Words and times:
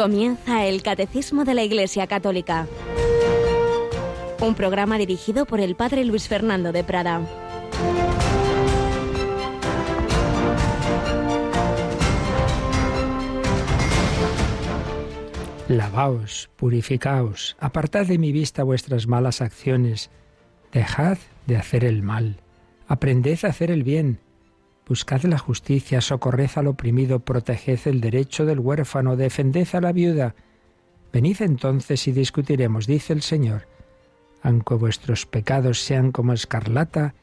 Comienza 0.00 0.64
el 0.64 0.82
Catecismo 0.82 1.44
de 1.44 1.52
la 1.52 1.62
Iglesia 1.62 2.06
Católica, 2.06 2.66
un 4.40 4.54
programa 4.54 4.96
dirigido 4.96 5.44
por 5.44 5.60
el 5.60 5.76
Padre 5.76 6.06
Luis 6.06 6.26
Fernando 6.26 6.72
de 6.72 6.82
Prada. 6.82 7.20
Lavaos, 15.68 16.48
purificaos, 16.56 17.58
apartad 17.60 18.06
de 18.06 18.16
mi 18.16 18.32
vista 18.32 18.62
vuestras 18.62 19.06
malas 19.06 19.42
acciones, 19.42 20.10
dejad 20.72 21.18
de 21.46 21.58
hacer 21.58 21.84
el 21.84 22.02
mal, 22.02 22.40
aprended 22.88 23.38
a 23.42 23.48
hacer 23.48 23.70
el 23.70 23.84
bien, 23.84 24.18
buscad 24.90 25.22
la 25.22 25.38
justicia, 25.38 26.00
socorred 26.00 26.50
al 26.56 26.66
oprimido, 26.66 27.20
proteged 27.20 27.78
el 27.84 28.00
derecho 28.00 28.44
del 28.44 28.58
huérfano, 28.58 29.14
defended 29.14 29.68
a 29.74 29.80
la 29.80 29.92
viuda. 29.92 30.34
Venid 31.12 31.42
entonces 31.42 32.08
y 32.08 32.12
discutiremos, 32.12 32.88
dice 32.88 33.12
el 33.12 33.22
Señor. 33.22 33.68
Aunque 34.42 34.74
vuestros 34.74 35.26
pecados 35.26 35.80
sean 35.80 36.10
como 36.10 36.32
escarlata, 36.32 37.14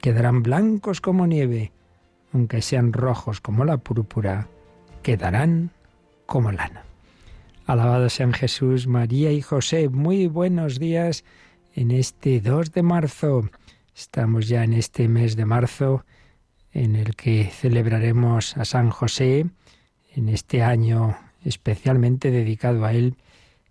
quedarán 0.00 0.42
blancos 0.42 1.00
como 1.00 1.28
nieve, 1.28 1.70
aunque 2.32 2.60
sean 2.62 2.92
rojos 2.92 3.40
como 3.40 3.64
la 3.64 3.76
púrpura, 3.76 4.48
quedarán 5.04 5.70
como 6.26 6.50
lana. 6.50 6.82
Alabado 7.64 8.08
sean 8.08 8.32
Jesús, 8.32 8.88
María 8.88 9.30
y 9.30 9.40
José. 9.40 9.88
Muy 9.88 10.26
buenos 10.26 10.80
días 10.80 11.24
en 11.76 11.92
este 11.92 12.40
2 12.40 12.72
de 12.72 12.82
marzo. 12.82 13.50
Estamos 13.94 14.48
ya 14.48 14.64
en 14.64 14.72
este 14.72 15.06
mes 15.06 15.36
de 15.36 15.44
marzo 15.44 16.04
en 16.74 16.96
el 16.96 17.14
que 17.16 17.44
celebraremos 17.46 18.56
a 18.56 18.64
San 18.64 18.90
José 18.90 19.46
en 20.14 20.28
este 20.28 20.62
año 20.62 21.16
especialmente 21.44 22.30
dedicado 22.30 22.84
a 22.84 22.92
él 22.92 23.16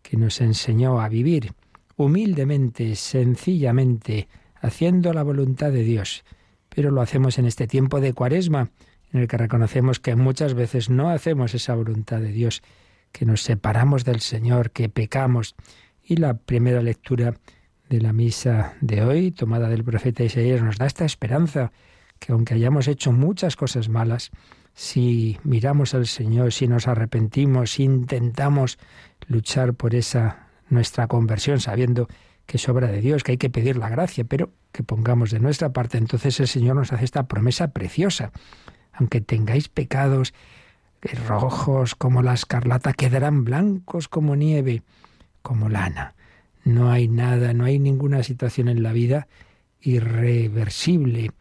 que 0.02 0.18
nos 0.18 0.42
enseñó 0.42 1.02
a 1.02 1.10
vivir 1.10 1.54
humildemente, 1.96 2.96
sencillamente, 2.96 4.28
haciendo 4.56 5.14
la 5.14 5.24
voluntad 5.24 5.72
de 5.72 5.84
Dios. 5.84 6.24
Pero 6.70 6.92
lo 6.92 7.02
hacemos 7.02 7.38
en 7.38 7.46
este 7.46 7.68
tiempo 7.68 8.00
de 8.02 8.14
cuaresma, 8.14 8.72
en 9.12 9.22
el 9.22 9.28
que 9.28 9.38
reconocemos 9.38 10.00
que 10.00 10.16
muchas 10.16 10.54
veces 10.54 10.90
no 10.90 11.10
hacemos 11.10 11.54
esa 11.54 11.76
voluntad 11.76 12.20
de 12.20 12.32
Dios 12.32 12.64
que 13.12 13.26
nos 13.26 13.42
separamos 13.42 14.06
del 14.06 14.22
Señor, 14.22 14.72
que 14.72 14.90
pecamos. 14.90 15.56
Y 16.04 16.18
la 16.18 16.36
primera 16.36 16.82
lectura 16.82 17.36
de 17.90 18.02
la 18.02 18.12
misa 18.12 18.74
de 18.82 19.04
hoy, 19.04 19.32
tomada 19.32 19.70
del 19.70 19.84
profeta 19.84 20.24
Isaías, 20.24 20.64
nos 20.64 20.78
da 20.78 20.88
esta 20.88 21.06
esperanza, 21.06 21.72
que 22.24 22.32
aunque 22.32 22.54
hayamos 22.54 22.88
hecho 22.88 23.12
muchas 23.12 23.58
cosas 23.58 23.90
malas, 23.90 24.32
si 24.74 25.38
miramos 25.44 25.94
al 25.94 26.08
Señor, 26.08 26.54
si 26.54 26.70
nos 26.70 26.88
arrepentimos, 26.88 27.72
si 27.72 27.84
intentamos 27.84 28.80
luchar 29.28 29.74
por 29.74 29.94
esa 29.94 30.48
nuestra 30.70 31.08
conversión, 31.08 31.60
sabiendo 31.60 32.08
que 32.46 32.56
es 32.56 32.70
obra 32.70 32.88
de 32.88 33.02
Dios, 33.02 33.24
que 33.24 33.34
hay 33.34 33.38
que 33.38 33.50
pedir 33.50 33.76
la 33.76 33.90
gracia, 33.90 34.24
pero 34.24 34.52
que 34.72 34.84
pongamos 34.84 35.32
de 35.32 35.42
nuestra 35.42 35.74
parte, 35.74 35.98
entonces 35.98 36.40
el 36.40 36.48
Señor 36.48 36.78
nos 36.78 36.94
hace 36.94 37.04
esta 37.04 37.28
promesa 37.28 37.72
preciosa. 37.72 38.32
Aunque 38.94 39.20
tengáis 39.20 39.68
pecados 39.68 40.34
rojos 41.28 41.94
como 41.94 42.22
la 42.22 42.34
escarlata, 42.34 42.94
quedarán 42.94 43.44
blancos 43.44 44.08
como 44.08 44.38
nieve, 44.38 44.82
como 45.42 45.68
lana. 45.68 46.16
No 46.64 46.90
hay 46.90 47.10
nada, 47.10 47.54
no 47.54 47.66
hay 47.66 47.80
ninguna 47.80 48.24
situación 48.24 48.70
en 48.70 48.82
la 48.82 48.94
vida 48.94 49.28
irreversible, 49.82 51.32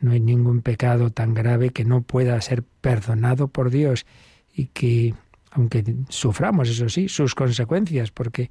no 0.00 0.12
hay 0.12 0.20
ningún 0.20 0.62
pecado 0.62 1.10
tan 1.10 1.34
grave 1.34 1.70
que 1.70 1.84
no 1.84 2.02
pueda 2.02 2.40
ser 2.40 2.62
perdonado 2.80 3.48
por 3.48 3.70
Dios 3.70 4.06
y 4.54 4.66
que, 4.66 5.14
aunque 5.50 5.84
suframos, 6.08 6.68
eso 6.68 6.88
sí, 6.88 7.08
sus 7.08 7.34
consecuencias, 7.34 8.10
porque 8.10 8.50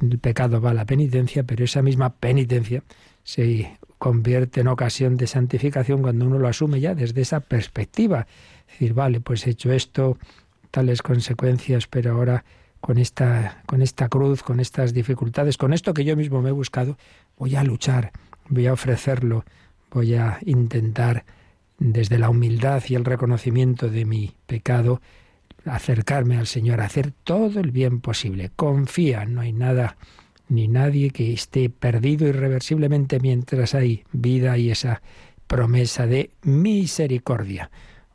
en 0.00 0.12
el 0.12 0.18
pecado 0.18 0.60
va 0.60 0.74
la 0.74 0.84
penitencia, 0.84 1.44
pero 1.44 1.64
esa 1.64 1.82
misma 1.82 2.14
penitencia 2.14 2.82
se 3.22 3.78
convierte 3.98 4.60
en 4.60 4.68
ocasión 4.68 5.16
de 5.16 5.26
santificación 5.26 6.02
cuando 6.02 6.26
uno 6.26 6.38
lo 6.38 6.48
asume 6.48 6.80
ya 6.80 6.94
desde 6.94 7.20
esa 7.20 7.40
perspectiva. 7.40 8.26
Decir, 8.68 8.94
vale, 8.94 9.20
pues 9.20 9.46
he 9.46 9.50
hecho 9.50 9.72
esto, 9.72 10.18
tales 10.70 11.02
consecuencias, 11.02 11.86
pero 11.86 12.12
ahora 12.12 12.44
con 12.80 12.98
esta, 12.98 13.62
con 13.66 13.82
esta 13.82 14.08
cruz, 14.08 14.42
con 14.42 14.60
estas 14.60 14.94
dificultades, 14.94 15.56
con 15.56 15.72
esto 15.72 15.94
que 15.94 16.04
yo 16.04 16.16
mismo 16.16 16.42
me 16.42 16.50
he 16.50 16.52
buscado, 16.52 16.96
voy 17.36 17.56
a 17.56 17.64
luchar, 17.64 18.12
voy 18.48 18.66
a 18.66 18.72
ofrecerlo, 18.72 19.44
voy 19.90 20.14
a 20.14 20.38
intentar 20.44 21.24
desde 21.78 22.18
la 22.18 22.30
humildad 22.30 22.82
y 22.88 22.94
el 22.94 23.04
reconocimiento 23.04 23.88
de 23.88 24.04
mi 24.04 24.34
pecado, 24.46 25.00
acercarme 25.64 26.36
al 26.36 26.46
Señor, 26.46 26.80
hacer 26.80 27.12
todo 27.24 27.60
el 27.60 27.70
bien 27.70 28.00
posible. 28.00 28.50
Confía, 28.56 29.24
no 29.26 29.40
hay 29.40 29.52
nada 29.52 29.96
ni 30.48 30.66
nadie 30.66 31.10
que 31.10 31.32
esté 31.32 31.70
perdido 31.70 32.26
irreversiblemente 32.26 33.20
mientras 33.20 33.74
hay 33.74 34.04
vida 34.12 34.56
y 34.58 34.70
esa 34.70 35.02
promesa 35.46 36.06
de 36.06 36.30
misericordia 36.42 37.70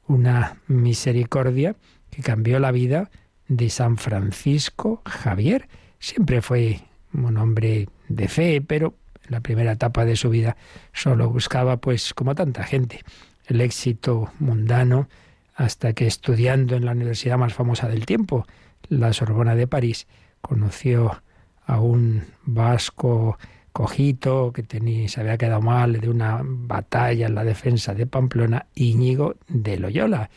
una 0.07 0.57
misericordia 0.67 1.75
que 2.09 2.21
cambió 2.21 2.59
la 2.59 2.71
vida 2.71 3.09
de 3.47 3.69
San 3.69 3.97
Francisco 3.97 5.01
Javier. 5.05 5.67
Siempre 5.99 6.41
fue 6.41 6.81
un 7.13 7.37
hombre 7.37 7.87
de 8.07 8.27
fe, 8.27 8.61
pero 8.61 8.95
la 9.33 9.41
primera 9.41 9.73
etapa 9.73 10.05
de 10.05 10.15
su 10.15 10.29
vida 10.29 10.55
solo 10.93 11.29
buscaba, 11.29 11.77
pues 11.77 12.13
como 12.13 12.35
tanta 12.35 12.63
gente, 12.63 13.01
el 13.47 13.61
éxito 13.61 14.31
mundano, 14.39 15.09
hasta 15.55 15.93
que 15.93 16.07
estudiando 16.07 16.75
en 16.75 16.85
la 16.85 16.91
universidad 16.91 17.37
más 17.37 17.53
famosa 17.53 17.87
del 17.87 18.05
tiempo, 18.05 18.45
la 18.89 19.11
Sorbona 19.13 19.55
de 19.55 19.67
París, 19.67 20.07
conoció 20.41 21.21
a 21.65 21.79
un 21.79 22.23
vasco 22.43 23.37
cojito, 23.71 24.53
que 24.53 24.63
tenía, 24.63 25.07
se 25.09 25.21
había 25.21 25.37
quedado 25.37 25.61
mal 25.61 25.99
de 25.99 26.09
una 26.09 26.41
batalla 26.43 27.25
en 27.25 27.35
la 27.35 27.43
defensa 27.43 27.93
de 27.93 28.05
Pamplona, 28.05 28.67
Íñigo 28.75 29.35
de 29.47 29.77
Loyola. 29.77 30.29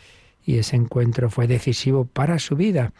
Y 0.44 0.58
ese 0.58 0.76
encuentro 0.76 1.28
fue 1.28 1.46
decisivo 1.46 2.06
para 2.06 2.38
su 2.38 2.56
vida. 2.56 2.92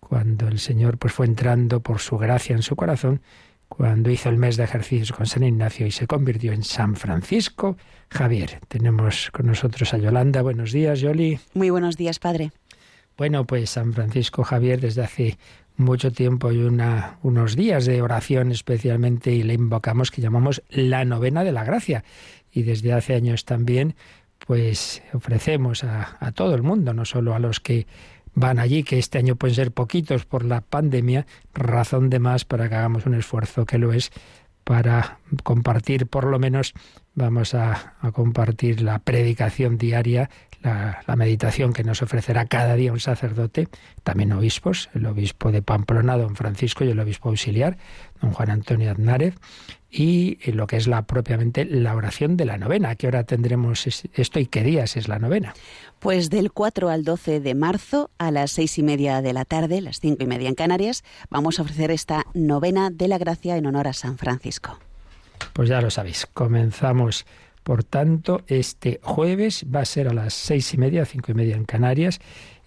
Cuando 0.00 0.48
el 0.48 0.58
Señor 0.60 0.98
pues, 0.98 1.12
fue 1.12 1.26
entrando 1.26 1.80
por 1.80 1.98
su 1.98 2.16
gracia 2.16 2.54
en 2.56 2.62
su 2.62 2.74
corazón, 2.76 3.20
cuando 3.68 4.10
hizo 4.10 4.28
el 4.28 4.36
mes 4.36 4.56
de 4.56 4.64
ejercicios 4.64 5.12
con 5.12 5.26
San 5.26 5.42
Ignacio 5.42 5.86
y 5.86 5.90
se 5.90 6.06
convirtió 6.06 6.52
en 6.52 6.62
San 6.62 6.96
Francisco 6.96 7.76
Javier. 8.10 8.60
Tenemos 8.68 9.30
con 9.32 9.46
nosotros 9.46 9.92
a 9.94 9.98
Yolanda. 9.98 10.42
Buenos 10.42 10.72
días, 10.72 11.00
Yoli. 11.00 11.38
Muy 11.54 11.70
buenos 11.70 11.96
días, 11.96 12.18
padre. 12.18 12.52
Bueno, 13.16 13.46
pues 13.46 13.70
San 13.70 13.92
Francisco 13.92 14.44
Javier 14.44 14.80
desde 14.80 15.02
hace 15.02 15.38
mucho 15.76 16.10
tiempo 16.10 16.52
y 16.52 16.58
una, 16.58 17.18
unos 17.22 17.56
días 17.56 17.86
de 17.86 18.02
oración 18.02 18.50
especialmente 18.50 19.32
y 19.32 19.42
le 19.42 19.54
invocamos 19.54 20.10
que 20.10 20.22
llamamos 20.22 20.62
la 20.68 21.04
novena 21.04 21.44
de 21.44 21.52
la 21.52 21.64
gracia. 21.64 22.04
Y 22.52 22.62
desde 22.62 22.92
hace 22.92 23.14
años 23.14 23.44
también 23.44 23.94
pues 24.46 25.02
ofrecemos 25.12 25.82
a, 25.82 26.16
a 26.20 26.32
todo 26.32 26.54
el 26.54 26.62
mundo, 26.62 26.94
no 26.94 27.04
solo 27.04 27.34
a 27.34 27.38
los 27.38 27.60
que 27.60 27.86
van 28.36 28.60
allí, 28.60 28.84
que 28.84 28.98
este 28.98 29.18
año 29.18 29.34
pueden 29.34 29.56
ser 29.56 29.72
poquitos 29.72 30.26
por 30.26 30.44
la 30.44 30.60
pandemia, 30.60 31.26
razón 31.54 32.10
de 32.10 32.20
más 32.20 32.44
para 32.44 32.68
que 32.68 32.76
hagamos 32.76 33.06
un 33.06 33.14
esfuerzo 33.14 33.64
que 33.64 33.78
lo 33.78 33.92
es 33.92 34.12
para 34.62 35.20
compartir, 35.42 36.06
por 36.06 36.24
lo 36.24 36.38
menos 36.38 36.74
vamos 37.14 37.54
a, 37.54 37.94
compartir 38.12 38.82
la 38.82 38.98
predicación 38.98 39.78
diaria 39.78 40.28
la, 40.66 41.16
meditación 41.16 41.72
que 41.72 41.84
nos 41.84 42.02
ofrecerá 42.02 42.46
cada 42.46 42.74
día 42.74 42.92
un 42.92 43.00
sacerdote, 43.00 43.68
también 44.02 44.32
obispos, 44.32 44.90
el 44.94 45.06
obispo 45.06 45.52
de 45.52 45.62
Pamplona, 45.62 46.16
don 46.16 46.36
Francisco, 46.36 46.84
y 46.84 46.90
el 46.90 47.00
obispo 47.00 47.28
auxiliar, 47.28 47.78
don 48.20 48.32
Juan 48.32 48.50
Antonio 48.50 48.90
Aznárez, 48.90 49.34
y 49.90 50.38
lo 50.52 50.66
que 50.66 50.76
es 50.76 50.86
la 50.88 51.06
propiamente 51.06 51.64
la 51.64 51.94
oración 51.94 52.36
de 52.36 52.44
la 52.44 52.58
novena. 52.58 52.90
¿A 52.90 52.94
qué 52.96 53.06
hora 53.06 53.24
tendremos 53.24 53.86
esto 53.86 54.40
y 54.40 54.46
qué 54.46 54.62
días 54.62 54.96
es 54.96 55.08
la 55.08 55.18
novena? 55.18 55.54
Pues 56.00 56.28
del 56.28 56.52
4 56.52 56.90
al 56.90 57.04
12 57.04 57.40
de 57.40 57.54
marzo 57.54 58.10
a 58.18 58.30
las 58.30 58.50
seis 58.50 58.76
y 58.78 58.82
media 58.82 59.22
de 59.22 59.32
la 59.32 59.44
tarde, 59.44 59.80
las 59.80 60.00
cinco 60.00 60.24
y 60.24 60.26
media 60.26 60.48
en 60.48 60.54
Canarias, 60.54 61.04
vamos 61.30 61.58
a 61.58 61.62
ofrecer 61.62 61.90
esta 61.90 62.24
novena 62.34 62.90
de 62.90 63.08
la 63.08 63.18
gracia 63.18 63.56
en 63.56 63.66
honor 63.66 63.88
a 63.88 63.92
San 63.92 64.18
Francisco. 64.18 64.78
Pues 65.52 65.68
ya 65.68 65.80
lo 65.80 65.90
sabéis, 65.90 66.26
comenzamos 66.26 67.26
por 67.66 67.82
tanto, 67.82 68.42
este 68.46 69.00
jueves 69.02 69.66
va 69.74 69.80
a 69.80 69.84
ser 69.84 70.06
a 70.06 70.14
las 70.14 70.34
seis 70.34 70.72
y 70.72 70.78
media, 70.78 71.04
cinco 71.04 71.32
y 71.32 71.34
media 71.34 71.56
en 71.56 71.64
Canarias, 71.64 72.20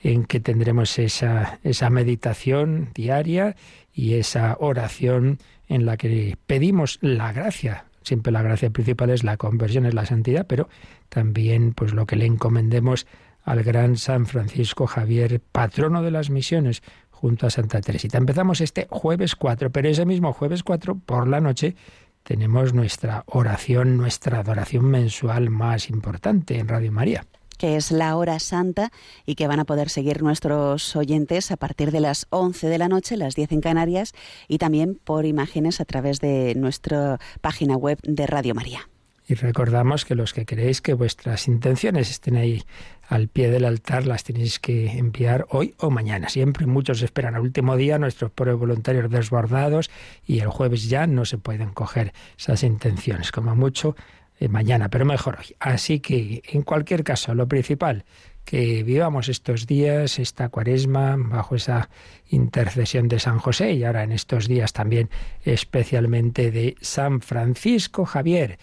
en 0.04 0.26
que 0.26 0.42
tendremos 0.42 1.00
esa, 1.00 1.58
esa 1.64 1.90
meditación 1.90 2.90
diaria 2.94 3.56
y 3.94 4.16
esa 4.16 4.58
oración 4.60 5.40
en 5.70 5.86
la 5.86 5.96
que 5.96 6.36
pedimos 6.48 6.98
la 7.00 7.32
gracia. 7.32 7.86
Siempre 8.02 8.34
la 8.34 8.42
gracia 8.42 8.72
principal 8.72 9.10
es 9.12 9.24
la 9.24 9.38
conversión, 9.38 9.86
es 9.86 9.94
la 9.94 10.06
santidad, 10.06 10.46
pero 10.48 10.68
también 11.08 11.72
pues 11.72 11.94
lo 11.94 12.06
que 12.06 12.18
le 12.18 12.26
encomendemos 12.26 13.08
al 13.46 13.64
gran 13.64 13.96
San 13.96 14.26
Francisco 14.26 14.86
Javier, 14.86 15.40
patrono 15.54 16.04
de 16.04 16.12
las 16.12 16.30
misiones, 16.30 16.84
junto 17.10 17.48
a 17.48 17.50
Santa 17.50 17.80
Teresita. 17.80 18.18
Empezamos 18.18 18.60
este 18.60 18.86
jueves 18.90 19.38
4, 19.38 19.70
pero 19.72 19.88
ese 19.88 20.06
mismo 20.06 20.34
jueves 20.34 20.62
4 20.62 21.00
por 21.06 21.26
la 21.30 21.40
noche 21.40 21.78
tenemos 22.30 22.76
nuestra 22.76 23.24
oración, 23.26 23.98
nuestra 23.98 24.42
adoración 24.42 24.86
mensual 24.86 25.50
más 25.50 25.90
importante 25.90 26.60
en 26.60 26.68
Radio 26.68 26.92
María. 26.92 27.26
que 27.58 27.76
es 27.76 27.92
la 27.92 28.16
hora 28.16 28.38
santa 28.38 28.92
y 29.26 29.34
que 29.34 29.48
van 29.48 29.60
a 29.60 29.66
poder 29.66 29.90
seguir 29.90 30.22
nuestros 30.22 30.96
oyentes 30.96 31.50
a 31.50 31.58
partir 31.58 31.92
de 31.92 32.02
las 32.02 32.28
11 32.30 32.68
de 32.68 32.78
la 32.78 32.88
noche, 32.88 33.18
las 33.18 33.34
10 33.34 33.54
en 33.54 33.62
Canarias, 33.62 34.14
y 34.48 34.60
también 34.60 35.00
por 35.04 35.26
imágenes 35.26 35.82
a 35.82 35.86
través 35.86 36.22
de 36.22 36.54
nuestra 36.56 37.20
página 37.42 37.76
web 37.76 37.98
de 38.04 38.28
Radio 38.28 38.54
María. 38.54 38.88
Y 39.28 39.34
recordamos 39.34 40.06
que 40.06 40.16
los 40.16 40.32
que 40.32 40.46
queréis 40.46 40.82
que 40.82 40.94
vuestras 40.94 41.48
intenciones 41.48 42.12
estén 42.12 42.36
ahí 42.36 42.64
al 43.10 43.28
pie 43.28 43.50
del 43.50 43.66
altar, 43.66 44.06
las 44.06 44.24
tenéis 44.24 44.60
que 44.60 44.92
enviar 44.92 45.48
hoy 45.50 45.74
o 45.80 45.90
mañana. 45.90 46.30
Siempre 46.30 46.68
muchos 46.68 47.02
esperan 47.02 47.34
al 47.34 47.42
último 47.42 47.76
día 47.76 47.98
nuestros 47.98 48.30
pobres 48.30 48.56
voluntarios 48.56 49.10
desbordados 49.10 49.90
y 50.28 50.40
el 50.40 50.50
jueves 50.50 50.88
ya 50.90 51.08
no 51.08 51.26
se 51.26 51.40
pueden 51.40 51.72
coger 51.72 52.14
esas 52.38 52.62
intenciones, 52.62 53.32
como 53.32 53.56
mucho 53.56 53.96
eh, 54.40 54.48
mañana, 54.48 54.90
pero 54.90 55.06
mejor 55.06 55.40
hoy. 55.40 55.56
Así 55.60 56.02
que, 56.02 56.44
en 56.50 56.62
cualquier 56.62 57.04
caso, 57.04 57.34
lo 57.34 57.48
principal, 57.48 58.06
que 58.46 58.84
vivamos 58.84 59.28
estos 59.28 59.66
días, 59.66 60.20
esta 60.20 60.50
cuaresma, 60.50 61.16
bajo 61.18 61.56
esa 61.56 61.90
intercesión 62.30 63.08
de 63.08 63.20
San 63.20 63.40
José 63.40 63.74
y 63.74 63.86
ahora 63.86 64.04
en 64.04 64.12
estos 64.12 64.48
días 64.48 64.72
también 64.72 65.10
especialmente 65.44 66.52
de 66.52 66.76
San 66.80 67.22
Francisco 67.22 68.06
Javier 68.06 68.60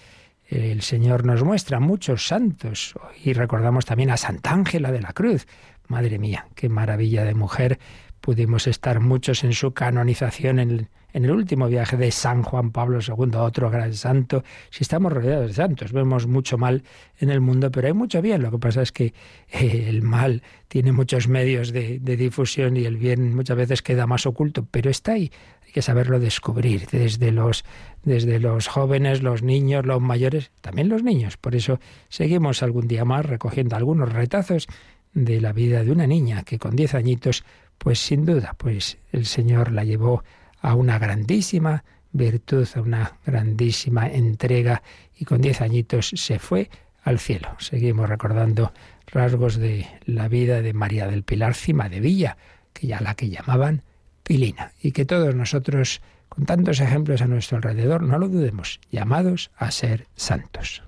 el 0.49 0.83
Señor 0.83 1.25
nos 1.25 1.43
muestra 1.43 1.81
muchos 1.81 2.27
santos 2.27 2.95
y 3.25 3.33
recordamos 3.33 3.85
también 3.85 4.11
a 4.11 4.17
Santa 4.17 4.53
Ángela 4.53 4.93
de 4.93 5.01
la 5.01 5.13
Cruz. 5.13 5.47
Madre 5.89 6.19
mía, 6.19 6.47
qué 6.55 6.69
maravilla 6.69 7.25
de 7.25 7.35
mujer. 7.35 7.79
Pudimos 8.21 8.67
estar 8.67 9.01
muchos 9.01 9.45
en 9.45 9.53
su 9.53 9.73
canonización 9.73 10.59
en, 10.59 10.89
el 11.13 11.31
último 11.31 11.67
viaje 11.69 11.97
de 11.97 12.11
San 12.11 12.43
Juan 12.43 12.73
Pablo 12.73 12.99
II, 13.01 13.37
otro 13.37 13.71
gran 13.71 13.95
santo. 13.95 14.45
Si 14.71 14.85
estamos 14.85 15.13
rodeados 15.13 15.49
de 15.49 15.55
santos, 15.55 15.93
vemos 15.93 16.27
mucho 16.27 16.59
mal 16.59 16.83
en 17.19 17.31
el 17.31 17.41
mundo, 17.41 17.71
pero 17.71 17.87
hay 17.87 17.95
mucho 17.95 18.21
bien. 18.21 18.43
Lo 18.43 18.51
que 18.51 18.59
pasa 18.59 18.83
es 18.83 18.93
que 18.93 19.15
eh, 19.51 19.87
el 19.89 20.03
mal 20.03 20.43
tiene 20.69 20.93
muchos 20.93 21.27
medios 21.27 21.73
de, 21.73 21.99
de 22.01 22.17
difusión 22.17 22.77
y 22.77 22.85
el 22.85 22.99
bien 22.99 23.35
muchas 23.35 23.57
veces 23.57 23.81
queda 23.81 24.07
más 24.07 24.27
oculto, 24.27 24.67
pero 24.71 24.91
está 24.91 25.13
ahí 25.13 25.31
que 25.77 25.83
saberlo 25.83 26.19
descubrir 26.19 26.87
desde 26.91 27.33
los, 27.33 27.63
desde 28.03 28.41
los 28.41 28.67
jóvenes, 28.67 29.23
los 29.23 29.43
niños, 29.43 29.85
los 29.85 30.01
mayores, 30.01 30.51
también 30.63 30.89
los 30.89 31.03
niños. 31.03 31.37
Por 31.37 31.55
eso 31.55 31.81
seguimos 32.09 32.63
algún 32.63 32.89
día 32.89 33.05
más 33.05 33.27
recogiendo 33.27 33.77
algunos 33.77 34.11
retazos 34.11 34.69
de 35.13 35.39
la 35.39 35.53
vida 35.53 35.85
de 35.85 35.91
una 35.91 36.07
niña 36.07 36.45
que 36.45 36.59
con 36.59 36.77
diez 36.77 36.95
añitos, 36.95 37.45
pues 37.77 37.99
sin 37.99 38.25
duda, 38.25 38.55
pues 38.57 38.97
el 39.13 39.27
Señor 39.27 39.71
la 39.71 39.85
llevó 39.85 40.25
a 40.63 40.75
una 40.75 40.99
grandísima 40.99 41.85
virtud, 42.11 42.67
a 42.75 42.81
una 42.81 43.19
grandísima 43.27 44.09
entrega 44.09 44.83
y 45.15 45.27
con 45.27 45.43
diez 45.43 45.61
añitos 45.61 46.09
se 46.15 46.39
fue 46.39 46.71
al 47.03 47.19
cielo. 47.19 47.51
Seguimos 47.59 48.09
recordando 48.09 48.73
rasgos 49.09 49.59
de 49.59 49.87
la 50.07 50.29
vida 50.29 50.63
de 50.63 50.73
María 50.73 51.07
del 51.07 51.23
Pilar 51.23 51.55
Cima 51.55 51.91
de 51.91 52.01
Villa, 52.01 52.39
que 52.73 52.87
ya 52.87 53.03
la 53.03 53.15
que 53.15 53.29
llamaban 53.29 53.83
Pilina, 54.27 54.73
y 54.83 54.91
que 54.91 55.05
todos 55.05 55.35
nosotros, 55.37 56.01
con 56.29 56.47
tantos 56.47 56.81
ejemplos 56.81 57.23
a 57.23 57.29
nuestro 57.29 57.59
alrededor, 57.59 58.03
no 58.03 58.19
lo 58.19 58.29
dudemos, 58.29 58.81
llamados 58.91 59.53
a 59.57 59.71
ser 59.71 60.09
santos. 60.17 60.83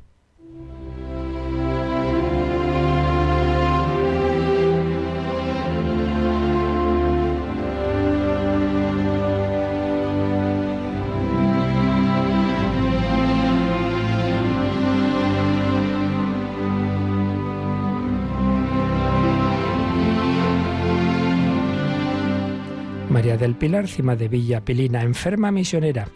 Del 23.23 23.57
Pilar, 23.57 23.89
cima 23.89 24.15
de 24.15 24.29
Villa 24.29 24.61
Pilina, 24.61 25.03
enferma 25.03 25.51
misionera. 25.51 26.07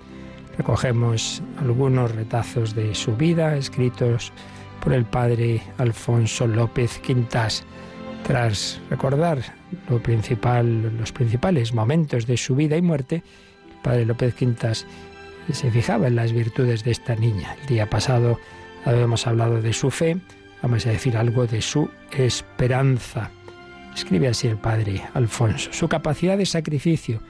Recogemos 0.56 1.42
algunos 1.58 2.14
retazos 2.14 2.76
de 2.76 2.94
su 2.94 3.16
vida 3.16 3.56
escritos 3.56 4.32
por 4.80 4.92
el 4.92 5.04
padre 5.04 5.60
Alfonso 5.78 6.46
López 6.46 7.00
Quintas. 7.00 7.64
Tras 8.24 8.80
recordar 8.88 9.42
lo 9.90 10.00
principal, 10.00 10.96
los 10.96 11.10
principales 11.10 11.74
momentos 11.74 12.28
de 12.28 12.36
su 12.36 12.54
vida 12.54 12.76
y 12.76 12.82
muerte, 12.82 13.16
el 13.16 13.82
padre 13.82 14.06
López 14.06 14.36
Quintas 14.36 14.86
se 15.50 15.72
fijaba 15.72 16.06
en 16.06 16.14
las 16.14 16.32
virtudes 16.32 16.84
de 16.84 16.92
esta 16.92 17.16
niña. 17.16 17.56
El 17.62 17.66
día 17.66 17.90
pasado 17.90 18.38
habíamos 18.84 19.26
hablado 19.26 19.60
de 19.60 19.72
su 19.72 19.90
fe, 19.90 20.18
vamos 20.62 20.86
a 20.86 20.90
decir 20.90 21.16
algo 21.16 21.48
de 21.48 21.62
su 21.62 21.90
esperanza. 22.16 23.32
Escribe 23.94 24.28
así 24.28 24.48
el 24.48 24.56
padre 24.56 25.02
Alfonso. 25.14 25.72
Su 25.72 25.88
capacidad 25.88 26.38
de 26.38 26.46
sacrificio, 26.46 27.20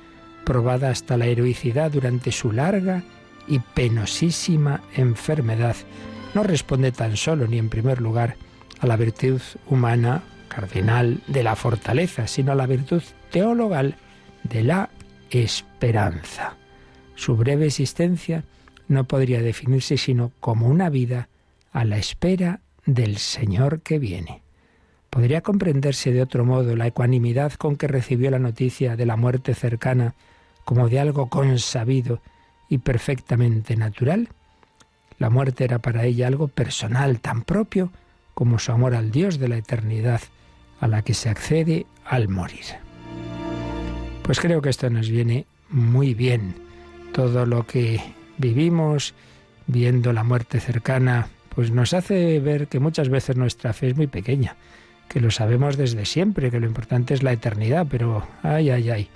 probada 0.44 0.91
hasta 0.91 1.17
la 1.17 1.26
heroicidad 1.26 1.91
durante 1.91 2.32
su 2.32 2.53
larga 2.53 3.03
y 3.49 3.59
penosísima 3.59 4.82
enfermedad, 4.97 5.76
no 6.35 6.43
responde 6.43 6.93
tan 6.93 7.17
solo 7.17 7.47
ni 7.47 7.59
en 7.59 7.69
primer 7.69 8.00
lugar 8.00 8.37
a 8.81 8.87
la 8.87 8.97
virtud 8.97 9.41
humana 9.67 10.23
cardinal 10.49 11.20
de 11.26 11.43
la 11.43 11.56
fortaleza, 11.56 12.26
sino 12.26 12.53
a 12.53 12.55
la 12.55 12.67
virtud 12.67 13.03
teologal 13.31 13.97
de 14.43 14.62
la 14.62 14.91
esperanza. 15.31 16.56
Su 17.14 17.37
breve 17.37 17.67
existencia 17.67 18.44
no 18.88 19.05
podría 19.05 19.43
definirse 19.43 19.97
sino 19.97 20.32
como 20.41 20.67
una 20.67 20.91
vida 20.91 21.29
a 21.73 21.85
la 21.85 21.97
espera 21.97 22.61
del 22.85 23.19
Señor 23.19 23.81
que 23.81 23.99
viene. 23.99 24.41
¿Podría 25.12 25.43
comprenderse 25.43 26.11
de 26.11 26.23
otro 26.23 26.47
modo 26.47 26.75
la 26.75 26.87
ecuanimidad 26.87 27.53
con 27.53 27.76
que 27.76 27.87
recibió 27.87 28.31
la 28.31 28.38
noticia 28.38 28.97
de 28.97 29.05
la 29.05 29.17
muerte 29.17 29.55
cercana 29.55 30.14
como 30.64 30.88
de 30.88 31.00
algo 31.00 31.29
consabido 31.29 32.23
y 32.70 32.79
perfectamente 32.79 33.76
natural? 33.76 34.31
La 35.19 35.29
muerte 35.29 35.64
era 35.64 35.81
para 35.81 36.06
ella 36.06 36.29
algo 36.29 36.49
personal, 36.49 37.20
tan 37.20 37.43
propio 37.43 37.93
como 38.32 38.59
su 38.59 38.73
amor 38.73 38.94
al 38.94 39.11
Dios 39.11 39.38
de 39.38 39.49
la 39.49 39.59
eternidad, 39.59 40.23
a 40.81 40.88
la 40.88 41.03
que 41.03 41.12
se 41.12 41.29
accede 41.29 41.85
al 42.06 42.29
morir. 42.29 42.64
Pues 44.23 44.41
creo 44.41 44.62
que 44.62 44.70
esto 44.70 44.88
nos 44.88 45.11
viene 45.11 45.44
muy 45.69 46.14
bien. 46.14 46.55
Todo 47.12 47.44
lo 47.44 47.67
que 47.67 48.00
vivimos 48.38 49.12
viendo 49.66 50.14
la 50.14 50.25
muerte 50.25 50.59
cercana, 50.59 51.28
pues 51.54 51.71
nos 51.71 51.92
hace 51.92 52.40
ver 52.40 52.69
que 52.69 52.81
muchas 52.81 53.11
veces 53.11 53.37
nuestra 53.37 53.75
fe 53.75 53.88
es 53.88 53.97
muy 53.97 54.07
pequeña 54.07 54.57
que 55.12 55.21
lo 55.21 55.31
sabemos 55.31 55.76
desde 55.76 56.07
siempre, 56.07 56.50
que 56.50 56.59
lo 56.59 56.66
importante 56.66 57.12
es 57.12 57.23
la 57.23 57.33
eternidad, 57.33 57.87
pero 57.88 58.26
ay, 58.42 58.71
ay, 58.71 58.88
ay, 58.88 59.09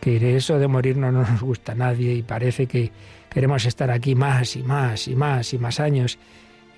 que 0.00 0.36
eso 0.36 0.58
de 0.58 0.66
morir 0.66 0.96
no 0.96 1.12
nos 1.12 1.40
gusta 1.40 1.72
a 1.72 1.76
nadie 1.76 2.14
y 2.14 2.22
parece 2.22 2.66
que 2.66 2.90
queremos 3.30 3.64
estar 3.64 3.92
aquí 3.92 4.16
más 4.16 4.56
y 4.56 4.64
más 4.64 5.06
y 5.06 5.14
más 5.14 5.54
y 5.54 5.58
más 5.58 5.78
años. 5.78 6.18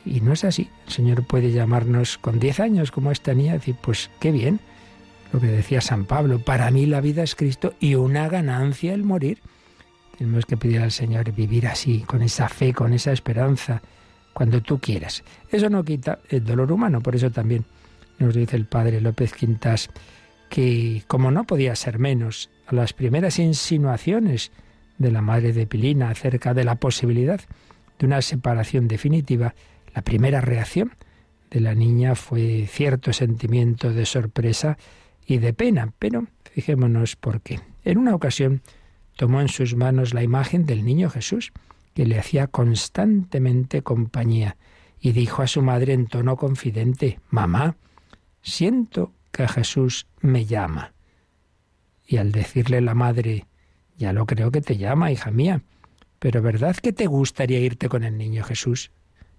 Y 0.04 0.20
no 0.20 0.34
es 0.34 0.44
así. 0.44 0.68
El 0.86 0.92
Señor 0.92 1.26
puede 1.26 1.50
llamarnos 1.50 2.18
con 2.18 2.38
10 2.38 2.60
años 2.60 2.90
como 2.90 3.10
esta 3.10 3.32
niña 3.32 3.52
y 3.52 3.58
decir, 3.58 3.76
pues 3.80 4.10
qué 4.20 4.30
bien, 4.30 4.60
lo 5.32 5.40
que 5.40 5.46
decía 5.46 5.80
San 5.80 6.04
Pablo, 6.04 6.38
para 6.38 6.70
mí 6.70 6.84
la 6.84 7.00
vida 7.00 7.22
es 7.22 7.34
Cristo 7.34 7.72
y 7.80 7.94
una 7.94 8.28
ganancia 8.28 8.92
el 8.92 9.02
morir. 9.02 9.38
Tenemos 10.18 10.44
que 10.44 10.58
pedir 10.58 10.80
al 10.80 10.92
Señor 10.92 11.32
vivir 11.32 11.66
así, 11.68 12.00
con 12.00 12.20
esa 12.20 12.50
fe, 12.50 12.74
con 12.74 12.92
esa 12.92 13.12
esperanza, 13.12 13.80
cuando 14.34 14.60
tú 14.60 14.78
quieras. 14.78 15.24
Eso 15.50 15.70
no 15.70 15.82
quita 15.82 16.18
el 16.28 16.44
dolor 16.44 16.70
humano, 16.70 17.00
por 17.00 17.16
eso 17.16 17.30
también 17.30 17.64
nos 18.22 18.34
dice 18.34 18.56
el 18.56 18.66
padre 18.66 19.00
López 19.00 19.32
Quintas, 19.34 19.90
que 20.48 21.02
como 21.08 21.30
no 21.30 21.44
podía 21.44 21.74
ser 21.74 21.98
menos, 21.98 22.50
a 22.66 22.74
las 22.74 22.92
primeras 22.92 23.38
insinuaciones 23.38 24.52
de 24.98 25.10
la 25.10 25.22
madre 25.22 25.52
de 25.52 25.66
Pilina 25.66 26.10
acerca 26.10 26.54
de 26.54 26.64
la 26.64 26.76
posibilidad 26.76 27.40
de 27.98 28.06
una 28.06 28.22
separación 28.22 28.88
definitiva, 28.88 29.54
la 29.94 30.02
primera 30.02 30.40
reacción 30.40 30.92
de 31.50 31.60
la 31.60 31.74
niña 31.74 32.14
fue 32.14 32.66
cierto 32.70 33.12
sentimiento 33.12 33.92
de 33.92 34.06
sorpresa 34.06 34.78
y 35.26 35.38
de 35.38 35.52
pena, 35.52 35.92
pero 35.98 36.26
fijémonos 36.44 37.16
por 37.16 37.40
qué. 37.40 37.60
En 37.84 37.98
una 37.98 38.14
ocasión 38.14 38.62
tomó 39.16 39.40
en 39.40 39.48
sus 39.48 39.74
manos 39.74 40.14
la 40.14 40.22
imagen 40.22 40.64
del 40.64 40.84
niño 40.84 41.10
Jesús, 41.10 41.52
que 41.94 42.06
le 42.06 42.18
hacía 42.18 42.46
constantemente 42.46 43.82
compañía, 43.82 44.56
y 45.00 45.12
dijo 45.12 45.42
a 45.42 45.48
su 45.48 45.62
madre 45.62 45.92
en 45.92 46.06
tono 46.06 46.36
confidente, 46.36 47.18
Mamá, 47.28 47.76
siento 48.42 49.12
que 49.30 49.48
Jesús 49.48 50.06
me 50.20 50.44
llama. 50.44 50.92
Y 52.06 52.18
al 52.18 52.32
decirle 52.32 52.80
la 52.80 52.94
madre, 52.94 53.46
ya 53.96 54.12
lo 54.12 54.26
creo 54.26 54.50
que 54.50 54.60
te 54.60 54.76
llama, 54.76 55.10
hija 55.10 55.30
mía, 55.30 55.62
pero 56.18 56.42
¿verdad 56.42 56.76
que 56.76 56.92
te 56.92 57.06
gustaría 57.06 57.60
irte 57.60 57.88
con 57.88 58.04
el 58.04 58.18
niño 58.18 58.44
Jesús? 58.44 58.90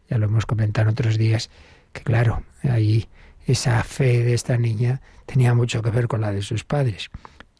Ya 0.09 0.17
lo 0.17 0.25
hemos 0.25 0.45
comentado 0.45 0.87
en 0.87 0.93
otros 0.93 1.17
días, 1.17 1.49
que 1.91 2.01
claro, 2.01 2.43
ahí 2.63 3.07
esa 3.45 3.83
fe 3.83 4.23
de 4.23 4.33
esta 4.33 4.57
niña 4.57 5.01
tenía 5.25 5.53
mucho 5.53 5.81
que 5.81 5.91
ver 5.91 6.07
con 6.07 6.21
la 6.21 6.31
de 6.31 6.41
sus 6.41 6.63
padres. 6.63 7.09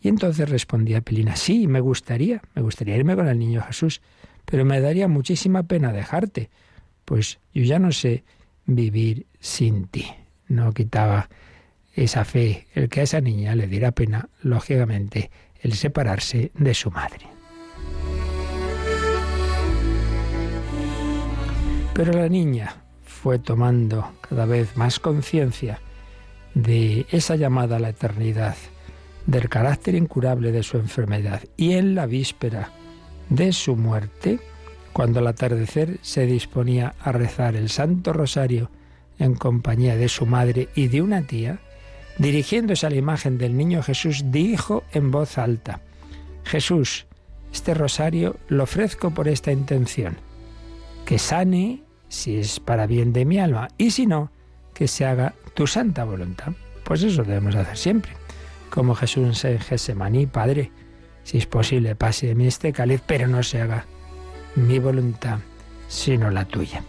Y 0.01 0.07
entonces 0.07 0.49
respondía 0.49 1.01
Pelina, 1.01 1.35
sí, 1.35 1.67
me 1.67 1.79
gustaría, 1.79 2.41
me 2.55 2.61
gustaría 2.61 2.97
irme 2.97 3.15
con 3.15 3.27
el 3.27 3.39
niño 3.39 3.61
Jesús, 3.61 4.01
pero 4.45 4.65
me 4.65 4.81
daría 4.81 5.07
muchísima 5.07 5.63
pena 5.63 5.93
dejarte, 5.93 6.49
pues 7.05 7.39
yo 7.53 7.63
ya 7.63 7.79
no 7.79 7.91
sé 7.91 8.23
vivir 8.65 9.27
sin 9.39 9.87
ti 9.87 10.05
no 10.53 10.71
quitaba 10.73 11.29
esa 11.93 12.25
fe 12.25 12.67
el 12.73 12.89
que 12.89 13.01
a 13.01 13.03
esa 13.03 13.21
niña 13.21 13.55
le 13.55 13.67
diera 13.67 13.91
pena, 13.91 14.29
lógicamente, 14.41 15.29
el 15.61 15.73
separarse 15.73 16.51
de 16.55 16.73
su 16.73 16.91
madre. 16.91 17.27
Pero 21.93 22.13
la 22.13 22.27
niña 22.27 22.75
fue 23.05 23.37
tomando 23.37 24.13
cada 24.27 24.45
vez 24.45 24.75
más 24.75 24.99
conciencia 24.99 25.79
de 26.55 27.05
esa 27.11 27.35
llamada 27.35 27.77
a 27.77 27.79
la 27.79 27.89
eternidad, 27.89 28.55
del 29.25 29.47
carácter 29.47 29.95
incurable 29.95 30.51
de 30.51 30.63
su 30.63 30.77
enfermedad 30.77 31.43
y 31.55 31.73
en 31.73 31.95
la 31.95 32.05
víspera 32.07 32.71
de 33.29 33.53
su 33.53 33.75
muerte, 33.75 34.39
cuando 34.91 35.19
al 35.19 35.27
atardecer 35.27 35.99
se 36.01 36.25
disponía 36.25 36.95
a 36.99 37.11
rezar 37.11 37.55
el 37.55 37.69
Santo 37.69 38.11
Rosario 38.11 38.69
en 39.19 39.35
compañía 39.35 39.95
de 39.95 40.09
su 40.09 40.25
madre 40.25 40.69
y 40.75 40.87
de 40.87 41.01
una 41.01 41.21
tía, 41.21 41.59
dirigiéndose 42.17 42.85
a 42.85 42.89
la 42.89 42.95
imagen 42.95 43.37
del 43.37 43.57
niño 43.57 43.81
Jesús, 43.83 44.25
dijo 44.31 44.83
en 44.91 45.11
voz 45.11 45.37
alta, 45.37 45.81
Jesús, 46.43 47.05
este 47.51 47.73
rosario 47.73 48.35
lo 48.47 48.63
ofrezco 48.63 49.11
por 49.11 49.27
esta 49.27 49.51
intención, 49.51 50.17
que 51.05 51.19
sane 51.19 51.83
si 52.09 52.37
es 52.37 52.59
para 52.59 52.87
bien 52.87 53.13
de 53.13 53.25
mi 53.25 53.39
alma 53.39 53.69
y 53.77 53.91
si 53.91 54.05
no, 54.05 54.31
que 54.73 54.87
se 54.87 55.05
haga 55.05 55.33
tu 55.53 55.67
santa 55.67 56.03
voluntad. 56.03 56.53
Pues 56.83 57.03
eso 57.03 57.23
debemos 57.23 57.55
hacer 57.55 57.77
siempre. 57.77 58.13
Como 58.69 58.95
Jesús 58.95 59.45
en 59.45 59.59
Gesemaní, 59.59 60.25
Padre, 60.25 60.71
si 61.23 61.37
es 61.37 61.45
posible, 61.45 61.95
pase 61.95 62.27
de 62.27 62.35
mí 62.35 62.47
este 62.47 62.73
cáliz, 62.73 63.01
pero 63.05 63.27
no 63.27 63.43
se 63.43 63.61
haga 63.61 63.85
mi 64.55 64.79
voluntad, 64.79 65.39
sino 65.87 66.29
la 66.29 66.45
tuya. 66.45 66.83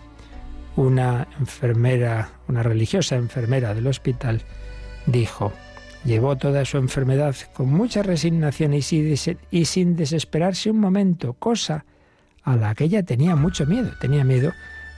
Una 0.76 1.28
enfermera, 1.38 2.30
una 2.48 2.62
religiosa 2.62 3.16
enfermera 3.16 3.74
del 3.74 3.86
hospital, 3.86 4.42
dijo, 5.06 5.52
llevó 6.04 6.36
toda 6.36 6.64
su 6.64 6.78
enfermedad 6.78 7.36
con 7.54 7.68
mucha 7.68 8.02
resignación 8.02 8.74
y 8.74 9.64
sin 9.64 9.96
desesperarse 9.96 10.70
un 10.70 10.80
momento, 10.80 11.34
cosa 11.34 11.84
a 12.42 12.56
la 12.56 12.74
que 12.74 12.84
ella 12.84 13.02
tenía 13.02 13.36
mucho 13.36 13.66
miedo, 13.66 13.92
tenía 14.00 14.24
miedo 14.24 14.52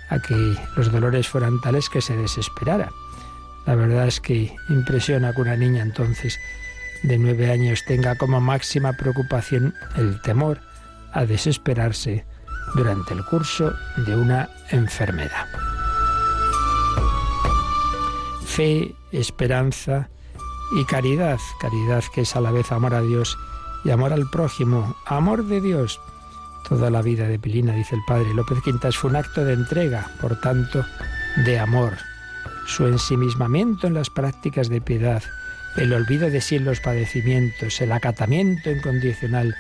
a 0.09 0.19
que 0.21 0.35
los 0.77 0.91
dolores 0.91 1.29
fueran 1.29 1.61
tales 1.61 1.89
que 1.89 2.01
se 2.01 2.17
desesperara. 2.17 2.91
La 3.67 3.75
verdad 3.75 4.07
es 4.07 4.21
que 4.21 4.55
impresiona 4.69 5.33
que 5.33 5.41
una 5.41 5.57
niña 5.57 5.83
entonces 5.83 6.39
de 7.03 7.19
nueve 7.19 7.51
años 7.51 7.85
tenga 7.85 8.17
como 8.17 8.41
máxima 8.41 8.93
preocupación 8.95 9.75
el 9.97 10.21
temor 10.23 10.61
a 11.13 11.25
desesperarse 11.25 12.25
durante 12.77 13.15
el 13.15 13.25
curso 13.25 13.73
de 13.97 14.15
una 14.15 14.51
enfermedad. 14.71 15.47
Fe, 18.45 18.95
esperanza 19.13 20.09
y 20.77 20.85
caridad, 20.85 21.39
caridad 21.61 22.05
que 22.15 22.23
es 22.23 22.37
a 22.37 22.41
la 22.41 22.51
vez 22.51 22.71
amor 22.73 22.95
a 22.95 23.01
Dios 23.01 23.37
y 23.85 23.91
amor 23.91 24.13
al 24.13 24.29
prójimo, 24.31 24.97
amor 25.07 25.45
de 25.45 25.61
Dios. 25.61 26.01
Toda 26.69 26.91
la 26.91 27.03
vida 27.03 27.29
de 27.29 27.39
Pilina, 27.39 27.73
dice 27.73 27.95
el 27.95 28.03
padre 28.07 28.35
López 28.35 28.59
Quintas, 28.63 28.97
fue 28.97 29.11
un 29.11 29.17
acto 29.17 29.45
de 29.45 29.55
entrega, 29.55 30.11
por 30.21 30.41
tanto, 30.41 30.85
de 31.45 31.59
amor. 31.59 31.95
Su 32.67 32.87
ensimismamiento 32.87 33.87
en 33.87 33.95
las 33.95 34.11
prácticas 34.11 34.69
de 34.69 34.81
piedad, 34.81 35.23
el 35.77 35.93
olvido 35.93 36.29
de 36.29 36.41
sí 36.41 36.57
en 36.57 36.65
los 36.65 36.81
padecimientos, 36.81 37.81
el 37.81 37.93
acatamiento 37.93 38.71
incondicional 38.71 39.55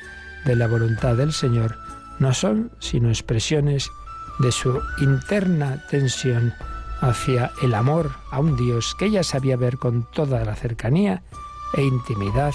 de 0.45 0.57
la 0.57 0.67
voluntad 0.67 1.15
del 1.17 1.33
Señor, 1.33 1.86
no 2.19 2.35
son 2.35 2.71
sino 2.79 3.09
expresiones 3.09 3.91
de 4.39 4.53
su 4.53 4.81
interna 4.99 5.85
tensión 5.91 6.53
hacia 7.01 7.53
el 7.63 7.75
amor 7.75 8.13
a 8.31 8.41
un 8.41 8.57
Dios 8.57 8.95
que 8.99 9.07
ella 9.07 9.23
sabía 9.23 9.57
ver 9.57 9.79
con 9.79 10.11
toda 10.11 10.45
la 10.45 10.55
cercanía 10.55 11.23
e 11.75 11.83
intimidad 11.83 12.55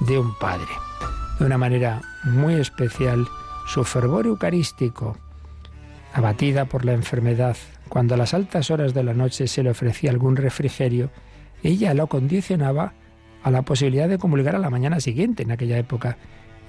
de 0.00 0.18
un 0.18 0.36
Padre. 0.38 0.70
De 1.38 1.46
una 1.46 1.58
manera 1.58 2.00
muy 2.24 2.54
especial, 2.54 3.26
su 3.66 3.84
fervor 3.84 4.26
eucarístico, 4.26 5.16
abatida 6.12 6.66
por 6.66 6.84
la 6.84 6.92
enfermedad, 6.92 7.56
cuando 7.88 8.14
a 8.14 8.18
las 8.18 8.34
altas 8.34 8.70
horas 8.70 8.94
de 8.94 9.02
la 9.02 9.14
noche 9.14 9.48
se 9.48 9.62
le 9.62 9.70
ofrecía 9.70 10.10
algún 10.10 10.36
refrigerio, 10.36 11.10
ella 11.62 11.94
lo 11.94 12.06
condicionaba 12.06 12.94
a 13.42 13.50
la 13.50 13.62
posibilidad 13.62 14.08
de 14.08 14.18
comulgar 14.18 14.54
a 14.56 14.60
la 14.60 14.70
mañana 14.70 15.00
siguiente. 15.00 15.42
En 15.42 15.52
aquella 15.52 15.78
época 15.78 16.16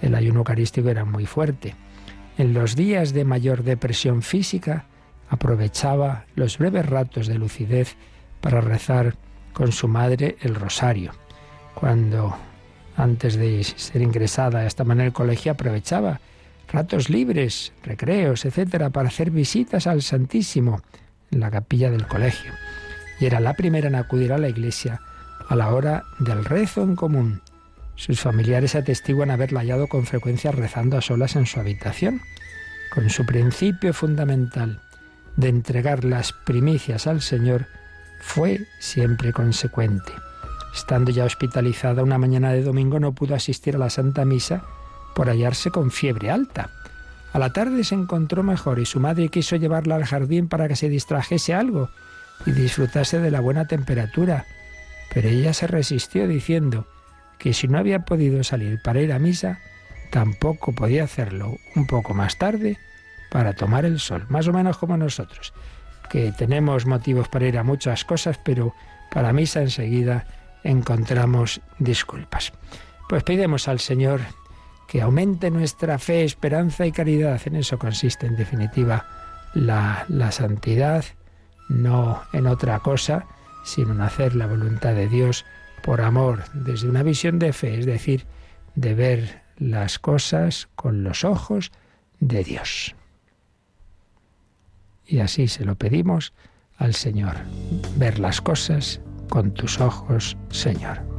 el 0.02 0.16
ayuno 0.16 0.40
eucarístico 0.40 0.90
era 0.90 1.06
muy 1.06 1.26
fuerte. 1.26 1.76
En 2.38 2.54
los 2.54 2.76
días 2.76 3.14
de 3.14 3.26
mayor 3.26 3.64
depresión 3.64 4.24
física, 4.24 4.86
aprovechaba 5.30 6.26
los 6.36 6.58
breves 6.58 6.86
ratos 6.86 7.28
de 7.28 7.36
lucidez 7.36 7.96
para 8.42 8.60
rezar 8.60 9.16
con 9.54 9.72
su 9.72 9.88
madre 9.88 10.38
el 10.42 10.56
rosario. 10.56 11.12
Cuando, 11.76 12.36
antes 12.98 13.36
de 13.36 13.64
ser 13.64 14.02
ingresada 14.02 14.66
esta 14.66 14.84
manera 14.84 15.08
el 15.08 15.14
colegio, 15.14 15.52
aprovechaba 15.52 16.20
ratos 16.72 17.10
libres, 17.10 17.72
recreos, 17.84 18.46
etcétera, 18.46 18.90
para 18.90 19.10
hacer 19.10 19.30
visitas 19.30 19.86
al 19.86 20.02
Santísimo 20.02 20.82
en 21.32 21.40
la 21.40 21.52
capilla 21.52 21.92
del 21.92 22.08
colegio. 22.08 22.52
Y 23.20 23.26
era 23.26 23.40
la 23.40 23.54
primera 23.54 23.88
en 23.88 23.96
acudir 23.96 24.34
a 24.34 24.40
la 24.40 24.50
iglesia 24.50 25.00
a 25.50 25.56
la 25.56 25.74
hora 25.74 26.04
del 26.20 26.46
rezo 26.46 26.82
en 26.82 26.96
común. 26.96 27.42
Sus 27.96 28.20
familiares 28.20 28.76
atestiguan 28.76 29.32
haberla 29.32 29.62
hallado 29.62 29.88
con 29.88 30.06
frecuencia 30.06 30.52
rezando 30.52 30.98
a 30.98 31.02
solas 31.02 31.36
en 31.36 31.46
su 31.46 31.60
habitación, 31.60 32.22
con 32.94 33.10
su 33.10 33.26
principio 33.26 33.94
fundamental 33.94 34.82
de 35.36 35.50
entregar 35.50 36.04
las 36.04 36.32
primicias 36.32 37.08
al 37.08 37.22
Señor, 37.22 37.68
fue 38.20 38.68
siempre 38.80 39.34
consecuente. 39.34 40.12
Estando 40.74 41.12
ya 41.12 41.26
hospitalizada 41.26 42.04
una 42.04 42.18
mañana 42.18 42.52
de 42.52 42.64
domingo 42.64 43.00
no 43.00 43.14
pudo 43.14 43.36
asistir 43.36 43.76
a 43.76 43.80
la 43.80 43.90
Santa 43.90 44.26
Misa 44.26 44.64
por 45.16 45.30
hallarse 45.30 45.70
con 45.70 45.92
fiebre 45.92 46.32
alta. 46.32 46.70
A 47.32 47.40
la 47.40 47.52
tarde 47.52 47.84
se 47.84 47.96
encontró 47.96 48.44
mejor 48.44 48.80
y 48.80 48.86
su 48.86 49.00
madre 49.00 49.30
quiso 49.30 49.56
llevarla 49.56 49.96
al 49.96 50.06
jardín 50.06 50.48
para 50.48 50.68
que 50.68 50.76
se 50.76 50.90
distrajese 50.90 51.54
algo 51.54 51.90
y 52.46 52.52
disfrutase 52.52 53.20
de 53.20 53.32
la 53.32 53.40
buena 53.40 53.68
temperatura. 53.68 54.46
Pero 55.14 55.30
ella 55.30 55.54
se 55.54 55.68
resistió 55.68 56.28
diciendo 56.28 56.88
que 57.40 57.54
si 57.54 57.68
no 57.68 57.78
había 57.78 58.06
podido 58.06 58.44
salir 58.44 58.82
para 58.82 59.02
ir 59.02 59.12
a 59.12 59.20
misa, 59.20 59.60
tampoco 60.12 60.74
podía 60.74 61.04
hacerlo 61.04 61.58
un 61.76 61.88
poco 61.88 62.14
más 62.14 62.38
tarde 62.38 62.78
para 63.32 63.54
tomar 63.54 63.86
el 63.86 64.00
sol, 64.00 64.26
más 64.30 64.48
o 64.48 64.54
menos 64.54 64.78
como 64.78 64.96
nosotros, 64.96 65.54
que 66.10 66.32
tenemos 66.32 66.86
motivos 66.86 67.28
para 67.30 67.48
ir 67.48 67.58
a 67.58 67.64
muchas 67.64 68.06
cosas, 68.06 68.40
pero 68.44 68.76
para 69.12 69.34
misa 69.34 69.62
enseguida 69.62 70.26
encontramos 70.64 71.62
disculpas. 71.80 72.54
Pues 73.10 73.24
pidemos 73.24 73.68
al 73.68 73.80
Señor 73.80 74.22
que 74.88 75.02
aumente 75.02 75.50
nuestra 75.50 75.98
fe, 75.98 76.24
esperanza 76.24 76.86
y 76.86 76.92
caridad. 76.92 77.42
En 77.46 77.56
eso 77.56 77.80
consiste, 77.80 78.28
en 78.28 78.36
definitiva, 78.36 79.08
la, 79.54 80.06
la 80.08 80.32
santidad, 80.32 81.04
no 81.70 82.22
en 82.34 82.48
otra 82.48 82.80
cosa, 82.80 83.26
sino 83.66 83.94
en 83.94 84.02
hacer 84.02 84.36
la 84.36 84.46
voluntad 84.46 84.94
de 84.94 85.08
Dios 85.08 85.46
por 85.84 86.02
amor, 86.02 86.46
desde 86.54 86.90
una 86.90 87.04
visión 87.04 87.38
de 87.38 87.54
fe, 87.54 87.78
es 87.78 87.86
decir, 87.86 88.26
de 88.74 88.96
ver 88.96 89.42
las 89.58 90.00
cosas 90.00 90.70
con 90.76 91.04
los 91.04 91.24
ojos 91.24 91.72
de 92.20 92.44
Dios. 92.44 92.96
Y 95.06 95.20
así 95.20 95.48
se 95.48 95.66
lo 95.66 95.76
pedimos 95.76 96.34
al 96.78 96.96
Señor, 96.96 97.36
ver 97.98 98.18
las 98.18 98.42
cosas 98.42 99.02
con 99.30 99.54
tus 99.54 99.80
ojos, 99.80 100.38
Señor. 100.50 101.13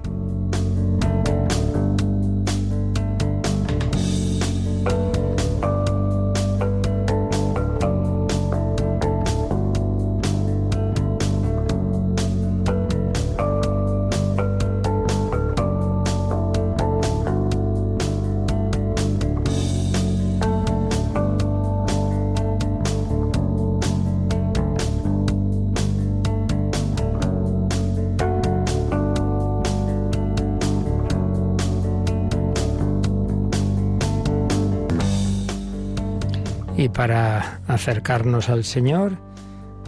Acercarnos 37.85 38.49
al 38.49 38.65
Señor, 38.65 39.19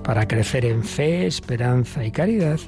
para 0.05 0.29
crecer 0.29 0.67
en 0.67 0.85
fe, 0.85 1.27
esperanza 1.27 2.05
y 2.05 2.11
caridad, 2.11 2.61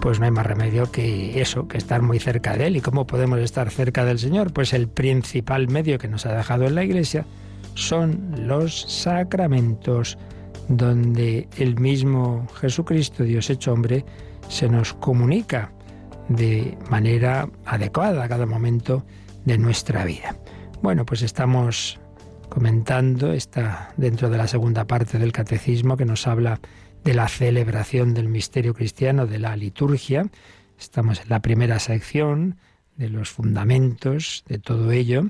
pues 0.00 0.20
no 0.20 0.26
hay 0.26 0.30
más 0.30 0.46
remedio 0.46 0.88
que 0.92 1.40
eso, 1.40 1.66
que 1.66 1.78
estar 1.78 2.00
muy 2.00 2.20
cerca 2.20 2.56
de 2.56 2.68
Él. 2.68 2.76
¿Y 2.76 2.80
cómo 2.80 3.08
podemos 3.08 3.40
estar 3.40 3.68
cerca 3.72 4.04
del 4.04 4.20
Señor? 4.20 4.52
Pues 4.52 4.72
el 4.72 4.86
principal 4.86 5.66
medio 5.66 5.98
que 5.98 6.06
nos 6.06 6.26
ha 6.26 6.32
dejado 6.32 6.64
en 6.64 6.76
la 6.76 6.84
Iglesia 6.84 7.26
son 7.74 8.46
los 8.46 8.82
sacramentos, 8.82 10.16
donde 10.68 11.48
el 11.58 11.80
mismo 11.80 12.46
Jesucristo, 12.60 13.24
Dios 13.24 13.50
hecho 13.50 13.72
hombre, 13.72 14.04
se 14.48 14.68
nos 14.68 14.94
comunica 14.94 15.72
de 16.28 16.78
manera 16.88 17.50
adecuada 17.64 18.22
a 18.22 18.28
cada 18.28 18.46
momento 18.46 19.04
de 19.44 19.58
nuestra 19.58 20.04
vida. 20.04 20.36
Bueno, 20.82 21.04
pues 21.04 21.22
estamos 21.22 21.98
comentando, 22.48 23.32
está 23.32 23.92
dentro 23.96 24.30
de 24.30 24.38
la 24.38 24.46
segunda 24.46 24.86
parte 24.86 25.18
del 25.18 25.32
catecismo 25.32 25.96
que 25.96 26.04
nos 26.04 26.26
habla 26.26 26.60
de 27.04 27.14
la 27.14 27.28
celebración 27.28 28.14
del 28.14 28.28
misterio 28.28 28.74
cristiano, 28.74 29.26
de 29.26 29.38
la 29.38 29.56
liturgia. 29.56 30.28
Estamos 30.78 31.20
en 31.20 31.28
la 31.28 31.40
primera 31.40 31.78
sección 31.78 32.56
de 32.96 33.10
los 33.10 33.30
fundamentos 33.30 34.44
de 34.48 34.58
todo 34.58 34.90
ello 34.90 35.26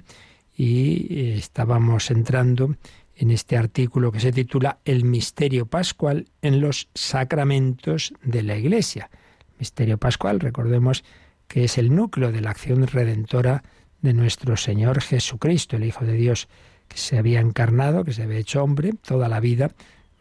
y 0.56 1.06
eh, 1.10 1.34
estábamos 1.36 2.10
entrando 2.10 2.76
en 3.16 3.30
este 3.30 3.56
artículo 3.56 4.12
que 4.12 4.20
se 4.20 4.32
titula 4.32 4.78
El 4.84 5.04
misterio 5.04 5.66
pascual 5.66 6.26
en 6.42 6.60
los 6.60 6.88
sacramentos 6.94 8.12
de 8.22 8.42
la 8.42 8.56
Iglesia. 8.56 9.10
misterio 9.58 9.98
pascual, 9.98 10.40
recordemos 10.40 11.02
que 11.48 11.64
es 11.64 11.78
el 11.78 11.94
núcleo 11.94 12.32
de 12.32 12.40
la 12.40 12.50
acción 12.50 12.86
redentora 12.86 13.62
de 14.02 14.12
nuestro 14.12 14.56
Señor 14.56 15.00
Jesucristo, 15.00 15.76
el 15.76 15.84
Hijo 15.84 16.04
de 16.04 16.12
Dios 16.12 16.48
que 16.88 16.98
se 16.98 17.18
había 17.18 17.40
encarnado, 17.40 18.04
que 18.04 18.12
se 18.12 18.22
había 18.22 18.38
hecho 18.38 18.62
hombre, 18.62 18.92
toda 18.92 19.28
la 19.28 19.40
vida 19.40 19.70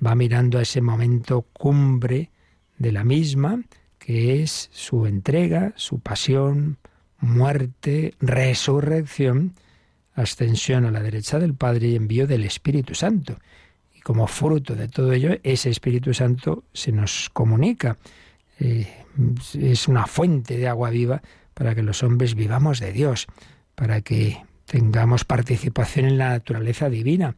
va 0.06 0.16
mirando 0.16 0.60
a 0.60 0.62
ese 0.62 0.82
momento 0.82 1.44
cumbre 1.54 2.32
de 2.78 2.92
la 2.92 3.04
misma, 3.04 3.62
que 4.00 4.42
es 4.42 4.70
su 4.72 5.06
entrega, 5.06 5.74
su 5.76 6.00
pasión, 6.00 6.78
muerte, 7.20 8.14
resurrección, 8.20 9.56
ascensión 10.14 10.86
a 10.86 10.92
la 10.92 11.02
derecha 11.02 11.40
del 11.40 11.56
Padre 11.56 11.88
y 11.88 11.96
envío 11.96 12.28
del 12.28 12.44
Espíritu 12.44 12.96
Santo. 12.96 13.38
Y 13.94 14.02
como 14.02 14.28
fruto 14.28 14.76
de 14.76 14.88
todo 14.88 15.12
ello, 15.14 15.38
ese 15.44 15.70
Espíritu 15.70 16.14
Santo 16.14 16.64
se 16.74 16.92
nos 16.92 17.30
comunica. 17.32 17.98
Eh, 18.60 18.88
es 19.60 19.88
una 19.88 20.08
fuente 20.08 20.58
de 20.58 20.68
agua 20.68 20.90
viva 20.90 21.22
para 21.54 21.74
que 21.74 21.84
los 21.84 22.04
hombres 22.04 22.36
vivamos 22.36 22.80
de 22.80 22.92
Dios, 22.92 23.28
para 23.76 24.02
que 24.02 24.44
tengamos 24.66 25.26
participación 25.26 26.06
en 26.06 26.18
la 26.18 26.30
naturaleza 26.30 26.90
divina, 26.90 27.36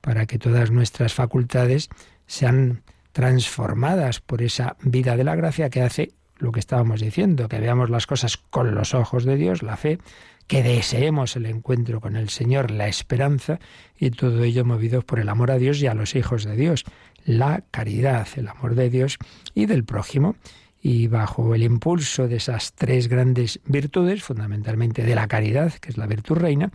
para 0.00 0.26
que 0.26 0.38
todas 0.38 0.70
nuestras 0.70 1.12
facultades 1.14 1.88
sean 2.26 2.82
transformadas 3.12 4.20
por 4.20 4.42
esa 4.42 4.76
vida 4.82 5.16
de 5.16 5.24
la 5.24 5.34
gracia 5.34 5.70
que 5.70 5.82
hace 5.82 6.12
lo 6.38 6.52
que 6.52 6.60
estábamos 6.60 7.00
diciendo, 7.00 7.48
que 7.48 7.58
veamos 7.58 7.90
las 7.90 8.06
cosas 8.06 8.36
con 8.36 8.74
los 8.74 8.94
ojos 8.94 9.24
de 9.24 9.36
Dios, 9.36 9.62
la 9.62 9.76
fe, 9.76 9.98
que 10.46 10.62
deseemos 10.62 11.36
el 11.36 11.46
encuentro 11.46 12.00
con 12.00 12.16
el 12.16 12.28
Señor, 12.28 12.70
la 12.70 12.88
esperanza, 12.88 13.58
y 13.98 14.10
todo 14.10 14.44
ello 14.44 14.64
movidos 14.64 15.04
por 15.04 15.18
el 15.18 15.28
amor 15.28 15.50
a 15.50 15.58
Dios 15.58 15.80
y 15.82 15.88
a 15.88 15.94
los 15.94 16.14
hijos 16.14 16.44
de 16.44 16.56
Dios, 16.56 16.84
la 17.24 17.64
caridad, 17.70 18.26
el 18.36 18.48
amor 18.48 18.74
de 18.74 18.88
Dios 18.88 19.18
y 19.54 19.66
del 19.66 19.84
prójimo, 19.84 20.36
y 20.80 21.08
bajo 21.08 21.54
el 21.54 21.62
impulso 21.62 22.28
de 22.28 22.36
esas 22.36 22.72
tres 22.72 23.08
grandes 23.08 23.60
virtudes, 23.66 24.22
fundamentalmente 24.22 25.02
de 25.02 25.14
la 25.14 25.26
caridad, 25.26 25.72
que 25.74 25.90
es 25.90 25.96
la 25.96 26.06
virtud 26.06 26.36
reina, 26.36 26.70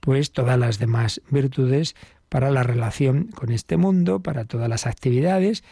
pues 0.00 0.32
todas 0.32 0.58
las 0.58 0.78
demás 0.78 1.20
virtudes 1.30 1.94
para 2.28 2.50
la 2.50 2.62
relación 2.62 3.28
con 3.28 3.50
este 3.50 3.76
mundo, 3.76 4.20
para 4.20 4.44
todas 4.44 4.68
las 4.68 4.86
actividades, 4.86 5.64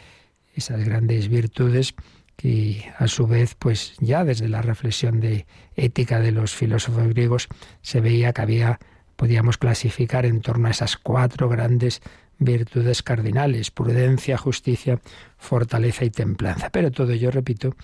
esas 0.55 0.83
grandes 0.83 1.27
virtudes 1.29 1.95
que 2.35 2.91
a 2.97 3.07
su 3.07 3.27
vez, 3.27 3.55
pues 3.55 3.93
ya 3.99 4.23
desde 4.23 4.49
la 4.49 4.61
reflexión 4.61 5.19
de 5.19 5.45
ética 5.75 6.19
de 6.19 6.31
los 6.31 6.53
filósofos 6.53 7.07
griegos 7.07 7.47
se 7.81 8.01
veía 8.01 8.33
que 8.33 8.41
había, 8.41 8.79
podíamos 9.15 9.57
clasificar 9.57 10.25
en 10.25 10.41
torno 10.41 10.67
a 10.67 10.71
esas 10.71 10.97
cuatro 10.97 11.49
grandes 11.49 12.01
virtudes 12.37 13.01
cardinales, 13.01 13.71
prudencia, 13.71 14.37
justicia, 14.37 14.99
fortaleza 15.37 16.05
y 16.05 16.09
templanza. 16.09 16.69
Pero 16.69 16.91
todo 16.91 17.11
ello, 17.11 17.31
repito, 17.31 17.75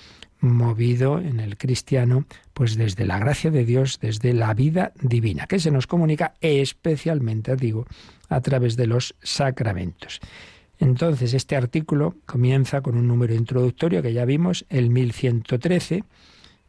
movido 0.42 1.20
en 1.20 1.40
el 1.40 1.58
cristiano, 1.58 2.26
pues 2.54 2.76
desde 2.76 3.06
la 3.06 3.20
gracia 3.20 3.52
de 3.52 3.64
Dios, 3.64 4.00
desde 4.02 4.34
la 4.34 4.54
vida 4.54 4.92
divina, 5.02 5.48
que 5.48 5.60
se 5.60 5.72
nos 5.72 5.88
comunica 5.88 6.34
especialmente, 6.42 7.56
digo, 7.56 7.86
a 8.28 8.42
través 8.42 8.76
de 8.76 8.88
los 8.88 9.16
sacramentos. 9.22 10.20
Entonces, 10.80 11.36
este 11.36 11.56
artículo 11.56 12.16
comienza 12.26 12.82
con 12.82 12.98
un 12.98 13.08
número 13.08 13.36
introductorio 13.36 14.02
que 14.02 14.14
ya 14.14 14.26
vimos, 14.26 14.66
el 14.70 14.90
1113, 14.90 16.04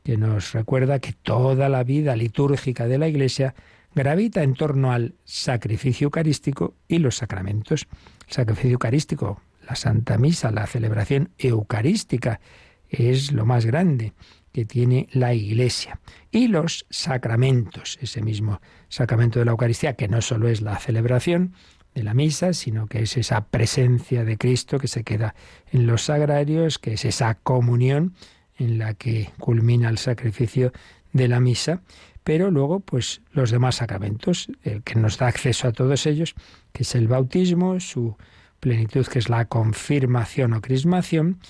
que 0.05 0.17
nos 0.19 0.53
recuerda 0.53 0.99
que 0.99 1.15
toda 1.15 1.71
la 1.71 1.83
vida 1.83 2.15
litúrgica 2.15 2.87
de 2.87 2.99
la 2.99 3.09
Iglesia 3.09 3.55
gravita 3.95 4.43
en 4.43 4.55
torno 4.55 4.93
al 4.93 5.15
sacrificio 5.25 6.07
eucarístico 6.07 6.75
y 6.89 6.99
los 6.99 7.17
sacramentos. 7.17 7.87
El 8.27 8.33
sacrificio 8.33 8.73
eucarístico, 8.73 9.41
la 9.69 9.77
Santa 9.77 10.19
Misa, 10.19 10.51
la 10.51 10.67
celebración 10.67 11.31
eucarística, 11.39 12.41
es 12.89 13.33
lo 13.33 13.47
más 13.47 13.65
grande 13.65 14.13
que 14.53 14.65
tiene 14.65 15.09
la 15.13 15.35
Iglesia. 15.35 16.01
Y 16.31 16.49
los 16.49 16.87
sacramentos, 16.91 17.99
ese 18.03 18.23
mismo 18.23 18.61
sacramento 18.89 19.39
de 19.39 19.47
la 19.47 19.53
Eucaristía, 19.53 19.95
que 19.95 20.09
no 20.09 20.21
solo 20.21 20.49
es 20.49 20.61
la 20.61 20.79
celebración 20.79 21.55
de 21.95 22.03
la 22.03 22.15
misa, 22.15 22.53
sino 22.53 22.87
que 22.87 23.03
es 23.03 23.17
esa 23.17 23.47
presencia 23.47 24.25
de 24.25 24.39
Cristo 24.39 24.79
que 24.79 24.89
se 24.89 25.05
queda 25.05 25.35
en 25.71 25.87
los 25.87 26.03
sagrarios, 26.03 26.79
que 26.79 26.95
es 26.95 27.05
esa 27.05 27.35
comunión 27.35 28.15
en 28.59 28.79
la 28.79 28.95
que 28.95 29.31
culmina 29.39 29.89
el 29.89 29.99
sacrificio 29.99 30.73
de 31.13 31.29
la 31.29 31.41
misa, 31.41 31.83
pero 32.25 32.51
luego 32.51 32.81
pues 32.81 33.21
los 33.33 33.51
demás 33.51 33.77
sacramentos, 33.77 34.49
el 34.63 34.83
que 34.83 34.97
nos 34.97 35.19
da 35.19 35.29
acceso 35.29 35.69
a 35.69 35.73
todos 35.73 36.07
ellos, 36.07 36.35
que 36.73 36.83
es 36.83 36.95
el 36.95 37.09
bautismo, 37.09 37.81
su 37.81 38.17
plenitud 38.61 39.07
que 39.07 39.19
es 39.19 39.29
la 39.29 39.47
confirmación 39.47 40.53
o 40.53 40.61
crismación, 40.61 41.41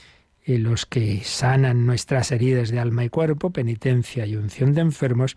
y 0.45 0.57
los 0.57 0.87
que 0.87 1.23
sanan 1.23 1.87
nuestras 1.87 2.33
heridas 2.33 2.71
de 2.71 2.81
alma 2.81 3.05
y 3.05 3.09
cuerpo, 3.09 3.51
penitencia 3.51 4.27
y 4.27 4.37
unción 4.37 4.73
de 4.73 4.81
enfermos, 4.81 5.37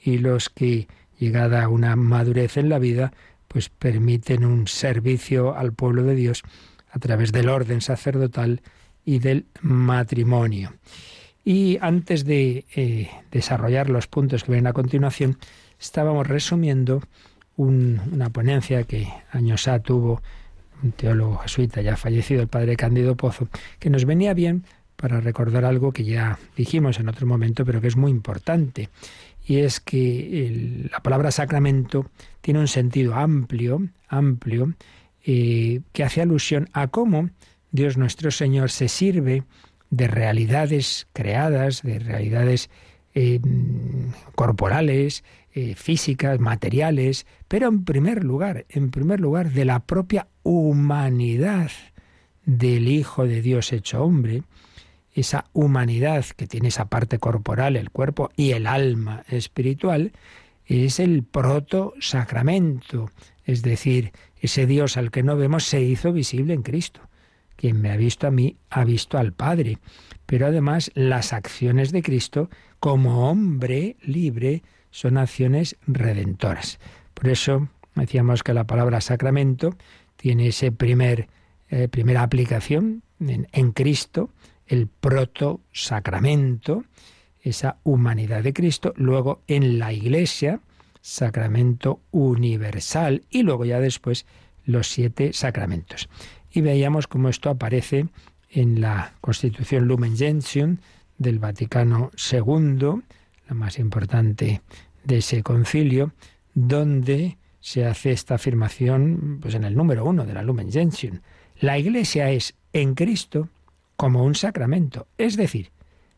y 0.00 0.18
los 0.18 0.48
que, 0.50 0.86
llegada 1.18 1.64
a 1.64 1.68
una 1.68 1.96
madurez 1.96 2.56
en 2.56 2.68
la 2.68 2.78
vida, 2.78 3.12
pues 3.48 3.68
permiten 3.68 4.44
un 4.44 4.66
servicio 4.66 5.56
al 5.56 5.72
pueblo 5.72 6.02
de 6.02 6.14
Dios 6.14 6.42
a 6.90 6.98
través 6.98 7.32
del 7.32 7.48
orden 7.48 7.80
sacerdotal 7.80 8.62
y 9.04 9.18
del 9.18 9.46
matrimonio. 9.60 10.74
Y 11.44 11.78
antes 11.80 12.24
de 12.24 12.64
eh, 12.74 13.10
desarrollar 13.30 13.90
los 13.90 14.06
puntos 14.06 14.44
que 14.44 14.52
vienen 14.52 14.66
a 14.66 14.72
continuación, 14.72 15.38
estábamos 15.78 16.26
resumiendo 16.26 17.02
una 17.56 18.30
ponencia 18.30 18.84
que 18.84 19.06
años 19.30 19.68
A 19.68 19.78
tuvo 19.78 20.22
un 20.82 20.92
teólogo 20.92 21.38
jesuita 21.38 21.82
ya 21.82 21.96
fallecido, 21.96 22.42
el 22.42 22.48
padre 22.48 22.76
Cándido 22.76 23.16
Pozo, 23.16 23.48
que 23.78 23.90
nos 23.90 24.04
venía 24.04 24.34
bien 24.34 24.64
para 24.96 25.20
recordar 25.20 25.64
algo 25.64 25.92
que 25.92 26.04
ya 26.04 26.38
dijimos 26.56 26.98
en 26.98 27.08
otro 27.08 27.26
momento, 27.26 27.64
pero 27.64 27.80
que 27.80 27.88
es 27.88 27.96
muy 27.96 28.10
importante. 28.10 28.88
Y 29.46 29.58
es 29.58 29.80
que 29.80 30.88
la 30.90 31.00
palabra 31.00 31.30
sacramento 31.30 32.06
tiene 32.40 32.60
un 32.60 32.68
sentido 32.68 33.14
amplio, 33.14 33.86
amplio, 34.08 34.74
eh, 35.24 35.80
que 35.92 36.04
hace 36.04 36.22
alusión 36.22 36.68
a 36.72 36.88
cómo 36.88 37.30
Dios 37.70 37.96
nuestro 37.96 38.30
Señor 38.30 38.70
se 38.70 38.88
sirve 38.88 39.42
de 39.96 40.08
realidades 40.08 41.06
creadas, 41.12 41.82
de 41.82 41.98
realidades 41.98 42.70
eh, 43.14 43.40
corporales, 44.34 45.24
eh, 45.54 45.74
físicas, 45.76 46.40
materiales, 46.40 47.26
pero 47.46 47.68
en 47.68 47.84
primer 47.84 48.24
lugar, 48.24 48.66
en 48.68 48.90
primer 48.90 49.20
lugar, 49.20 49.52
de 49.52 49.64
la 49.64 49.80
propia 49.80 50.26
humanidad 50.42 51.70
del 52.44 52.88
Hijo 52.88 53.26
de 53.26 53.40
Dios 53.40 53.72
hecho 53.72 54.02
hombre, 54.02 54.42
esa 55.14 55.44
humanidad 55.52 56.24
que 56.36 56.48
tiene 56.48 56.68
esa 56.68 56.86
parte 56.86 57.18
corporal, 57.18 57.76
el 57.76 57.90
cuerpo 57.90 58.30
y 58.36 58.50
el 58.50 58.66
alma 58.66 59.24
espiritual, 59.28 60.12
es 60.66 60.98
el 60.98 61.22
proto 61.22 61.94
sacramento, 62.00 63.10
es 63.44 63.62
decir, 63.62 64.12
ese 64.40 64.66
Dios 64.66 64.96
al 64.96 65.10
que 65.10 65.22
no 65.22 65.36
vemos 65.36 65.64
se 65.64 65.82
hizo 65.82 66.12
visible 66.12 66.52
en 66.54 66.62
Cristo. 66.62 67.00
Quien 67.64 67.80
me 67.80 67.90
ha 67.90 67.96
visto 67.96 68.26
a 68.26 68.30
mí 68.30 68.58
ha 68.68 68.84
visto 68.84 69.16
al 69.16 69.32
Padre. 69.32 69.78
Pero 70.26 70.48
además 70.48 70.90
las 70.92 71.32
acciones 71.32 71.92
de 71.92 72.02
Cristo 72.02 72.50
como 72.78 73.30
hombre 73.30 73.96
libre 74.02 74.62
son 74.90 75.16
acciones 75.16 75.78
redentoras. 75.86 76.78
Por 77.14 77.28
eso 77.28 77.70
decíamos 77.94 78.42
que 78.42 78.52
la 78.52 78.64
palabra 78.64 79.00
sacramento 79.00 79.78
tiene 80.16 80.48
ese 80.48 80.72
primer 80.72 81.30
eh, 81.70 81.88
primera 81.88 82.22
aplicación 82.22 83.02
en, 83.18 83.48
en 83.50 83.72
Cristo, 83.72 84.28
el 84.66 84.86
proto 84.86 85.62
sacramento, 85.72 86.84
esa 87.40 87.78
humanidad 87.82 88.42
de 88.42 88.52
Cristo, 88.52 88.92
luego 88.94 89.40
en 89.46 89.78
la 89.78 89.94
Iglesia, 89.94 90.60
sacramento 91.00 92.02
universal, 92.10 93.22
y 93.30 93.42
luego 93.42 93.64
ya 93.64 93.80
después 93.80 94.26
los 94.66 94.88
siete 94.88 95.32
sacramentos. 95.32 96.10
Y 96.54 96.60
veíamos 96.60 97.08
cómo 97.08 97.28
esto 97.28 97.50
aparece 97.50 98.06
en 98.48 98.80
la 98.80 99.14
Constitución 99.20 99.88
Lumen 99.88 100.16
Gentium 100.16 100.76
del 101.18 101.40
Vaticano 101.40 102.12
II, 102.32 103.02
la 103.48 103.54
más 103.54 103.80
importante 103.80 104.62
de 105.02 105.16
ese 105.16 105.42
concilio, 105.42 106.12
donde 106.54 107.38
se 107.58 107.84
hace 107.84 108.12
esta 108.12 108.36
afirmación 108.36 109.40
pues 109.42 109.56
en 109.56 109.64
el 109.64 109.76
número 109.76 110.04
uno 110.04 110.24
de 110.24 110.32
la 110.32 110.44
Lumen 110.44 110.70
Gentium. 110.70 111.18
La 111.58 111.76
Iglesia 111.76 112.30
es 112.30 112.54
en 112.72 112.94
Cristo 112.94 113.48
como 113.96 114.22
un 114.22 114.36
sacramento, 114.36 115.08
es 115.18 115.36
decir, 115.36 115.72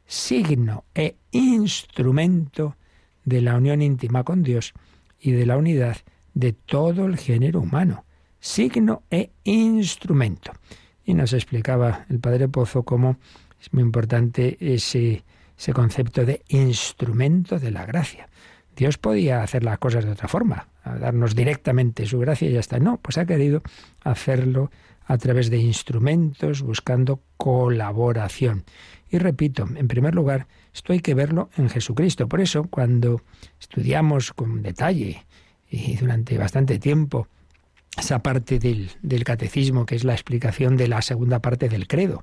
signo 0.05 0.85
e 0.94 1.16
instrumento 1.31 2.77
de 3.25 3.40
la 3.40 3.57
unión 3.57 3.81
íntima 3.81 4.22
con 4.22 4.42
Dios 4.42 4.75
y 5.18 5.33
de 5.33 5.46
la 5.46 5.57
unidad 5.57 5.96
de 6.35 6.53
todo 6.53 7.07
el 7.07 7.16
género 7.16 7.61
humano. 7.61 8.06
Signo 8.46 9.02
e 9.11 9.32
instrumento. 9.42 10.52
Y 11.04 11.14
nos 11.14 11.32
explicaba 11.32 12.06
el 12.09 12.20
padre 12.20 12.46
Pozo 12.46 12.85
cómo 12.85 13.18
es 13.61 13.72
muy 13.72 13.82
importante 13.82 14.56
ese, 14.61 15.24
ese 15.59 15.72
concepto 15.72 16.24
de 16.24 16.42
instrumento 16.48 17.59
de 17.59 17.72
la 17.72 17.85
gracia. 17.85 18.28
Dios 18.76 18.98
podía 18.98 19.42
hacer 19.42 19.64
las 19.64 19.78
cosas 19.78 20.04
de 20.04 20.12
otra 20.12 20.28
forma, 20.28 20.68
darnos 20.85 21.35
directamente 21.35 22.06
su 22.06 22.20
gracia 22.20 22.48
y 22.48 22.52
ya 22.52 22.61
está. 22.61 22.78
No, 22.78 22.98
pues 22.98 23.18
ha 23.18 23.26
querido 23.26 23.62
hacerlo 24.04 24.70
a 25.06 25.18
través 25.18 25.50
de 25.50 25.59
instrumentos, 25.59 26.62
buscando 26.62 27.20
colaboración. 27.37 28.64
Y 29.11 29.18
repito, 29.18 29.66
en 29.74 29.88
primer 29.88 30.14
lugar, 30.14 30.46
esto 30.72 30.92
hay 30.92 31.00
que 31.00 31.14
verlo 31.14 31.50
en 31.56 31.68
Jesucristo. 31.68 32.28
Por 32.28 32.40
eso, 32.40 32.68
cuando 32.70 33.22
estudiamos 33.61 34.32
con 34.32 34.62
detalle 34.62 35.26
y 35.68 35.96
durante 35.96 36.38
bastante 36.38 36.78
tiempo 36.78 37.26
esa 37.96 38.20
parte 38.22 38.59
del, 38.59 38.90
del, 39.02 39.24
catecismo 39.24 39.87
que 39.87 39.94
es 39.94 40.04
la 40.04 40.12
explicación 40.12 40.76
de 40.76 40.88
la 40.88 41.02
segunda 41.02 41.40
parte 41.40 41.68
del 41.68 41.87
credo, 41.87 42.22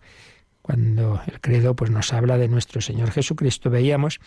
cuando 0.64 1.22
el 1.28 1.42
credo 1.42 1.76
pues, 1.76 1.92
nos 1.92 2.14
habla 2.14 2.38
de 2.38 2.48
nuestro 2.48 2.82
Señor 2.82 3.12
Jesucristo, 3.12 3.70
veíamos 3.70 4.20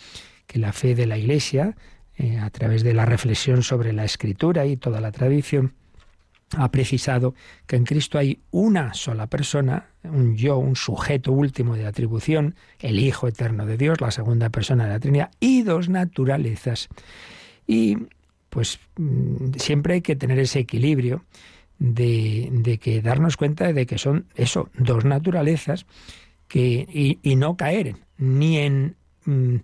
que 0.47 0.59
la 0.59 0.73
fe 0.73 0.95
de 0.95 1.07
la 1.07 1.19
Iglesia, 1.19 1.77
eh, 2.17 2.39
a 2.39 2.51
través 2.51 2.85
de 2.85 2.95
la 2.95 3.07
reflexión 3.07 3.63
sobre 3.63 3.93
la 3.93 4.05
Escritura 4.05 4.67
y 4.67 4.77
toda 4.77 5.01
la 5.01 5.13
tradición, 5.13 5.75
ha 6.57 6.71
precisado 6.71 7.35
que 7.67 7.77
en 7.77 7.85
Cristo 7.85 8.19
hay 8.19 8.41
una 8.51 8.95
sola 8.95 9.27
persona, 9.27 9.89
un 10.05 10.37
yo, 10.37 10.59
un 10.59 10.77
sujeto 10.77 11.33
último 11.33 11.75
de 11.75 11.87
atribución, 11.87 12.55
el 12.79 13.01
Hijo 13.01 13.27
eterno 13.27 13.67
de 13.67 13.79
Dios, 13.79 14.01
la 14.01 14.11
segunda 14.11 14.51
persona 14.51 14.85
de 14.85 14.91
la 14.91 15.01
Trinidad, 15.01 15.31
y 15.41 15.63
dos 15.63 15.89
naturalezas. 15.89 16.89
Y 17.67 17.97
pues 18.57 18.81
mm, 18.97 19.57
siempre 19.59 19.93
hay 19.93 20.01
que 20.01 20.17
tener 20.17 20.39
ese 20.39 20.61
equilibrio 20.61 21.27
de, 21.79 22.49
de 22.51 22.79
que 22.79 23.03
darnos 23.03 23.37
cuenta 23.37 23.71
de 23.71 23.85
que 23.85 23.99
son 23.99 24.25
eso, 24.35 24.71
dos 24.79 25.05
naturalezas, 25.05 25.85
que, 26.49 27.19
y, 27.23 27.37
no 27.37 27.59
caer 27.59 27.97
ni 28.17 28.57
en 28.57 28.97
mm, 29.27 29.57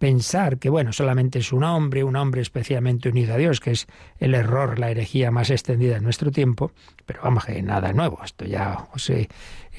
pensar 0.00 0.58
que, 0.58 0.68
bueno, 0.68 0.92
solamente 0.92 1.38
es 1.38 1.52
un 1.52 1.62
hombre, 1.62 2.02
un 2.02 2.16
hombre 2.16 2.40
especialmente 2.40 3.08
unido 3.08 3.34
a 3.34 3.36
Dios, 3.36 3.60
que 3.60 3.70
es 3.70 3.86
el 4.18 4.34
error, 4.34 4.80
la 4.80 4.90
herejía 4.90 5.30
más 5.30 5.50
extendida 5.50 5.98
en 5.98 6.02
nuestro 6.02 6.32
tiempo, 6.32 6.72
pero 7.06 7.20
vamos, 7.22 7.44
que 7.44 7.62
nada 7.62 7.92
nuevo, 7.92 8.18
esto 8.24 8.46
ya 8.46 8.88
o 8.92 8.98
sea, 8.98 9.16
eh, 9.16 9.28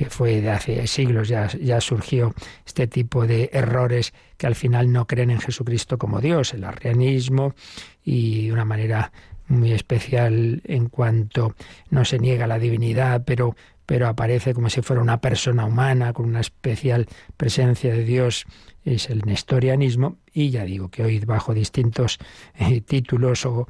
fue 0.10 0.42
de 0.42 0.52
hace 0.52 0.88
siglos, 0.88 1.28
ya, 1.28 1.48
ya 1.48 1.80
surgió 1.82 2.34
este 2.66 2.88
tipo 2.88 3.28
de 3.28 3.50
errores 3.54 4.14
que 4.38 4.48
al 4.48 4.56
final 4.56 4.92
no 4.92 5.06
creen 5.06 5.32
en 5.32 5.40
Jesucristo 5.40 5.98
como 5.98 6.22
Dios, 6.22 6.54
el 6.54 6.64
arrianismo 6.64 7.54
y 8.04 8.48
de 8.48 8.54
una 8.54 8.66
manera 8.66 9.12
muy 9.48 9.74
especial 9.74 10.62
en 10.66 10.88
cuanto 10.88 11.56
no 11.90 12.06
se 12.06 12.20
niega 12.20 12.48
la 12.48 12.58
divinidad, 12.58 13.24
pero 13.26 13.56
pero 13.86 14.08
aparece 14.08 14.54
como 14.54 14.70
si 14.70 14.82
fuera 14.82 15.02
una 15.02 15.20
persona 15.20 15.66
humana 15.66 16.14
con 16.14 16.26
una 16.26 16.40
especial 16.40 17.08
presencia 17.36 17.92
de 17.94 18.06
Dios 18.06 18.46
es 18.86 19.10
el 19.10 19.20
nestorianismo. 19.26 20.18
Y 20.32 20.50
ya 20.50 20.64
digo 20.64 20.90
que 20.90 21.04
hoy 21.04 21.20
bajo 21.20 21.54
distintos 21.54 22.18
eh, 22.56 22.80
títulos 22.80 23.46
o, 23.46 23.68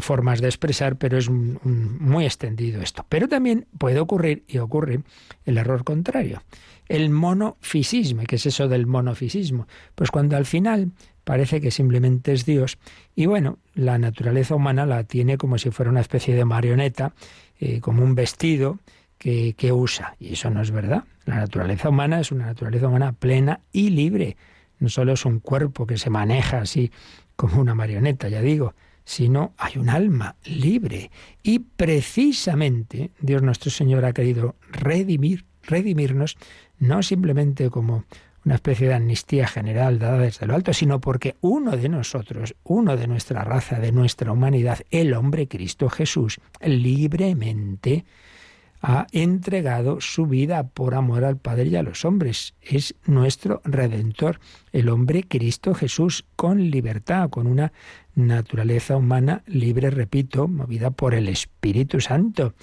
formas 0.00 0.40
de 0.40 0.48
expresar, 0.48 0.96
pero 0.96 1.18
es 1.18 1.28
muy 1.30 2.24
extendido 2.24 2.82
esto. 2.82 3.04
Pero 3.08 3.28
también 3.28 3.66
puede 3.78 4.00
ocurrir 4.00 4.44
y 4.46 4.58
ocurre 4.58 5.00
el 5.44 5.58
error 5.58 5.84
contrario, 5.84 6.42
el 6.88 7.10
monofisismo. 7.10 8.22
¿Qué 8.26 8.36
es 8.36 8.46
eso 8.46 8.68
del 8.68 8.86
monofisismo? 8.86 9.66
Pues 9.94 10.10
cuando 10.10 10.36
al 10.36 10.46
final 10.46 10.90
parece 11.24 11.60
que 11.60 11.70
simplemente 11.70 12.32
es 12.32 12.44
Dios 12.44 12.78
y 13.14 13.26
bueno, 13.26 13.58
la 13.74 13.98
naturaleza 13.98 14.54
humana 14.54 14.86
la 14.86 15.04
tiene 15.04 15.38
como 15.38 15.58
si 15.58 15.70
fuera 15.70 15.90
una 15.90 16.00
especie 16.00 16.34
de 16.34 16.44
marioneta, 16.44 17.12
eh, 17.60 17.80
como 17.80 18.02
un 18.02 18.14
vestido, 18.14 18.78
que, 19.20 19.72
usa. 19.72 20.16
Y 20.18 20.32
eso 20.32 20.50
no 20.50 20.62
es 20.62 20.70
verdad. 20.70 21.04
La 21.26 21.36
naturaleza 21.36 21.90
humana 21.90 22.20
es 22.20 22.32
una 22.32 22.46
naturaleza 22.46 22.88
humana 22.88 23.12
plena 23.12 23.60
y 23.70 23.90
libre. 23.90 24.36
No 24.78 24.88
solo 24.88 25.12
es 25.12 25.26
un 25.26 25.40
cuerpo 25.40 25.86
que 25.86 25.98
se 25.98 26.08
maneja 26.08 26.58
así 26.58 26.90
como 27.36 27.60
una 27.60 27.74
marioneta, 27.74 28.28
ya 28.28 28.40
digo, 28.40 28.74
sino 29.10 29.54
hay 29.58 29.76
un 29.76 29.88
alma 29.88 30.36
libre. 30.44 31.10
Y 31.42 31.58
precisamente 31.58 33.10
Dios 33.20 33.42
nuestro 33.42 33.68
Señor 33.68 34.04
ha 34.04 34.12
querido 34.12 34.54
redimir, 34.70 35.46
redimirnos, 35.64 36.36
no 36.78 37.02
simplemente 37.02 37.70
como 37.70 38.04
una 38.44 38.54
especie 38.54 38.86
de 38.86 38.94
amnistía 38.94 39.48
general 39.48 39.98
dada 39.98 40.18
desde 40.18 40.46
lo 40.46 40.54
alto, 40.54 40.72
sino 40.72 41.00
porque 41.00 41.34
uno 41.40 41.76
de 41.76 41.88
nosotros, 41.88 42.54
uno 42.62 42.96
de 42.96 43.08
nuestra 43.08 43.42
raza, 43.42 43.80
de 43.80 43.90
nuestra 43.90 44.30
humanidad, 44.30 44.78
el 44.92 45.12
hombre 45.14 45.48
Cristo 45.48 45.88
Jesús, 45.88 46.38
libremente 46.64 48.04
ha 48.82 49.06
entregado 49.12 50.00
su 50.00 50.26
vida 50.26 50.68
por 50.68 50.94
amor 50.94 51.24
al 51.24 51.36
Padre 51.36 51.66
y 51.66 51.76
a 51.76 51.82
los 51.82 52.04
hombres. 52.04 52.54
Es 52.62 52.94
nuestro 53.04 53.60
Redentor, 53.64 54.40
el 54.72 54.88
hombre 54.88 55.24
Cristo 55.24 55.74
Jesús, 55.74 56.24
con 56.36 56.70
libertad, 56.70 57.28
con 57.28 57.46
una 57.46 57.72
naturaleza 58.14 58.96
humana 58.96 59.42
libre, 59.46 59.90
repito, 59.90 60.48
movida 60.48 60.90
por 60.90 61.14
el 61.14 61.28
Espíritu 61.28 62.00
Santo. 62.00 62.54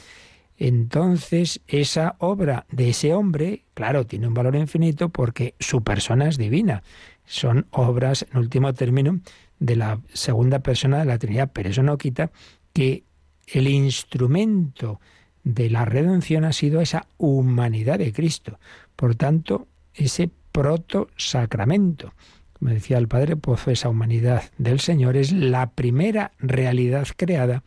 Entonces, 0.57 1.61
esa 1.67 2.15
obra 2.17 2.65
de 2.71 2.89
ese 2.89 3.13
hombre, 3.13 3.65
claro, 3.75 4.07
tiene 4.07 4.27
un 4.27 4.33
valor 4.33 4.55
infinito 4.55 5.09
porque 5.09 5.53
su 5.59 5.83
persona 5.83 6.27
es 6.27 6.37
divina. 6.37 6.81
Son 7.25 7.67
obras, 7.69 8.25
en 8.31 8.39
último 8.39 8.73
término, 8.73 9.19
de 9.59 9.75
la 9.75 10.01
segunda 10.13 10.59
persona 10.59 10.99
de 10.99 11.05
la 11.05 11.19
Trinidad, 11.19 11.51
pero 11.53 11.69
eso 11.69 11.83
no 11.83 11.97
quita 11.97 12.31
que 12.73 13.03
el 13.47 13.67
instrumento 13.67 14.99
de 15.47 15.69
la 15.69 15.85
redención 15.85 16.43
ha 16.43 16.51
sido 16.51 16.81
esa 16.81 17.07
humanidad 17.17 17.99
de 17.99 18.11
Cristo. 18.11 18.59
Por 18.97 19.15
tanto, 19.15 19.67
ese 19.93 20.29
proto-sacramento. 20.51 22.13
Como 22.51 22.71
decía 22.71 22.97
el 22.97 23.07
Padre 23.07 23.37
Pozo, 23.37 23.71
esa 23.71 23.87
humanidad 23.87 24.43
del 24.57 24.81
Señor 24.81 25.15
es 25.15 25.31
la 25.31 25.69
primera 25.69 26.31
realidad 26.39 27.07
creada 27.15 27.63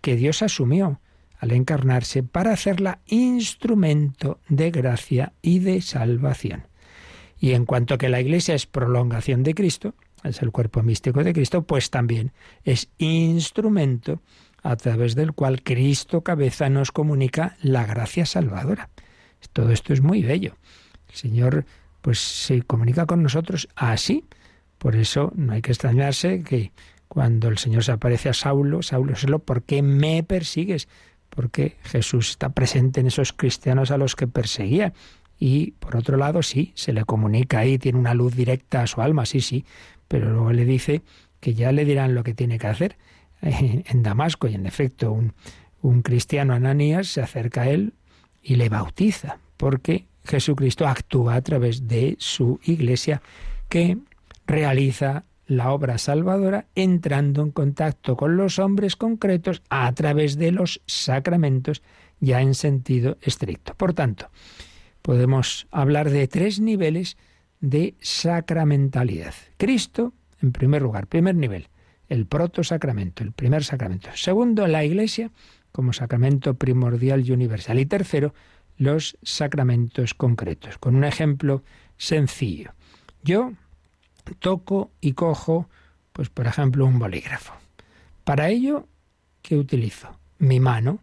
que 0.00 0.16
Dios 0.16 0.40
asumió 0.40 1.00
al 1.38 1.52
encarnarse 1.52 2.22
para 2.22 2.52
hacerla 2.52 3.00
instrumento 3.06 4.38
de 4.48 4.70
gracia 4.70 5.34
y 5.42 5.58
de 5.58 5.82
salvación. 5.82 6.68
Y 7.38 7.52
en 7.52 7.66
cuanto 7.66 7.98
que 7.98 8.08
la 8.08 8.20
Iglesia 8.20 8.54
es 8.54 8.64
prolongación 8.64 9.42
de 9.42 9.54
Cristo, 9.54 9.94
es 10.24 10.40
el 10.40 10.52
cuerpo 10.52 10.82
místico 10.82 11.22
de 11.22 11.34
Cristo, 11.34 11.62
pues 11.62 11.90
también 11.90 12.32
es 12.64 12.88
instrumento 12.98 14.20
a 14.62 14.76
través 14.76 15.14
del 15.14 15.32
cual 15.32 15.62
Cristo 15.62 16.22
cabeza 16.22 16.68
nos 16.68 16.92
comunica 16.92 17.56
la 17.62 17.86
gracia 17.86 18.26
salvadora. 18.26 18.90
Todo 19.52 19.70
esto 19.70 19.92
es 19.92 20.02
muy 20.02 20.22
bello. 20.22 20.56
El 21.08 21.14
Señor 21.14 21.64
pues 22.00 22.18
se 22.18 22.62
comunica 22.62 23.06
con 23.06 23.22
nosotros 23.22 23.68
así. 23.74 24.24
Por 24.78 24.96
eso 24.96 25.32
no 25.34 25.52
hay 25.52 25.62
que 25.62 25.72
extrañarse 25.72 26.42
que 26.42 26.72
cuando 27.08 27.48
el 27.48 27.58
Señor 27.58 27.84
se 27.84 27.92
aparece 27.92 28.28
a 28.28 28.34
Saulo, 28.34 28.82
Saulo, 28.82 29.16
Saulo, 29.16 29.40
¿por 29.40 29.62
qué 29.62 29.82
me 29.82 30.22
persigues? 30.22 30.88
Porque 31.28 31.76
Jesús 31.82 32.30
está 32.30 32.50
presente 32.50 33.00
en 33.00 33.06
esos 33.06 33.32
cristianos 33.32 33.90
a 33.90 33.98
los 33.98 34.16
que 34.16 34.26
perseguía. 34.26 34.92
Y 35.38 35.72
por 35.72 35.96
otro 35.96 36.16
lado, 36.16 36.42
sí, 36.42 36.72
se 36.74 36.92
le 36.92 37.04
comunica 37.04 37.60
ahí, 37.60 37.78
tiene 37.78 37.98
una 37.98 38.14
luz 38.14 38.36
directa 38.36 38.82
a 38.82 38.86
su 38.86 39.00
alma, 39.00 39.26
sí, 39.26 39.40
sí, 39.40 39.64
pero 40.06 40.30
luego 40.30 40.52
le 40.52 40.64
dice 40.64 41.02
que 41.40 41.54
ya 41.54 41.72
le 41.72 41.84
dirán 41.84 42.14
lo 42.14 42.22
que 42.22 42.34
tiene 42.34 42.58
que 42.58 42.66
hacer 42.66 42.96
en 43.42 44.02
Damasco 44.02 44.48
y 44.48 44.54
en 44.54 44.66
efecto 44.66 45.12
un, 45.12 45.32
un 45.82 46.02
cristiano 46.02 46.54
Ananías 46.54 47.08
se 47.08 47.22
acerca 47.22 47.62
a 47.62 47.70
él 47.70 47.94
y 48.42 48.56
le 48.56 48.68
bautiza, 48.68 49.38
porque 49.56 50.06
Jesucristo 50.24 50.86
actúa 50.86 51.34
a 51.34 51.42
través 51.42 51.88
de 51.88 52.16
su 52.18 52.60
iglesia 52.62 53.22
que 53.68 53.98
realiza 54.46 55.24
la 55.46 55.72
obra 55.72 55.98
salvadora 55.98 56.66
entrando 56.74 57.42
en 57.42 57.50
contacto 57.50 58.16
con 58.16 58.36
los 58.36 58.58
hombres 58.58 58.96
concretos 58.96 59.62
a 59.68 59.92
través 59.92 60.36
de 60.36 60.52
los 60.52 60.80
sacramentos 60.86 61.82
ya 62.20 62.40
en 62.40 62.54
sentido 62.54 63.18
estricto. 63.22 63.74
Por 63.74 63.94
tanto, 63.94 64.28
podemos 65.02 65.66
hablar 65.70 66.10
de 66.10 66.28
tres 66.28 66.60
niveles 66.60 67.16
de 67.60 67.94
sacramentalidad. 68.00 69.34
Cristo, 69.56 70.12
en 70.40 70.52
primer 70.52 70.82
lugar, 70.82 71.06
primer 71.06 71.34
nivel, 71.34 71.68
el 72.10 72.26
proto-sacramento, 72.26 73.22
el 73.22 73.32
primer 73.32 73.64
sacramento. 73.64 74.10
Segundo, 74.14 74.66
la 74.66 74.84
Iglesia 74.84 75.30
como 75.72 75.92
sacramento 75.92 76.54
primordial 76.54 77.26
y 77.26 77.30
universal. 77.30 77.78
Y 77.78 77.86
tercero, 77.86 78.34
los 78.76 79.16
sacramentos 79.22 80.14
concretos. 80.14 80.76
Con 80.76 80.96
un 80.96 81.04
ejemplo 81.04 81.62
sencillo. 81.96 82.72
Yo 83.22 83.52
toco 84.40 84.90
y 85.00 85.12
cojo, 85.12 85.68
pues 86.12 86.28
por 86.28 86.46
ejemplo, 86.46 86.84
un 86.84 86.98
bolígrafo. 86.98 87.54
Para 88.24 88.48
ello, 88.48 88.88
¿qué 89.42 89.56
utilizo? 89.56 90.08
Mi 90.38 90.58
mano. 90.58 90.98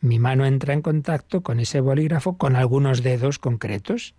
Mi 0.00 0.18
mano 0.18 0.46
entra 0.46 0.72
en 0.72 0.80
contacto 0.80 1.42
con 1.42 1.60
ese 1.60 1.80
bolígrafo 1.80 2.38
con 2.38 2.56
algunos 2.56 3.02
dedos 3.02 3.38
concretos. 3.38 4.14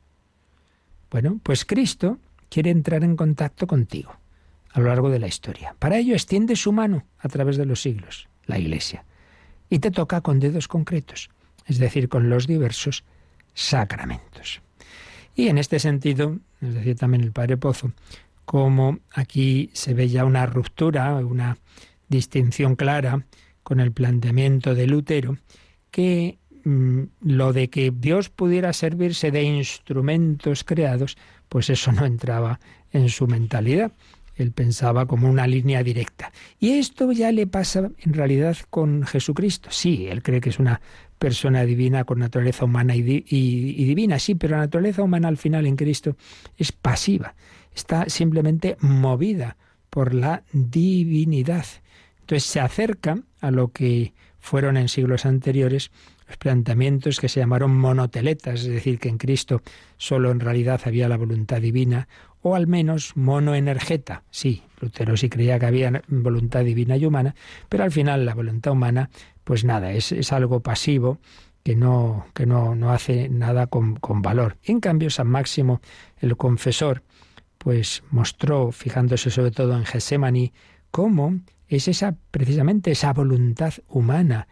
Bueno, 1.10 1.39
pues 1.41 1.65
Cristo 1.65 2.19
quiere 2.49 2.69
entrar 2.69 3.03
en 3.03 3.15
contacto 3.15 3.65
contigo 3.65 4.20
a 4.73 4.79
lo 4.79 4.88
largo 4.88 5.10
de 5.10 5.19
la 5.19 5.27
historia. 5.27 5.75
Para 5.79 5.97
ello 5.97 6.13
extiende 6.13 6.55
su 6.55 6.71
mano 6.71 7.05
a 7.19 7.27
través 7.29 7.57
de 7.57 7.65
los 7.65 7.81
siglos, 7.81 8.27
la 8.45 8.57
Iglesia, 8.57 9.05
y 9.69 9.79
te 9.79 9.91
toca 9.91 10.21
con 10.21 10.39
dedos 10.39 10.67
concretos, 10.67 11.29
es 11.65 11.79
decir, 11.79 12.10
con 12.10 12.29
los 12.29 12.47
diversos 12.47 13.03
sacramentos. 13.53 14.62
Y 15.36 15.47
en 15.47 15.57
este 15.57 15.79
sentido, 15.79 16.39
nos 16.60 16.73
decía 16.73 16.95
también 16.95 17.23
el 17.23 17.31
Padre 17.31 17.57
Pozo, 17.57 17.91
como 18.45 18.99
aquí 19.13 19.69
se 19.73 19.93
ve 19.93 20.10
ya 20.10 20.25
una 20.25 20.45
ruptura, 20.45 21.15
una 21.15 21.57
distinción 22.10 22.75
clara 22.75 23.25
con 23.63 23.79
el 23.79 23.91
planteamiento 23.91 24.75
de 24.75 24.88
Lutero, 24.88 25.38
que 25.91 26.38
mm, 26.63 27.03
lo 27.21 27.53
de 27.53 27.69
que 27.69 27.91
Dios 27.95 28.29
pudiera 28.29 28.73
servirse 28.73 29.31
de 29.31 29.43
instrumentos 29.43 30.63
creados, 30.63 31.17
pues 31.47 31.69
eso 31.69 31.91
no 31.91 32.05
entraba 32.05 32.60
en 32.91 33.10
su 33.10 33.27
mentalidad. 33.27 33.91
Él 34.36 34.52
pensaba 34.52 35.06
como 35.06 35.30
una 35.30 35.48
línea 35.48 35.84
directa. 35.84 36.32
Y 36.60 36.72
esto 36.72 37.12
ya 37.12 37.32
le 37.32 37.48
pasa 37.48 37.91
en 38.00 38.13
realidad 38.13 38.58
con 38.70 39.04
Jesucristo. 39.04 39.70
Sí, 39.72 40.08
él 40.08 40.24
cree 40.24 40.41
que 40.41 40.50
es 40.50 40.60
una 40.60 40.82
persona 41.22 41.63
divina 41.65 42.04
con 42.04 42.17
naturaleza 42.17 42.65
humana 42.65 42.96
y, 42.96 43.04
divina, 43.04 44.17
sí, 44.17 44.34
pero 44.34 44.56
la 44.56 44.63
naturaleza 44.63 45.04
humana 45.04 45.28
al 45.28 45.38
final 45.38 45.67
en 45.67 45.76
Cristo 45.76 46.17
es 46.58 46.72
pasiva, 46.72 47.36
está 47.76 48.10
simplemente 48.10 48.76
movida 48.80 49.56
por 49.91 50.15
la 50.15 50.44
divinidad. 50.52 51.65
Entonces 52.22 52.50
se 52.50 52.60
acerca 52.60 53.20
a 53.39 53.52
lo 53.52 53.67
que 53.67 54.13
fueron 54.39 54.78
en 54.78 54.89
siglos 54.89 55.28
anteriores 55.28 55.91
los 56.28 56.38
planteamientos 56.38 57.20
que 57.20 57.30
se 57.30 57.39
llamaron 57.39 57.78
monoteletas, 57.78 58.62
es 58.62 58.67
decir, 58.67 58.98
que 58.98 59.10
en 59.10 59.20
Cristo 59.20 59.62
solo 59.98 60.32
en 60.32 60.39
realidad 60.39 60.82
había 60.86 61.08
la 61.08 61.17
voluntad 61.17 61.62
divina, 61.62 62.08
o 62.41 62.56
al 62.56 62.67
menos 62.67 63.15
monoenergeta. 63.15 64.23
Sí, 64.32 64.63
Lutero 64.80 65.15
sí 65.17 65.30
creía 65.30 65.60
que 65.60 65.65
había 65.65 66.01
voluntad 66.08 66.63
divina 66.63 66.97
y 66.97 67.06
humana, 67.06 67.36
pero 67.69 67.84
al 67.84 67.91
final 67.91 68.25
la 68.25 68.34
voluntad 68.34 68.73
humana, 68.73 69.10
pues 69.43 69.63
nada, 69.63 69.91
es, 69.91 70.12
es 70.12 70.32
algo 70.34 70.62
pasivo 70.62 71.19
que 71.63 71.75
no, 71.75 72.25
que 72.34 72.45
no, 72.45 72.75
no 72.75 72.91
hace 72.91 73.30
nada 73.30 73.67
con, 73.67 73.95
con 73.95 74.21
valor. 74.21 74.58
En 74.63 74.80
cambio, 74.80 75.10
San 75.10 75.27
Máximo, 75.27 75.82
el 76.17 76.36
confesor, 76.38 77.04
pues 77.58 78.04
mostró, 78.10 78.71
fijándose 78.71 79.30
sobre 79.30 79.51
todo 79.51 79.77
en 79.77 79.86
Gesemaní, 79.86 80.54
cómo 80.89 81.39
es 81.67 81.88
esa 81.88 82.17
precisamente 82.32 82.91
esa 82.91 83.13
voluntad 83.13 83.73
humana, 83.88 84.47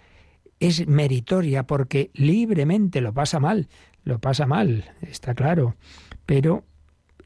es 0.59 0.87
meritoria 0.87 1.63
porque 1.65 2.11
libremente 2.13 3.01
lo 3.01 3.13
pasa 3.13 3.39
mal, 3.39 3.67
lo 4.03 4.19
pasa 4.19 4.45
mal, 4.45 4.85
está 5.01 5.33
claro, 5.33 5.75
pero 6.25 6.63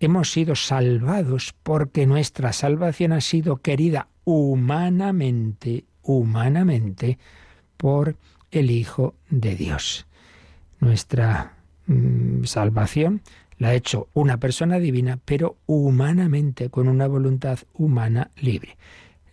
hemos 0.06 0.32
sido 0.32 0.56
salvados 0.56 1.54
porque 1.64 2.06
nuestra 2.06 2.54
salvación 2.54 3.12
ha 3.14 3.22
sido 3.22 3.58
querida 3.58 4.08
humanamente, 4.24 5.86
humanamente, 6.02 7.18
por 7.78 8.16
el 8.52 8.72
Hijo 8.72 9.16
de 9.30 9.56
Dios. 9.56 10.08
Nuestra 10.80 11.54
mm, 11.88 12.44
salvación 12.44 13.22
la 13.58 13.70
ha 13.70 13.74
hecho 13.74 14.08
una 14.14 14.38
persona 14.38 14.80
divina, 14.80 15.20
pero 15.24 15.58
humanamente, 15.66 16.70
con 16.70 16.88
una 16.88 17.08
voluntad 17.08 17.60
humana 17.74 18.32
libre. 18.36 18.78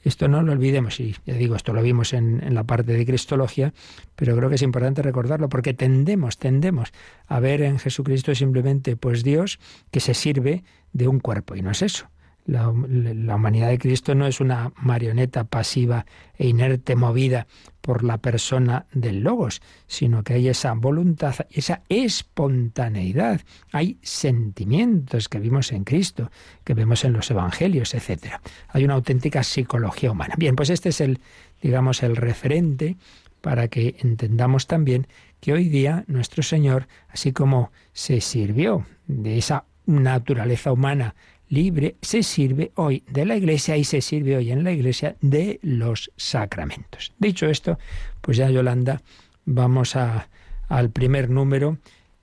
Esto 0.03 0.29
no 0.29 0.43
lo 0.43 0.53
olvidemos, 0.53 0.99
y 1.01 1.15
ya 1.27 1.35
digo, 1.35 1.57
esto 1.57 1.73
lo 1.73 1.83
vimos 1.83 2.13
en, 2.13 2.43
en, 2.43 2.55
la 2.55 2.65
parte 2.65 2.93
de 2.93 3.05
Cristología, 3.05 3.75
pero 4.17 4.37
creo 4.37 4.49
que 4.49 4.55
es 4.55 4.63
importante 4.63 5.03
recordarlo, 5.03 5.49
porque 5.49 5.75
tendemos, 5.75 6.39
tendemos 6.39 6.93
a 7.27 7.41
ver 7.41 7.63
en 7.63 7.79
Jesucristo 7.79 8.35
simplemente, 8.35 8.97
pues 8.97 9.23
Dios 9.23 9.59
que 9.91 10.01
se 10.01 10.15
sirve 10.15 10.65
de 10.93 11.09
un 11.09 11.21
cuerpo, 11.21 11.57
y 11.57 11.63
no 11.63 11.71
es 11.71 11.83
eso. 11.83 12.09
La, 12.51 12.69
humanidad 12.69 13.69
de 13.69 13.79
Cristo 13.79 14.17
no 14.17 14.27
es 14.27 14.41
una 14.41 14.73
marioneta 14.83 15.45
pasiva 15.45 16.05
e 16.37 16.49
inerte 16.49 16.97
movida 16.97 17.47
por 17.81 18.03
la 18.03 18.19
persona 18.19 18.87
del 18.93 19.21
Logos, 19.21 19.63
sino 19.87 20.25
que 20.25 20.35
hay 20.35 20.49
esa 20.49 20.73
voluntad, 20.73 21.37
esa 21.51 21.83
espontaneidad, 21.89 23.41
hay 23.71 23.99
sentimientos 24.03 25.29
que 25.29 25.39
vimos 25.39 25.71
en 25.71 25.85
Cristo, 25.85 26.33
que 26.65 26.75
vemos 26.75 27.05
en 27.05 27.13
los 27.13 27.31
Evangelios, 27.31 27.95
etc. 27.95 28.41
Hay 28.71 28.85
una 28.85 28.95
auténtica 28.95 29.45
psicología 29.45 30.11
humana. 30.11 30.35
Bien, 30.37 30.57
pues 30.57 30.71
este 30.71 30.89
es 30.89 31.01
el, 31.01 31.21
digamos, 31.63 32.03
el 32.03 32.17
referente 32.17 32.97
para 33.41 33.69
que 33.69 33.95
entendamos 34.01 34.67
también 34.67 35.07
que 35.39 35.53
hoy 35.53 35.69
día 35.69 36.03
nuestro 36.09 36.43
Señor, 36.43 36.89
así 37.11 37.31
como 37.31 37.71
se 37.93 38.21
sirvió 38.21 38.87
de 39.07 39.39
esa 39.39 39.67
naturaleza 39.87 40.73
humana 40.73 41.15
libre, 41.51 41.97
se 42.01 42.23
sirve 42.23 42.73
hoy 42.77 43.03
de 43.11 43.27
la 43.27 43.37
Iglesia 43.37 43.77
y 43.77 43.85
se 43.85 44.01
sirve 44.01 44.37
hoy 44.37 44.51
en 44.51 44.65
la 44.65 44.73
Iglesia 44.73 45.17
de 45.21 45.61
los 45.63 46.11
sacramentos. 46.17 47.13
Dicho 47.19 47.47
esto, 47.47 47.79
pues 48.21 48.39
ya 48.39 48.49
Yolanda, 48.49 49.03
vamos 49.45 49.97
a, 49.97 50.29
al 50.69 50.91
primer 50.91 51.29
número 51.29 51.77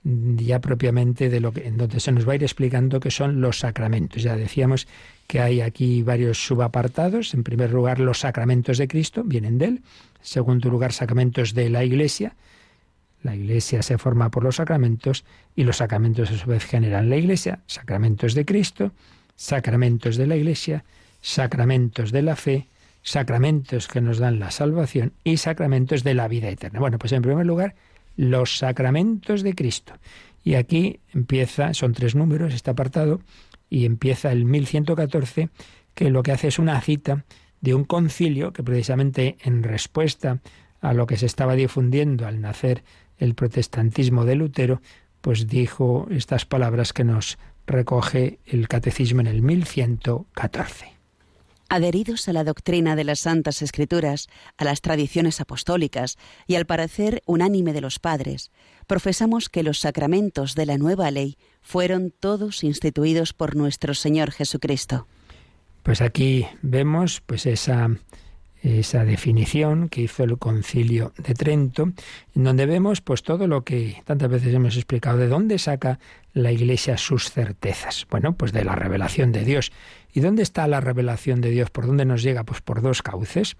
ya 0.04 0.60
propiamente 0.60 1.28
de 1.28 1.40
lo 1.40 1.52
que 1.52 1.66
en 1.66 1.76
donde 1.76 2.00
se 2.00 2.12
nos 2.12 2.26
va 2.26 2.32
a 2.32 2.36
ir 2.36 2.42
explicando 2.42 3.00
qué 3.00 3.10
son 3.10 3.40
los 3.40 3.58
sacramentos. 3.58 4.22
Ya 4.22 4.36
decíamos 4.36 4.86
que 5.26 5.40
hay 5.40 5.60
aquí 5.60 6.02
varios 6.02 6.44
subapartados. 6.46 7.34
En 7.34 7.44
primer 7.44 7.72
lugar, 7.72 8.00
los 8.00 8.20
sacramentos 8.20 8.78
de 8.78 8.88
Cristo 8.88 9.22
vienen 9.24 9.58
de 9.58 9.66
él. 9.66 9.74
En 9.74 9.82
segundo 10.22 10.70
lugar, 10.70 10.92
sacramentos 10.92 11.52
de 11.52 11.68
la 11.68 11.84
Iglesia. 11.84 12.34
La 13.22 13.34
Iglesia 13.34 13.82
se 13.82 13.98
forma 13.98 14.30
por 14.30 14.44
los 14.44 14.56
sacramentos 14.56 15.24
y 15.56 15.64
los 15.64 15.78
sacramentos 15.78 16.30
a 16.30 16.38
su 16.38 16.48
vez 16.48 16.64
generan 16.64 17.10
la 17.10 17.16
Iglesia, 17.16 17.60
sacramentos 17.66 18.34
de 18.34 18.44
Cristo, 18.44 18.92
sacramentos 19.38 20.16
de 20.16 20.26
la 20.26 20.36
Iglesia, 20.36 20.84
sacramentos 21.22 22.10
de 22.10 22.22
la 22.22 22.34
fe, 22.34 22.66
sacramentos 23.02 23.86
que 23.86 24.00
nos 24.00 24.18
dan 24.18 24.40
la 24.40 24.50
salvación 24.50 25.12
y 25.22 25.36
sacramentos 25.36 26.02
de 26.02 26.14
la 26.14 26.26
vida 26.26 26.48
eterna. 26.48 26.80
Bueno, 26.80 26.98
pues 26.98 27.12
en 27.12 27.22
primer 27.22 27.46
lugar, 27.46 27.76
los 28.16 28.58
sacramentos 28.58 29.42
de 29.42 29.54
Cristo. 29.54 29.94
Y 30.42 30.56
aquí 30.56 30.98
empieza, 31.14 31.72
son 31.72 31.92
tres 31.92 32.16
números 32.16 32.52
este 32.52 32.70
apartado, 32.70 33.20
y 33.70 33.84
empieza 33.84 34.32
el 34.32 34.44
1114, 34.44 35.50
que 35.94 36.10
lo 36.10 36.22
que 36.24 36.32
hace 36.32 36.48
es 36.48 36.58
una 36.58 36.80
cita 36.80 37.24
de 37.60 37.74
un 37.74 37.84
concilio 37.84 38.52
que 38.52 38.64
precisamente 38.64 39.36
en 39.42 39.62
respuesta 39.62 40.40
a 40.80 40.94
lo 40.94 41.06
que 41.06 41.16
se 41.16 41.26
estaba 41.26 41.54
difundiendo 41.54 42.26
al 42.26 42.40
nacer 42.40 42.82
el 43.18 43.34
protestantismo 43.34 44.24
de 44.24 44.34
Lutero, 44.34 44.80
pues 45.20 45.46
dijo 45.46 46.08
estas 46.10 46.44
palabras 46.44 46.92
que 46.92 47.04
nos 47.04 47.38
recoge 47.68 48.40
el 48.46 48.66
catecismo 48.66 49.20
en 49.20 49.28
el 49.28 49.42
1114. 49.42 50.98
Adheridos 51.70 52.26
a 52.28 52.32
la 52.32 52.44
doctrina 52.44 52.96
de 52.96 53.04
las 53.04 53.20
Santas 53.20 53.60
Escrituras, 53.60 54.28
a 54.56 54.64
las 54.64 54.80
tradiciones 54.80 55.40
apostólicas 55.40 56.16
y 56.46 56.54
al 56.54 56.64
parecer 56.64 57.22
unánime 57.26 57.74
de 57.74 57.82
los 57.82 57.98
padres, 57.98 58.50
profesamos 58.86 59.50
que 59.50 59.62
los 59.62 59.78
sacramentos 59.78 60.54
de 60.54 60.64
la 60.64 60.78
nueva 60.78 61.10
ley 61.10 61.36
fueron 61.60 62.10
todos 62.10 62.64
instituidos 62.64 63.34
por 63.34 63.54
nuestro 63.54 63.92
Señor 63.92 64.30
Jesucristo. 64.30 65.06
Pues 65.82 66.00
aquí 66.00 66.46
vemos 66.62 67.20
pues 67.20 67.44
esa 67.44 67.90
esa 68.62 69.04
definición 69.04 69.88
que 69.88 70.02
hizo 70.02 70.24
el 70.24 70.38
Concilio 70.38 71.12
de 71.16 71.34
Trento, 71.34 71.92
en 72.34 72.44
donde 72.44 72.66
vemos 72.66 73.00
pues 73.00 73.22
todo 73.22 73.46
lo 73.46 73.62
que 73.62 74.02
tantas 74.04 74.28
veces 74.28 74.52
hemos 74.54 74.76
explicado, 74.76 75.18
de 75.18 75.28
dónde 75.28 75.58
saca 75.58 75.98
la 76.32 76.52
Iglesia 76.52 76.98
sus 76.98 77.30
certezas. 77.30 78.06
Bueno, 78.10 78.34
pues 78.34 78.52
de 78.52 78.64
la 78.64 78.74
revelación 78.74 79.32
de 79.32 79.44
Dios. 79.44 79.72
¿Y 80.12 80.20
dónde 80.20 80.42
está 80.42 80.66
la 80.66 80.80
revelación 80.80 81.40
de 81.40 81.50
Dios? 81.50 81.70
¿Por 81.70 81.86
dónde 81.86 82.04
nos 82.04 82.22
llega? 82.22 82.44
Pues 82.44 82.60
por 82.60 82.82
dos 82.82 83.02
cauces. 83.02 83.56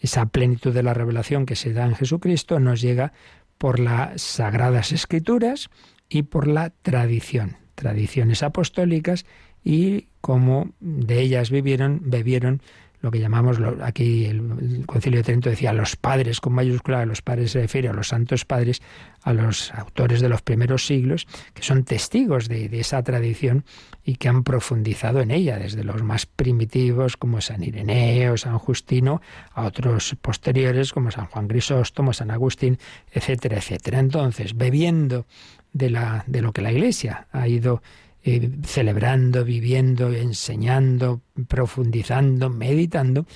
Esa 0.00 0.26
plenitud 0.26 0.72
de 0.72 0.82
la 0.82 0.94
revelación 0.94 1.44
que 1.44 1.56
se 1.56 1.72
da 1.72 1.84
en 1.84 1.94
Jesucristo 1.94 2.60
nos 2.60 2.80
llega 2.80 3.12
por 3.58 3.80
las 3.80 4.22
sagradas 4.22 4.92
escrituras 4.92 5.68
y 6.08 6.22
por 6.22 6.46
la 6.46 6.70
tradición, 6.70 7.56
tradiciones 7.74 8.42
apostólicas 8.42 9.26
y 9.64 10.06
cómo 10.20 10.70
de 10.80 11.20
ellas 11.20 11.50
vivieron, 11.50 12.00
bebieron 12.04 12.62
lo 13.00 13.10
que 13.10 13.20
llamamos 13.20 13.58
aquí 13.82 14.26
el, 14.26 14.84
Concilio 14.86 15.18
de 15.18 15.24
Trento 15.24 15.50
decía 15.50 15.72
los 15.72 15.96
padres 15.96 16.40
con 16.40 16.52
mayúscula, 16.52 17.00
a 17.00 17.06
los 17.06 17.22
padres 17.22 17.52
se 17.52 17.60
refiere 17.60 17.88
a 17.88 17.92
los 17.92 18.08
santos 18.08 18.44
padres, 18.44 18.82
a 19.22 19.32
los 19.32 19.72
autores 19.74 20.20
de 20.20 20.28
los 20.28 20.42
primeros 20.42 20.86
siglos, 20.86 21.26
que 21.54 21.62
son 21.62 21.84
testigos 21.84 22.48
de, 22.48 22.68
esa 22.78 23.02
tradición 23.02 23.64
y 24.04 24.16
que 24.16 24.28
han 24.28 24.42
profundizado 24.42 25.20
en 25.20 25.30
ella, 25.30 25.58
desde 25.58 25.84
los 25.84 26.02
más 26.02 26.26
primitivos 26.26 27.16
como 27.16 27.40
San 27.40 27.62
Ireneo, 27.62 28.36
San 28.36 28.58
Justino, 28.58 29.20
a 29.52 29.64
otros 29.64 30.16
posteriores 30.20 30.92
como 30.92 31.10
San 31.10 31.26
Juan 31.26 31.48
Grisóstomo, 31.48 32.12
San 32.12 32.30
Agustín, 32.30 32.78
etcétera, 33.12 33.58
etcétera. 33.58 34.00
Entonces, 34.00 34.56
bebiendo 34.56 35.26
de, 35.72 35.90
la, 35.90 36.24
de 36.26 36.42
lo 36.42 36.52
que 36.52 36.62
la 36.62 36.72
Iglesia 36.72 37.28
ha 37.32 37.46
ido 37.46 37.82
eh, 38.24 38.50
celebrando, 38.64 39.44
viviendo, 39.44 40.12
enseñando, 40.12 41.20
profundizando, 41.46 42.50
meditando, 42.50 43.26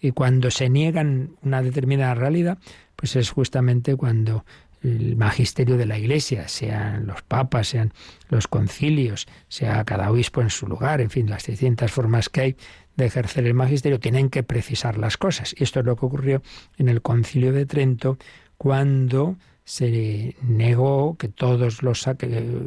y 0.00 0.12
cuando 0.12 0.50
se 0.50 0.70
niegan 0.70 1.36
una 1.42 1.62
determinada 1.62 2.14
realidad, 2.14 2.58
pues 2.96 3.16
es 3.16 3.30
justamente 3.30 3.96
cuando 3.96 4.44
el 4.82 5.16
magisterio 5.16 5.76
de 5.76 5.86
la 5.86 5.98
Iglesia, 5.98 6.48
sean 6.48 7.06
los 7.06 7.22
papas, 7.22 7.68
sean 7.68 7.92
los 8.28 8.48
concilios, 8.48 9.26
sea 9.48 9.84
cada 9.84 10.10
obispo 10.10 10.40
en 10.40 10.50
su 10.50 10.66
lugar, 10.66 11.00
en 11.00 11.10
fin, 11.10 11.28
las 11.28 11.46
distintas 11.46 11.92
formas 11.92 12.28
que 12.30 12.40
hay 12.40 12.56
de 12.96 13.06
ejercer 13.06 13.46
el 13.46 13.54
magisterio, 13.54 14.00
tienen 14.00 14.30
que 14.30 14.42
precisar 14.42 14.98
las 14.98 15.16
cosas. 15.16 15.54
Y 15.58 15.64
esto 15.64 15.80
es 15.80 15.86
lo 15.86 15.96
que 15.96 16.06
ocurrió 16.06 16.42
en 16.78 16.88
el 16.88 17.02
concilio 17.02 17.52
de 17.52 17.66
Trento 17.66 18.18
cuando 18.56 19.36
se 19.70 20.34
negó 20.42 21.16
que 21.16 21.28
todos 21.28 21.84
los 21.84 22.04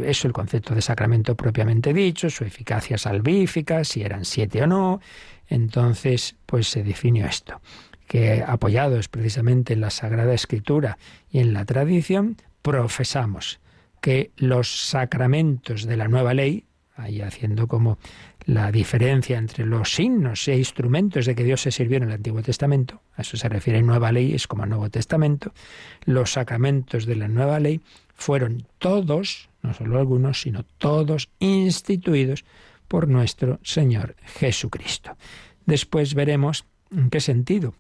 eso 0.06 0.28
el 0.28 0.32
concepto 0.34 0.74
de 0.74 0.82
sacramento 0.82 1.36
propiamente 1.36 1.94
dicho, 1.94 2.30
su 2.30 2.46
eficacia 2.46 2.98
salvífica, 2.98 3.84
si 3.84 4.04
eran 4.04 4.24
siete 4.24 4.64
o 4.64 4.68
no, 4.68 5.02
entonces 5.50 6.38
pues 6.46 6.70
se 6.70 6.82
definió 6.82 7.26
esto 7.26 7.60
que 8.08 8.42
apoyados 8.48 9.10
precisamente 9.10 9.74
en 9.74 9.82
la 9.82 9.90
Sagrada 9.90 10.34
Escritura 10.34 10.98
y 11.30 11.40
en 11.40 11.52
la 11.52 11.66
tradición, 11.66 12.38
profesamos 12.62 13.60
que 14.00 14.32
los 14.38 14.88
sacramentos 14.88 15.84
de 15.84 15.98
la 15.98 16.08
nueva 16.08 16.34
ley, 16.34 16.64
ahí 16.96 17.22
haciendo 17.22 17.68
como 17.68 17.98
la 18.46 18.72
diferencia 18.72 19.38
entre 19.38 19.66
los 19.66 19.94
signos 19.94 20.48
e 20.48 20.58
instrumentos 20.58 21.26
de 21.26 21.36
que 21.36 21.44
Dios 21.44 21.62
se 21.62 21.72
sirvió 21.72 21.98
en 21.98 22.04
el 22.04 22.12
Antiguo 22.12 22.42
Testamento, 22.42 23.02
a 23.16 23.22
eso 23.22 23.38
se 23.38 23.50
refiere 23.50 23.82
nueva 23.82 24.12
ley, 24.12 24.34
es 24.34 24.48
como 24.48 24.66
Nuevo 24.66 24.90
Testamento, 24.90 25.54
los 26.06 26.34
sacramentos 26.34 27.06
de 27.06 27.16
la 27.16 27.28
nueva 27.28 27.60
ley 27.60 27.82
fueron 28.14 28.68
todos, 28.78 29.50
no 29.62 29.74
solo 29.74 30.00
algunos, 30.00 30.42
sino 30.42 30.64
todos 30.78 31.30
instituidos 31.40 32.46
por 32.88 33.08
nuestro 33.08 33.60
Señor 33.64 34.16
Jesucristo. 34.24 35.18
Después 35.66 36.14
veremos 36.14 36.66
en 36.92 37.10
qué 37.10 37.20
sentido 37.20 37.74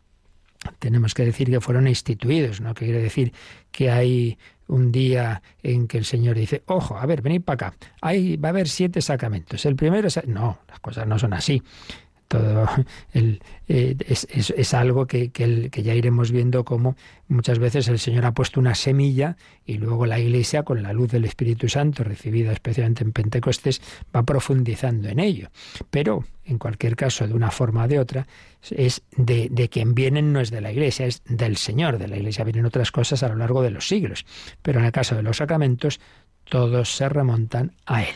tenemos 0.80 1.14
que 1.14 1.26
decir 1.26 1.50
que 1.50 1.62
fueron 1.62 1.88
instituidos, 1.88 2.62
¿no? 2.62 2.74
Que 2.74 2.86
quiere 2.86 3.02
decir 3.02 3.34
que 3.72 3.92
hay 3.92 4.38
un 4.68 4.92
día 4.92 5.42
en 5.62 5.88
que 5.88 5.98
el 5.98 6.06
Señor 6.06 6.38
dice, 6.38 6.64
ojo, 6.68 6.98
a 6.98 7.06
ver, 7.06 7.22
venid 7.22 7.42
para 7.42 7.68
acá, 7.68 7.78
Ahí 8.02 8.38
va 8.38 8.50
a 8.50 8.52
haber 8.52 8.70
siete 8.70 9.02
sacramentos. 9.02 9.66
El 9.66 9.76
primero 9.76 10.08
es... 10.08 10.26
No, 10.28 10.60
las 10.68 10.80
cosas 10.80 11.08
no 11.08 11.20
son 11.20 11.34
así 11.34 11.62
eh, 13.14 13.96
es, 14.08 14.74
algo 14.74 15.08
que, 15.08 15.32
que, 15.32 15.84
ya 15.84 15.94
iremos 15.94 16.32
viendo 16.32 16.64
cómo 16.64 16.96
muchas 17.28 17.60
veces 17.60 17.88
el 17.88 18.00
Señor 18.00 18.26
ha 18.26 18.34
puesto 18.34 18.60
una 18.60 18.76
semilla 18.76 19.38
y 19.66 19.78
luego 19.78 20.06
la 20.06 20.20
Iglesia, 20.20 20.64
con 20.64 20.84
la 20.84 20.94
luz 20.94 21.12
del 21.12 21.26
Espíritu 21.26 21.70
Santo, 21.70 22.04
recibida 22.04 22.52
especialmente 22.52 23.04
en 23.04 23.12
Pentecostés, 23.12 23.82
va 24.16 24.24
profundizando 24.24 25.10
en 25.10 25.20
ello. 25.20 25.50
Pero, 25.90 26.26
en 26.46 26.58
cualquier 26.58 26.96
caso, 26.96 27.28
de 27.28 27.34
una 27.34 27.52
forma 27.52 27.86
o 27.86 27.88
de 27.88 28.00
otra, 28.00 28.28
es 28.72 29.02
de, 29.16 29.50
de 29.52 29.70
quien 29.70 29.94
vienen 29.94 30.34
no 30.34 30.40
es 30.40 30.52
de 30.52 30.62
la 30.62 30.72
Iglesia, 30.72 31.06
es 31.06 31.22
del 31.26 31.58
Señor. 31.58 31.98
De 31.98 32.08
la 32.08 32.18
Iglesia 32.18 32.44
vienen 32.44 32.66
otras 32.66 32.92
cosas 32.92 33.24
a 33.24 33.30
lo 33.30 33.36
largo 33.36 33.62
de 33.62 33.72
los 33.72 33.88
siglos. 33.88 34.26
Pero 34.62 34.80
en 34.80 34.86
el 34.86 34.92
caso 34.92 35.16
de 35.16 35.24
los 35.24 35.38
sacramentos, 35.38 36.00
todos 36.44 36.96
se 36.96 37.08
remontan 37.10 37.74
a 37.86 38.04
Él. 38.04 38.16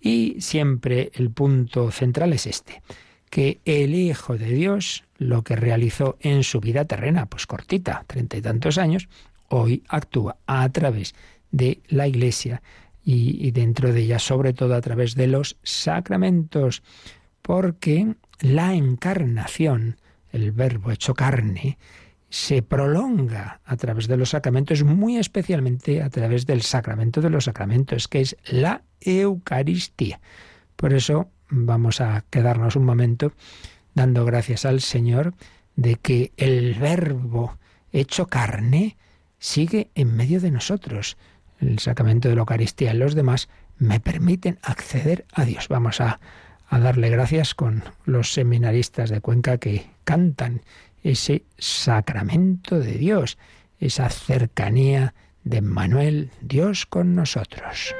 Y 0.00 0.40
siempre 0.40 1.10
el 1.14 1.30
punto 1.30 1.90
central 1.90 2.32
es 2.32 2.46
este 2.46 2.82
que 3.30 3.60
el 3.64 3.94
Hijo 3.94 4.36
de 4.36 4.50
Dios, 4.50 5.04
lo 5.16 5.42
que 5.42 5.56
realizó 5.56 6.18
en 6.20 6.42
su 6.42 6.60
vida 6.60 6.84
terrena, 6.84 7.26
pues 7.26 7.46
cortita, 7.46 8.04
treinta 8.06 8.36
y 8.36 8.42
tantos 8.42 8.76
años, 8.76 9.08
hoy 9.48 9.84
actúa 9.88 10.36
a 10.46 10.68
través 10.68 11.14
de 11.52 11.80
la 11.88 12.06
Iglesia 12.08 12.60
y, 13.02 13.50
dentro 13.52 13.92
de 13.92 14.02
ella, 14.02 14.18
sobre 14.18 14.52
todo 14.52 14.74
a 14.74 14.80
través 14.80 15.14
de 15.14 15.26
los 15.26 15.56
sacramentos, 15.62 16.82
porque 17.40 18.14
la 18.40 18.74
encarnación, 18.74 19.96
el 20.32 20.52
verbo 20.52 20.90
hecho 20.90 21.14
carne, 21.14 21.78
se 22.28 22.62
prolonga 22.62 23.60
a 23.64 23.76
través 23.76 24.06
de 24.06 24.16
los 24.16 24.30
sacramentos, 24.30 24.84
muy 24.84 25.16
especialmente 25.16 26.02
a 26.02 26.10
través 26.10 26.46
del 26.46 26.62
sacramento 26.62 27.20
de 27.20 27.30
los 27.30 27.44
sacramentos, 27.44 28.06
que 28.06 28.20
es 28.20 28.36
la 28.44 28.82
Eucaristía. 29.00 30.20
Por 30.76 30.92
eso 30.92 31.28
vamos 31.50 32.00
a 32.00 32.24
quedarnos 32.30 32.76
un 32.76 32.84
momento 32.84 33.32
dando 33.94 34.24
gracias 34.24 34.64
al 34.64 34.80
Señor 34.80 35.34
de 35.76 35.96
que 35.96 36.32
el 36.36 36.74
verbo 36.74 37.58
hecho 37.92 38.26
carne 38.26 38.96
sigue 39.38 39.90
en 39.94 40.16
medio 40.16 40.40
de 40.40 40.50
nosotros. 40.50 41.16
El 41.60 41.78
sacramento 41.78 42.28
de 42.28 42.34
la 42.34 42.40
Eucaristía 42.40 42.94
y 42.94 42.96
los 42.96 43.14
demás 43.14 43.48
me 43.78 44.00
permiten 44.00 44.58
acceder 44.62 45.26
a 45.32 45.44
Dios. 45.44 45.68
Vamos 45.68 46.00
a, 46.00 46.20
a 46.68 46.78
darle 46.78 47.10
gracias 47.10 47.54
con 47.54 47.82
los 48.04 48.32
seminaristas 48.32 49.10
de 49.10 49.20
Cuenca 49.20 49.58
que 49.58 49.90
cantan 50.04 50.62
ese 51.02 51.44
sacramento 51.58 52.78
de 52.78 52.92
Dios, 52.92 53.38
esa 53.78 54.08
cercanía 54.10 55.14
de 55.44 55.62
Manuel, 55.62 56.30
Dios 56.42 56.86
con 56.86 57.14
nosotros. 57.14 57.94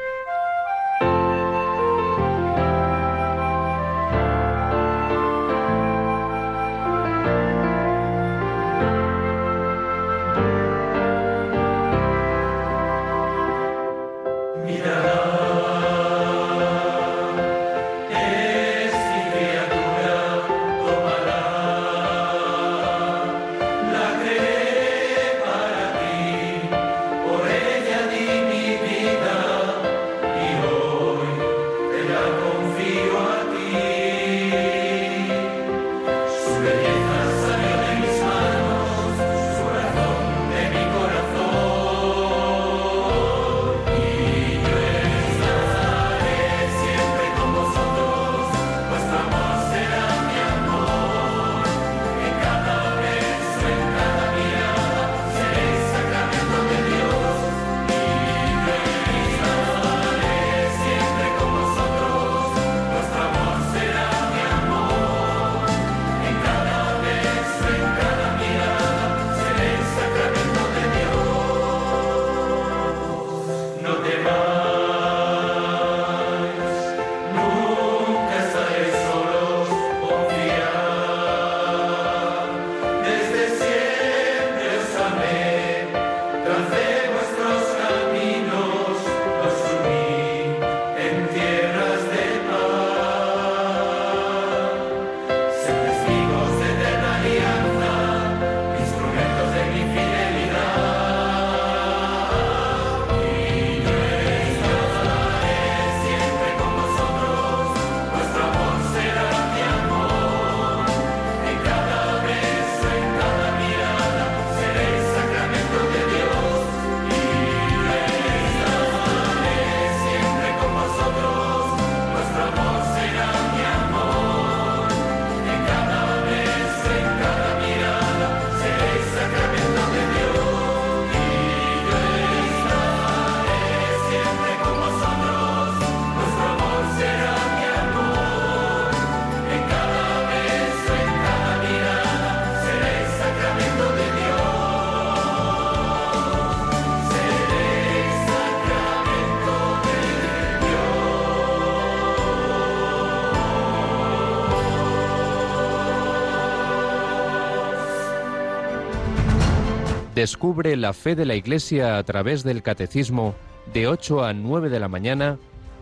Descubre 160.21 160.77
la 160.77 160.93
fe 160.93 161.17
de 161.17 161.25
la 161.25 161.35
Iglesia 161.35 161.97
a 161.97 162.03
través 162.03 162.45
del 162.45 162.63
Catecismo 162.63 163.35
de 163.73 163.89
8 163.89 164.23
a 164.23 164.35
9 164.35 164.69
de 164.69 164.79
la 164.79 164.87
mañana, 164.87 165.39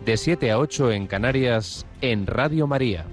de 0.07 0.17
7 0.17 0.53
a 0.53 0.61
8 0.61 0.93
en 0.93 1.09
Canarias, 1.09 1.87
en 2.03 2.25
Radio 2.25 2.69
María. 2.69 3.05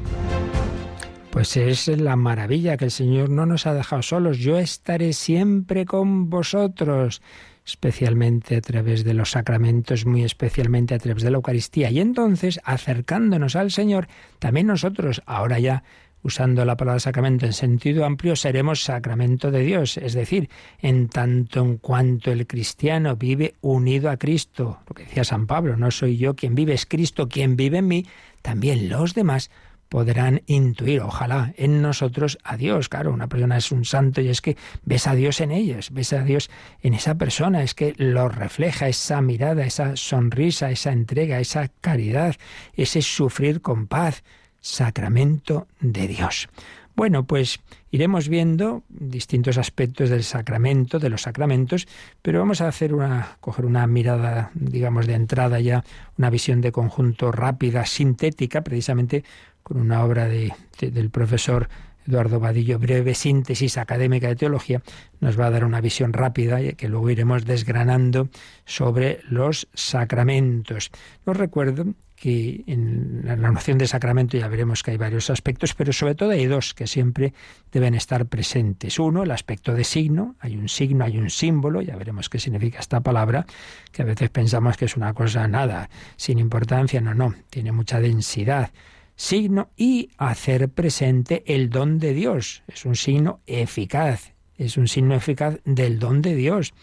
Pues 1.31 1.57
es 1.57 1.87
la 1.87 2.15
maravilla 2.15 2.77
que 2.77 2.85
el 2.85 2.91
Señor 2.91 3.31
no 3.31 3.47
nos 3.47 3.65
ha 3.65 3.73
dejado 3.73 4.03
solos. 4.03 4.37
Yo 4.37 4.59
estaré 4.59 5.13
siempre 5.13 5.85
con 5.85 6.29
vosotros, 6.29 7.23
especialmente 7.65 8.57
a 8.57 8.61
través 8.61 9.03
de 9.03 9.15
los 9.15 9.31
sacramentos, 9.31 10.05
muy 10.05 10.23
especialmente 10.23 10.93
a 10.93 10.99
través 10.99 11.23
de 11.23 11.31
la 11.31 11.37
Eucaristía. 11.37 11.89
Y 11.89 12.01
entonces, 12.01 12.59
acercándonos 12.63 13.55
al 13.55 13.71
Señor, 13.71 14.07
también 14.37 14.67
nosotros, 14.67 15.23
ahora 15.25 15.57
ya 15.57 15.83
usando 16.25 16.65
la 16.65 16.75
palabra 16.75 16.99
sacramento 16.99 17.45
en 17.45 17.53
sentido 17.53 18.03
amplio, 18.03 18.35
seremos 18.35 18.83
sacramento 18.83 19.51
de 19.51 19.59
Dios, 19.59 19.97
es 19.97 20.13
decir, 20.13 20.49
en 20.81 21.07
tanto 21.07 21.61
en 21.61 21.77
cuanto 21.77 22.31
el 22.31 22.47
cristiano 22.47 23.15
vive 23.15 23.53
unido 23.61 24.09
a 24.09 24.17
Cristo, 24.17 24.79
lo 24.89 24.95
que 24.95 25.03
decía 25.03 25.23
San 25.23 25.45
Pablo, 25.45 25.77
no 25.77 25.91
soy 25.91 26.17
yo 26.17 26.35
quien 26.35 26.55
vive, 26.55 26.73
es 26.73 26.87
Cristo 26.87 27.29
quien 27.29 27.55
vive 27.55 27.77
en 27.77 27.87
mí, 27.87 28.07
también 28.41 28.89
los 28.89 29.13
demás 29.13 29.51
podrán 29.87 30.41
intuir, 30.47 31.01
ojalá, 31.01 31.53
en 31.57 31.83
nosotros 31.83 32.39
a 32.43 32.57
Dios. 32.57 32.89
Claro, 32.89 33.13
una 33.13 33.27
persona 33.27 33.57
es 33.57 33.71
un 33.71 33.85
santo 33.85 34.19
y 34.19 34.29
es 34.29 34.41
que 34.41 34.57
ves 34.83 35.05
a 35.05 35.13
Dios 35.13 35.41
en 35.41 35.51
ellos, 35.51 35.91
ves 35.91 36.11
a 36.13 36.23
Dios 36.23 36.49
en 36.81 36.95
esa 36.95 37.15
persona, 37.15 37.61
es 37.61 37.75
que 37.75 37.93
lo 37.97 38.29
refleja 38.29 38.87
esa 38.87 39.21
mirada, 39.21 39.63
esa 39.63 39.95
sonrisa, 39.95 40.71
esa 40.71 40.91
entrega, 40.91 41.39
esa 41.39 41.67
caridad, 41.81 42.35
ese 42.73 43.03
sufrir 43.03 43.61
con 43.61 43.85
paz 43.85 44.23
sacramento 44.65 45.67
de 45.79 46.07
Dios. 46.07 46.49
Bueno, 46.95 47.25
pues 47.25 47.59
iremos 47.91 48.29
viendo 48.29 48.83
distintos 48.89 49.57
aspectos 49.57 50.09
del 50.09 50.23
sacramento, 50.23 50.97
de 50.97 51.09
los 51.09 51.23
sacramentos, 51.23 51.87
pero 52.21 52.39
vamos 52.39 52.61
a 52.61 52.67
hacer 52.67 52.93
una, 52.93 53.37
coger 53.41 53.65
una 53.65 53.85
mirada, 53.85 54.49
digamos, 54.53 55.05
de 55.05 55.13
entrada 55.13 55.59
ya, 55.59 55.83
una 56.17 56.29
visión 56.29 56.61
de 56.61 56.71
conjunto 56.71 57.31
rápida, 57.31 57.85
sintética, 57.85 58.61
precisamente 58.61 59.23
con 59.61 59.77
una 59.77 60.03
obra 60.03 60.27
de, 60.27 60.53
del 60.79 61.09
profesor 61.09 61.69
Eduardo 62.07 62.39
Vadillo, 62.39 62.79
breve 62.79 63.13
síntesis 63.13 63.77
académica 63.77 64.29
de 64.29 64.35
teología, 64.35 64.81
nos 65.19 65.39
va 65.39 65.47
a 65.47 65.51
dar 65.51 65.65
una 65.65 65.81
visión 65.81 66.13
rápida 66.13 66.61
que 66.73 66.87
luego 66.87 67.09
iremos 67.09 67.45
desgranando 67.45 68.29
sobre 68.65 69.19
los 69.27 69.67
sacramentos. 69.73 70.91
Os 71.25 71.35
recuerdo 71.35 71.93
que 72.15 72.63
en 72.67 73.21
la 73.25 73.35
noción 73.35 73.77
de 73.77 73.87
sacramento 73.87 74.37
ya 74.37 74.47
veremos 74.47 74.83
que 74.83 74.91
hay 74.91 74.97
varios 74.97 75.29
aspectos, 75.29 75.73
pero 75.73 75.91
sobre 75.91 76.15
todo 76.15 76.31
hay 76.31 76.45
dos 76.45 76.73
que 76.73 76.87
siempre 76.87 77.33
deben 77.71 77.93
estar 77.93 78.25
presentes. 78.27 78.99
Uno, 78.99 79.23
el 79.23 79.31
aspecto 79.31 79.73
de 79.73 79.83
signo, 79.83 80.35
hay 80.39 80.55
un 80.55 80.69
signo, 80.69 81.03
hay 81.03 81.17
un 81.17 81.29
símbolo, 81.29 81.81
ya 81.81 81.95
veremos 81.95 82.29
qué 82.29 82.39
significa 82.39 82.79
esta 82.79 83.01
palabra, 83.01 83.45
que 83.91 84.01
a 84.01 84.05
veces 84.05 84.29
pensamos 84.29 84.77
que 84.77 84.85
es 84.85 84.95
una 84.95 85.13
cosa 85.13 85.47
nada, 85.47 85.89
sin 86.15 86.39
importancia, 86.39 87.01
no, 87.01 87.13
no, 87.13 87.35
tiene 87.49 87.71
mucha 87.71 87.99
densidad. 87.99 88.71
Signo 89.17 89.69
y 89.77 90.09
hacer 90.17 90.69
presente 90.69 91.43
el 91.47 91.69
don 91.69 91.99
de 91.99 92.13
Dios, 92.13 92.63
es 92.67 92.85
un 92.85 92.95
signo 92.95 93.39
eficaz, 93.45 94.33
es 94.57 94.77
un 94.77 94.87
signo 94.87 95.15
eficaz 95.15 95.59
del 95.65 95.99
don 95.99 96.21
de 96.21 96.35
Dios 96.35 96.73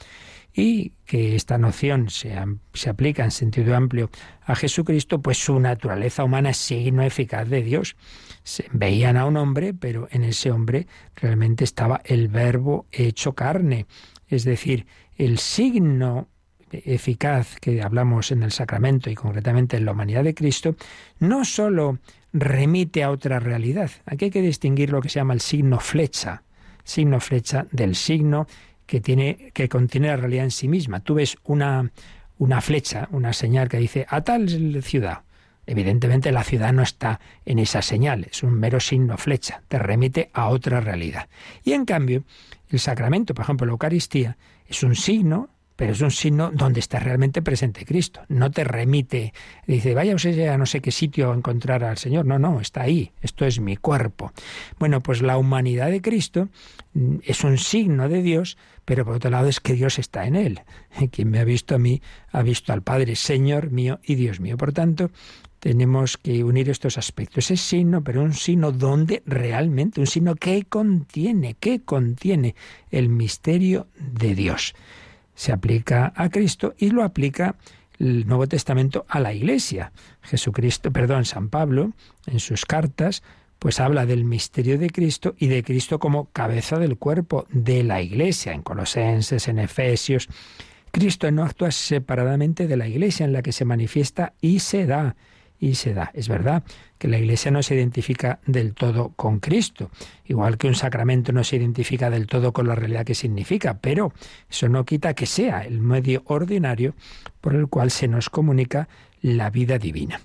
y 0.55 0.93
que 1.07 1.35
esta 1.35 1.59
noción 1.59 2.11
se, 2.11 2.35
se, 2.75 2.91
aplica 2.91 3.25
en 3.25 3.31
sentido 3.31 3.75
amplio 3.75 4.11
a 4.45 4.55
Jesucristo, 4.55 5.21
pues 5.21 5.39
su 5.39 5.59
naturaleza 5.59 6.25
humana 6.25 6.51
es 6.51 6.59
signo 6.59 7.03
eficaz 7.03 7.49
de 7.49 7.63
Dios. 7.63 7.97
Se, 8.43 8.67
veían 8.73 9.17
a 9.17 9.25
un 9.25 9.37
hombre, 9.37 9.73
pero 9.73 10.09
en 10.11 10.25
ese 10.25 10.51
hombre 10.51 10.87
realmente 11.17 11.65
estaba 11.65 12.03
el 12.05 12.29
verbo 12.29 12.87
hecho 12.91 13.35
carne. 13.35 13.87
Es 14.29 14.45
decir, 14.45 14.87
el 15.17 15.39
signo 15.39 16.29
eficaz 16.73 17.57
que 17.61 17.83
hablamos 17.83 18.31
en 18.31 18.43
el 18.43 18.53
sacramento 18.53 19.11
y 19.11 19.15
concretamente 19.15 19.77
en 19.77 19.85
la 19.85 19.93
humanidad 19.93 20.25
de 20.25 20.35
Cristo, 20.35 20.75
no 21.19 21.45
sólo 21.45 21.99
remite 22.33 23.03
a 23.03 23.11
otra 23.11 23.39
realidad. 23.39 23.91
Aquí 24.07 24.27
hay 24.27 24.31
que 24.31 24.43
distinguir 24.43 24.91
lo 24.91 25.01
que 25.01 25.09
se 25.09 25.21
llama 25.21 25.35
el 25.35 25.41
signo 25.41 25.81
flecha, 25.81 26.43
signo 26.85 27.21
flecha 27.21 27.67
del 27.71 27.95
signo 27.95 28.47
que, 28.87 29.01
tiene, 29.01 29.51
que 29.53 29.69
contiene 29.69 30.09
la 30.09 30.17
realidad 30.17 30.45
en 30.45 30.51
sí 30.51 30.69
misma. 30.69 31.01
Tú 31.01 31.15
ves 31.15 31.37
una, 31.45 31.91
una 32.39 32.61
flecha, 32.61 33.09
una 33.11 33.33
señal 33.33 33.69
que 33.69 33.79
dice 33.79 34.07
a 34.09 34.23
tal 34.23 34.83
ciudad. 34.83 35.23
Evidentemente 35.67 36.33
la 36.33 36.43
ciudad 36.43 36.73
no 36.73 36.83
está 36.83 37.21
en 37.45 37.61
esa 37.61 37.83
señal, 37.83 38.27
es 38.31 38.43
un 38.43 38.55
mero 38.55 38.81
signo 38.81 39.17
flecha, 39.17 39.63
te 39.69 39.79
remite 39.79 40.31
a 40.33 40.49
otra 40.49 40.81
realidad. 40.81 41.29
Y 41.63 41.73
en 41.73 41.85
cambio, 41.85 42.25
el 42.69 42.81
sacramento, 42.81 43.33
por 43.33 43.45
ejemplo, 43.45 43.67
la 43.67 43.73
Eucaristía, 43.73 44.37
es 44.67 44.83
un 44.83 44.97
signo 44.97 45.51
pero 45.83 45.93
es 45.93 46.01
un 46.01 46.11
signo 46.11 46.53
donde 46.53 46.79
está 46.79 47.01
realmente 47.01 47.43
presente 47.43 47.85
Cristo. 47.85 48.21
No 48.29 48.53
te 48.53 48.63
remite, 48.63 49.33
dice, 49.67 49.95
vaya 49.95 50.15
usted 50.15 50.47
a 50.47 50.59
no 50.59 50.65
sé 50.65 50.81
qué 50.81 50.93
sitio 50.93 51.33
a 51.33 51.35
encontrar 51.35 51.83
al 51.83 51.99
Señor. 51.99 52.25
No, 52.25 52.39
no, 52.39 52.61
está 52.61 52.83
ahí, 52.83 53.11
esto 53.21 53.47
es 53.47 53.59
mi 53.59 53.77
cuerpo. 53.77 54.33
Bueno, 54.79 55.01
pues 55.01 55.23
la 55.23 55.37
humanidad 55.39 55.91
de 55.91 56.01
Cristo 56.01 56.49
mm, 56.95 57.17
es 57.25 57.43
un 57.43 57.59
signo 57.59 58.09
de 58.09 58.23
Dios, 58.23 58.59
pero 58.85 59.05
por 59.05 59.17
otro 59.17 59.31
lado 59.31 59.49
es 59.49 59.61
que 59.61 59.75
Dios 59.75 59.99
está 59.99 60.27
en 60.27 60.37
él. 60.37 60.61
Quien 61.11 61.31
me 61.31 61.39
ha 61.39 61.45
visto 61.45 61.75
a 61.75 61.79
mí 61.79 62.03
ha 62.31 62.43
visto 62.43 62.73
al 62.73 62.83
Padre, 62.83 63.17
Señor 63.17 63.71
mío 63.71 64.01
y 64.03 64.15
Dios 64.15 64.41
mío. 64.41 64.57
Por 64.57 64.73
tanto, 64.73 65.11
tenemos 65.61 66.17
que 66.17 66.43
unir 66.45 66.69
estos 66.69 66.99
aspectos. 66.99 67.51
Es 67.51 67.61
signo, 67.61 68.03
pero 68.03 68.23
un 68.23 68.35
signo 68.35 68.73
donde 68.73 69.23
realmente, 69.27 70.01
un 70.01 70.07
signo 70.07 70.35
que 70.35 70.65
contiene, 70.65 71.55
que 71.55 71.83
contiene 71.83 72.55
el 72.91 73.09
misterio 73.09 73.87
de 73.99 74.35
Dios 74.35 74.75
se 75.35 75.53
aplica 75.53 76.13
a 76.15 76.29
Cristo 76.29 76.75
y 76.79 76.91
lo 76.91 77.03
aplica 77.03 77.57
el 77.99 78.27
Nuevo 78.27 78.47
Testamento 78.47 79.05
a 79.09 79.21
la 79.21 79.33
Iglesia. 79.33 79.93
Jesucristo, 80.23 80.91
perdón, 80.91 81.25
San 81.25 81.49
Pablo, 81.49 81.93
en 82.27 82.41
sus 82.41 82.65
cartas, 82.65 83.23
pues 83.63 83.79
habla 83.79 84.07
del 84.07 84.25
misterio 84.25 84.77
de 84.77 84.91
Cristo 84.91 85.37
y 85.39 85.47
de 85.47 85.63
Cristo 85.63 86.01
como 86.01 86.25
cabeza 86.33 86.81
del 86.81 86.99
cuerpo 86.99 87.47
de 87.49 87.85
la 87.85 88.03
Iglesia, 88.03 88.55
en 88.55 88.63
Colosenses, 88.63 89.47
en 89.47 89.61
Efesios. 89.61 90.29
Cristo 90.91 91.31
no 91.31 91.45
actúa 91.45 91.71
separadamente 91.71 92.67
de 92.67 92.77
la 92.77 92.89
Iglesia 92.89 93.25
en 93.25 93.33
la 93.33 93.41
que 93.41 93.53
se 93.53 93.65
manifiesta 93.65 94.33
y 94.41 94.59
se 94.59 94.87
da 94.87 95.15
y 95.61 95.77
se 95.77 95.95
da. 95.95 96.11
Es 96.13 96.29
verdad 96.29 96.65
que 96.99 97.07
la 97.07 97.19
Iglesia 97.19 97.53
no 97.53 97.63
se 97.63 97.77
identifica 97.77 98.41
del 98.47 98.75
todo 98.75 99.13
con 99.15 99.39
Cristo, 99.39 99.93
igual 100.25 100.59
que 100.59 100.67
un 100.67 100.75
sacramento 100.75 101.31
no 101.31 101.45
se 101.45 101.55
identifica 101.55 102.11
del 102.11 102.27
todo 102.27 102.53
con 102.53 102.67
la 102.67 102.75
realidad 102.75 103.07
que 103.07 103.15
significa, 103.15 103.79
pero 103.79 104.13
eso 104.51 104.69
no 104.69 104.85
quita 104.85 105.15
que 105.15 105.27
sea 105.27 105.61
el 105.61 105.79
medio 105.79 106.25
ordinario 106.27 106.97
por 107.41 107.55
el 107.55 107.69
cual 107.69 107.93
se 107.93 108.09
nos 108.09 108.29
comunica 108.29 108.89
la 109.23 109.51
vida 109.51 109.79
divina. 109.79 110.21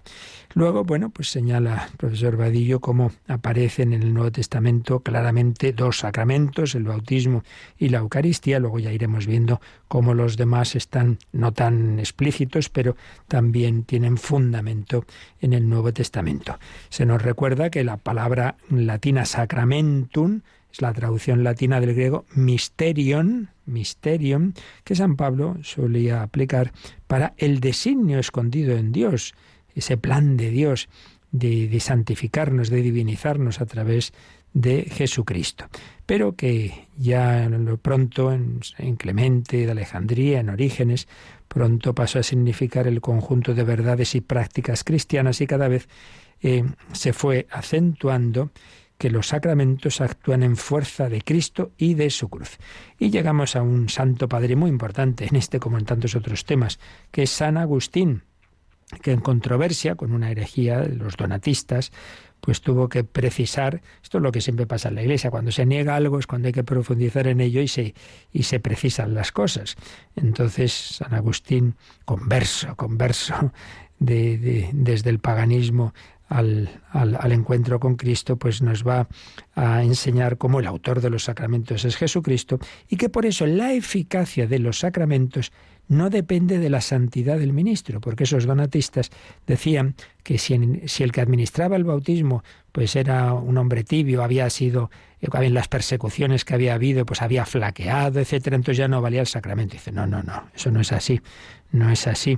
Luego, 0.54 0.84
bueno, 0.84 1.12
pues 1.12 1.30
señala 1.30 1.88
el 1.92 1.98
profesor 1.98 2.36
Vadillo 2.36 2.80
cómo 2.80 3.12
aparecen 3.28 3.94
en 3.94 4.02
el 4.02 4.14
Nuevo 4.14 4.32
Testamento 4.32 5.02
claramente 5.02 5.72
dos 5.72 6.00
sacramentos, 6.00 6.74
el 6.74 6.84
bautismo 6.84 7.44
y 7.78 7.90
la 7.90 8.00
Eucaristía. 8.00 8.60
Luego 8.60 8.80
ya 8.80 8.92
iremos 8.92 9.28
viendo 9.28 9.62
cómo 9.88 10.16
los 10.16 10.36
demás 10.36 10.76
están 10.76 11.20
no 11.32 11.54
tan 11.54 12.00
explícitos, 12.00 12.70
pero 12.70 12.96
también 13.28 13.84
tienen 13.84 14.18
fundamento 14.18 15.06
en 15.42 15.54
el 15.54 15.70
Nuevo 15.70 15.94
Testamento. 15.94 16.58
Se 16.90 17.06
nos 17.06 17.22
recuerda 17.22 17.70
que 17.70 17.84
la 17.84 17.98
palabra 17.98 18.56
latina 18.70 19.26
sacramentum 19.26 20.42
la 20.82 20.94
traducción 20.94 21.44
latina 21.44 21.80
del 21.80 21.94
griego 21.94 22.26
mysterion, 22.36 23.50
mysterium, 23.66 24.54
que 24.84 24.96
San 24.96 25.16
Pablo 25.16 25.58
solía 25.64 26.22
aplicar 26.22 26.72
para 27.08 27.34
el 27.38 27.60
designio 27.60 28.20
escondido 28.20 28.76
en 28.78 28.92
Dios 28.92 29.34
ese 29.76 29.98
plan 29.98 30.38
de 30.38 30.50
Dios 30.50 30.90
de, 31.32 31.80
santificarnos, 31.80 32.70
de 32.70 32.82
divinizarnos 32.82 33.62
a 33.62 33.66
través 33.66 34.14
de 34.54 34.84
Jesucristo. 34.90 35.66
Pero 36.06 36.36
que 36.36 36.88
ya 36.98 37.48
lo 37.50 37.78
pronto 37.78 38.32
en, 38.32 38.60
Clemente 38.98 39.66
de 39.66 39.72
Alejandría, 39.72 40.40
en 40.40 40.50
Orígenes, 40.50 41.08
pronto 41.48 41.94
pasó 41.94 42.20
a 42.20 42.24
significar 42.24 42.88
el 42.88 43.02
conjunto 43.02 43.54
de 43.54 43.64
verdades 43.64 44.16
y 44.16 44.22
prácticas 44.22 44.84
cristianas 44.84 45.42
y 45.42 45.48
cada 45.48 45.68
vez 45.68 45.88
eh, 46.42 46.64
se 46.94 47.14
fue 47.14 47.48
acentuando 47.52 48.52
que 48.98 49.10
los 49.10 49.28
sacramentos 49.28 50.02
actúan 50.02 50.44
en 50.44 50.56
fuerza 50.56 51.10
de 51.10 51.22
Cristo 51.22 51.72
y 51.78 51.94
de 51.94 52.10
su 52.10 52.30
cruz. 52.30 52.58
Y 52.98 53.10
llegamos 53.10 53.56
a 53.56 53.62
un 53.62 53.90
santo 53.90 54.28
padre 54.28 54.56
muy 54.56 54.70
importante 54.70 55.28
en 55.28 55.36
este 55.36 55.60
como 55.60 55.78
en 55.78 55.86
tantos 55.86 56.16
otros 56.16 56.46
temas, 56.46 56.80
que 57.12 57.24
es 57.24 57.30
San 57.30 57.58
Agustín, 57.58 58.24
que 59.02 59.12
en 59.12 59.20
controversia 59.20 59.96
con 59.96 60.14
una 60.14 60.32
herejía 60.32 60.80
de 60.80 60.96
los 60.96 61.18
donatistas, 61.18 61.92
pues 62.40 62.62
tuvo 62.62 62.88
que 62.88 63.04
precisar, 63.04 63.82
esto 64.02 64.20
es 64.20 64.22
lo 64.22 64.32
que 64.32 64.42
siempre 64.42 64.68
pasa 64.68 64.90
en 64.90 64.96
la 64.96 65.02
Iglesia, 65.02 65.32
cuando 65.32 65.52
se 65.52 65.66
niega 65.66 65.96
algo 65.96 66.20
es 66.20 66.28
cuando 66.28 66.48
hay 66.48 66.54
que 66.54 66.64
profundizar 66.64 67.28
en 67.28 67.42
ello 67.42 67.62
y 67.62 67.68
se, 67.68 67.96
y 68.32 68.44
se 68.44 68.60
precisan 68.60 69.14
las 69.14 69.32
cosas. 69.32 69.76
Entonces, 70.16 70.72
San 70.72 71.14
Agustín, 71.14 71.76
converso, 72.06 72.76
converso, 72.76 73.52
de, 74.00 74.38
de, 74.38 74.70
desde 74.74 75.10
el 75.10 75.20
paganismo 75.20 75.94
al, 76.30 76.70
al, 76.92 77.32
encuentro 77.32 77.80
con 77.80 77.96
Cristo, 77.96 78.38
pues 78.38 78.62
nos 78.62 78.86
va 78.86 79.08
a 79.56 79.84
enseñar 79.84 80.38
cómo 80.38 80.60
el 80.60 80.68
autor 80.68 81.02
de 81.02 81.10
los 81.10 81.24
sacramentos 81.24 81.86
es 81.86 81.96
Jesucristo 81.96 82.60
y 82.90 82.98
que 82.98 83.10
por 83.10 83.26
eso 83.26 83.46
la 83.46 83.74
eficacia 83.74 84.48
de 84.48 84.60
los 84.60 84.80
sacramentos 84.80 85.52
no 85.88 86.10
depende 86.10 86.60
de 86.60 86.70
la 86.70 86.82
santidad 86.82 87.40
del 87.40 87.54
ministro, 87.54 88.02
porque 88.02 88.26
esos 88.26 88.46
donatistas 88.46 89.10
decían 89.46 89.96
que 90.24 90.38
si, 90.38 90.82
si, 90.86 91.04
el 91.04 91.14
que 91.14 91.22
administraba 91.22 91.78
el 91.78 91.86
bautismo 91.86 92.44
pues 92.74 92.96
era 92.96 93.34
un 93.34 93.58
hombre 93.58 93.84
tibio, 93.84 94.22
había 94.22 94.50
sido 94.50 94.92
en 95.22 95.54
las 95.54 95.68
persecuciones 95.68 96.46
que 96.46 96.54
había 96.54 96.74
habido, 96.74 97.06
pues 97.06 97.22
había 97.22 97.46
flaqueado, 97.46 98.20
etcétera, 98.20 98.56
entonces 98.56 98.78
ya 98.78 98.88
no 98.88 99.02
valía 99.02 99.22
el 99.22 99.28
sacramento. 99.28 99.74
dice, 99.74 99.92
no, 99.92 100.06
no, 100.06 100.22
no, 100.24 100.50
eso 100.54 100.72
no 100.72 100.82
es 100.82 100.92
así, 100.92 101.22
no 101.72 101.90
es 101.90 102.06
así. 102.06 102.38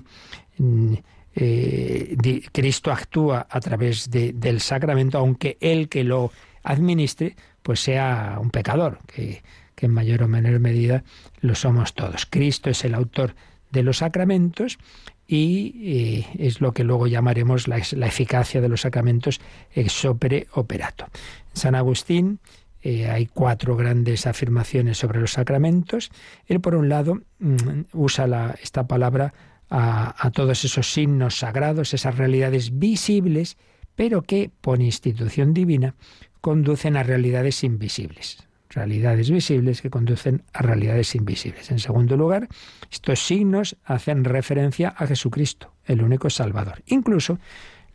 Eh, 1.36 2.18
Cristo 2.52 2.92
actúa 2.92 3.48
a 3.50 3.60
través 3.60 4.10
del 4.10 4.62
sacramento, 4.62 5.18
aunque 5.18 5.58
el 5.62 5.90
que 5.90 6.04
lo 6.04 6.32
administre, 6.64 7.36
pues 7.62 7.80
sea 7.80 8.38
un 8.42 8.50
pecador, 8.50 9.00
que, 9.08 9.42
en 9.78 9.92
mayor 9.92 10.24
o 10.24 10.28
menor 10.28 10.60
medida 10.60 11.04
lo 11.40 11.56
somos 11.56 11.94
todos. 11.94 12.26
Cristo 12.26 12.70
es 12.70 12.84
el 12.84 12.94
autor 12.94 13.36
de 13.72 13.84
los 13.84 13.98
sacramentos 13.98 14.78
y 15.26 15.76
eh, 15.84 16.26
es 16.38 16.60
lo 16.60 16.74
que 16.74 16.84
luego 16.84 17.08
llamaremos 17.08 17.68
la, 17.70 17.78
eficacia 17.78 18.60
de 18.60 18.68
los 18.68 18.82
sacramentos 18.82 19.40
ex 19.74 20.04
opere 20.04 20.48
operato. 20.52 21.06
San 21.54 21.76
Agustín 21.76 22.40
eh, 22.82 23.10
hay 23.10 23.28
cuatro 23.28 23.76
grandes 23.76 24.26
afirmaciones 24.26 24.98
sobre 24.98 25.20
los 25.20 25.32
sacramentos. 25.32 26.12
Él, 26.48 26.60
por 26.62 26.76
un 26.76 26.90
lado, 26.90 27.22
mm, 27.40 27.82
usa 27.94 28.56
esta 28.62 28.88
palabra 28.88 29.34
a, 29.70 30.32
todos 30.34 30.66
esos 30.66 30.92
signos 30.92 31.40
sagrados, 31.40 31.94
esas 31.94 32.18
realidades 32.18 32.80
visibles, 32.80 33.58
pero 33.96 34.22
que, 34.22 34.52
por 34.62 34.82
institución 34.82 35.54
divina, 35.54 35.96
conducen 36.42 36.98
a 36.98 37.04
realidades 37.04 37.64
invisibles. 37.64 38.48
Realidades 38.70 39.30
visibles 39.32 39.82
que 39.82 39.90
conducen 39.90 40.44
a 40.54 40.62
realidades 40.62 41.16
invisibles. 41.16 41.72
En 41.72 41.80
segundo 41.80 42.16
lugar, 42.18 42.48
estos 42.92 43.20
signos 43.20 43.78
hacen 43.84 44.24
referencia 44.24 44.90
a 44.90 45.08
Jesucristo, 45.08 45.74
el 45.86 46.04
único 46.04 46.30
Salvador. 46.30 46.84
Incluso 46.88 47.40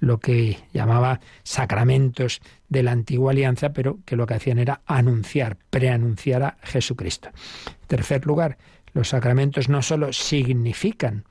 lo 0.01 0.18
que 0.18 0.59
llamaba 0.72 1.20
sacramentos 1.45 2.41
de 2.68 2.83
la 2.83 2.93
antigua 2.93 3.33
alianza, 3.33 3.72
pero 3.72 4.01
que 4.05 4.16
lo 4.16 4.27
que 4.27 4.35
hacían 4.35 4.59
era 4.59 4.83
anunciar, 4.87 5.57
preanunciar 5.70 6.43
a 6.43 6.57
Jesucristo. 6.62 7.31
En 7.66 7.87
tercer 7.87 8.27
lugar, 8.27 8.59
los 8.93 9.09
sacramentos 9.09 9.68
no 9.68 9.81
solo 9.81 10.12
significan 10.12 11.25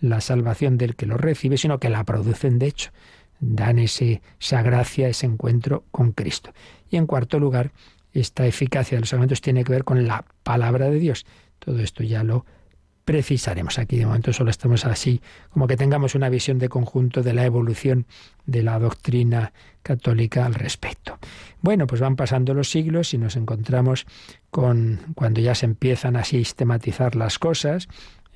la 0.00 0.20
salvación 0.20 0.78
del 0.78 0.96
que 0.96 1.06
lo 1.06 1.16
recibe, 1.16 1.56
sino 1.56 1.78
que 1.78 1.90
la 1.90 2.04
producen 2.04 2.58
de 2.58 2.66
hecho. 2.66 2.90
Dan 3.40 3.78
ese, 3.78 4.20
esa 4.40 4.62
gracia, 4.62 5.08
ese 5.08 5.26
encuentro 5.26 5.84
con 5.90 6.12
Cristo. 6.12 6.52
Y 6.90 6.96
en 6.96 7.06
cuarto 7.06 7.38
lugar, 7.38 7.70
esta 8.12 8.46
eficacia 8.46 8.96
de 8.96 9.00
los 9.00 9.10
sacramentos 9.10 9.40
tiene 9.40 9.64
que 9.64 9.72
ver 9.72 9.84
con 9.84 10.06
la 10.06 10.24
palabra 10.42 10.90
de 10.90 10.98
Dios. 10.98 11.24
Todo 11.58 11.78
esto 11.80 12.02
ya 12.02 12.24
lo 12.24 12.44
precisaremos. 13.08 13.78
Aquí 13.78 13.96
de 13.96 14.04
momento 14.04 14.34
solo 14.34 14.50
estamos 14.50 14.84
así, 14.84 15.22
como 15.48 15.66
que 15.66 15.78
tengamos 15.78 16.14
una 16.14 16.28
visión 16.28 16.58
de 16.58 16.68
conjunto 16.68 17.22
de 17.22 17.32
la 17.32 17.46
evolución 17.46 18.04
de 18.44 18.62
la 18.62 18.78
doctrina 18.78 19.54
católica 19.82 20.44
al 20.44 20.54
respecto. 20.54 21.18
Bueno, 21.62 21.86
pues 21.86 22.02
van 22.02 22.16
pasando 22.16 22.52
los 22.52 22.70
siglos 22.70 23.14
y 23.14 23.18
nos 23.18 23.36
encontramos 23.36 24.06
con 24.50 25.00
cuando 25.14 25.40
ya 25.40 25.54
se 25.54 25.64
empiezan 25.64 26.16
a 26.16 26.24
sistematizar 26.24 27.16
las 27.16 27.38
cosas, 27.38 27.88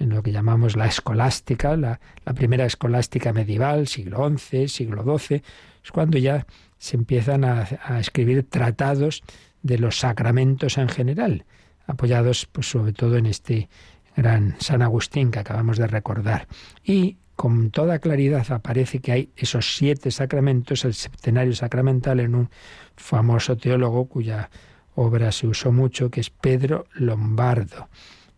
en 0.02 0.10
lo 0.10 0.22
que 0.22 0.32
llamamos 0.32 0.76
la 0.76 0.86
escolástica, 0.86 1.76
la, 1.76 2.00
primera 2.34 2.66
escolástica 2.66 3.32
medieval, 3.32 3.86
siglo 3.86 4.28
XI, 4.36 4.66
siglo 4.66 5.04
XII, 5.18 5.42
es 5.82 5.92
cuando 5.92 6.18
ya 6.18 6.46
se 6.78 6.96
empiezan 6.96 7.44
a, 7.44 7.62
escribir 8.00 8.42
tratados 8.48 9.22
de 9.62 9.78
los 9.78 10.00
sacramentos 10.00 10.76
en 10.78 10.88
general, 10.88 11.44
apoyados 11.86 12.46
pues, 12.50 12.68
sobre 12.68 12.92
todo 12.92 13.16
en 13.16 13.26
este 13.26 13.68
gran 14.16 14.56
San 14.58 14.82
Agustín 14.82 15.30
que 15.30 15.38
acabamos 15.38 15.78
de 15.78 15.86
recordar. 15.86 16.48
Y 16.84 17.18
con 17.36 17.70
toda 17.70 18.00
claridad 18.00 18.50
aparece 18.50 18.98
que 18.98 19.12
hay 19.12 19.30
esos 19.36 19.76
siete 19.76 20.10
sacramentos, 20.10 20.84
el 20.84 20.94
septenario 20.94 21.54
sacramental, 21.54 22.18
en 22.18 22.34
un 22.34 22.50
famoso 22.96 23.56
teólogo 23.56 24.06
cuya 24.06 24.50
obra 24.96 25.30
se 25.30 25.46
usó 25.46 25.70
mucho, 25.70 26.10
que 26.10 26.20
es 26.20 26.30
Pedro 26.30 26.86
Lombardo 26.94 27.88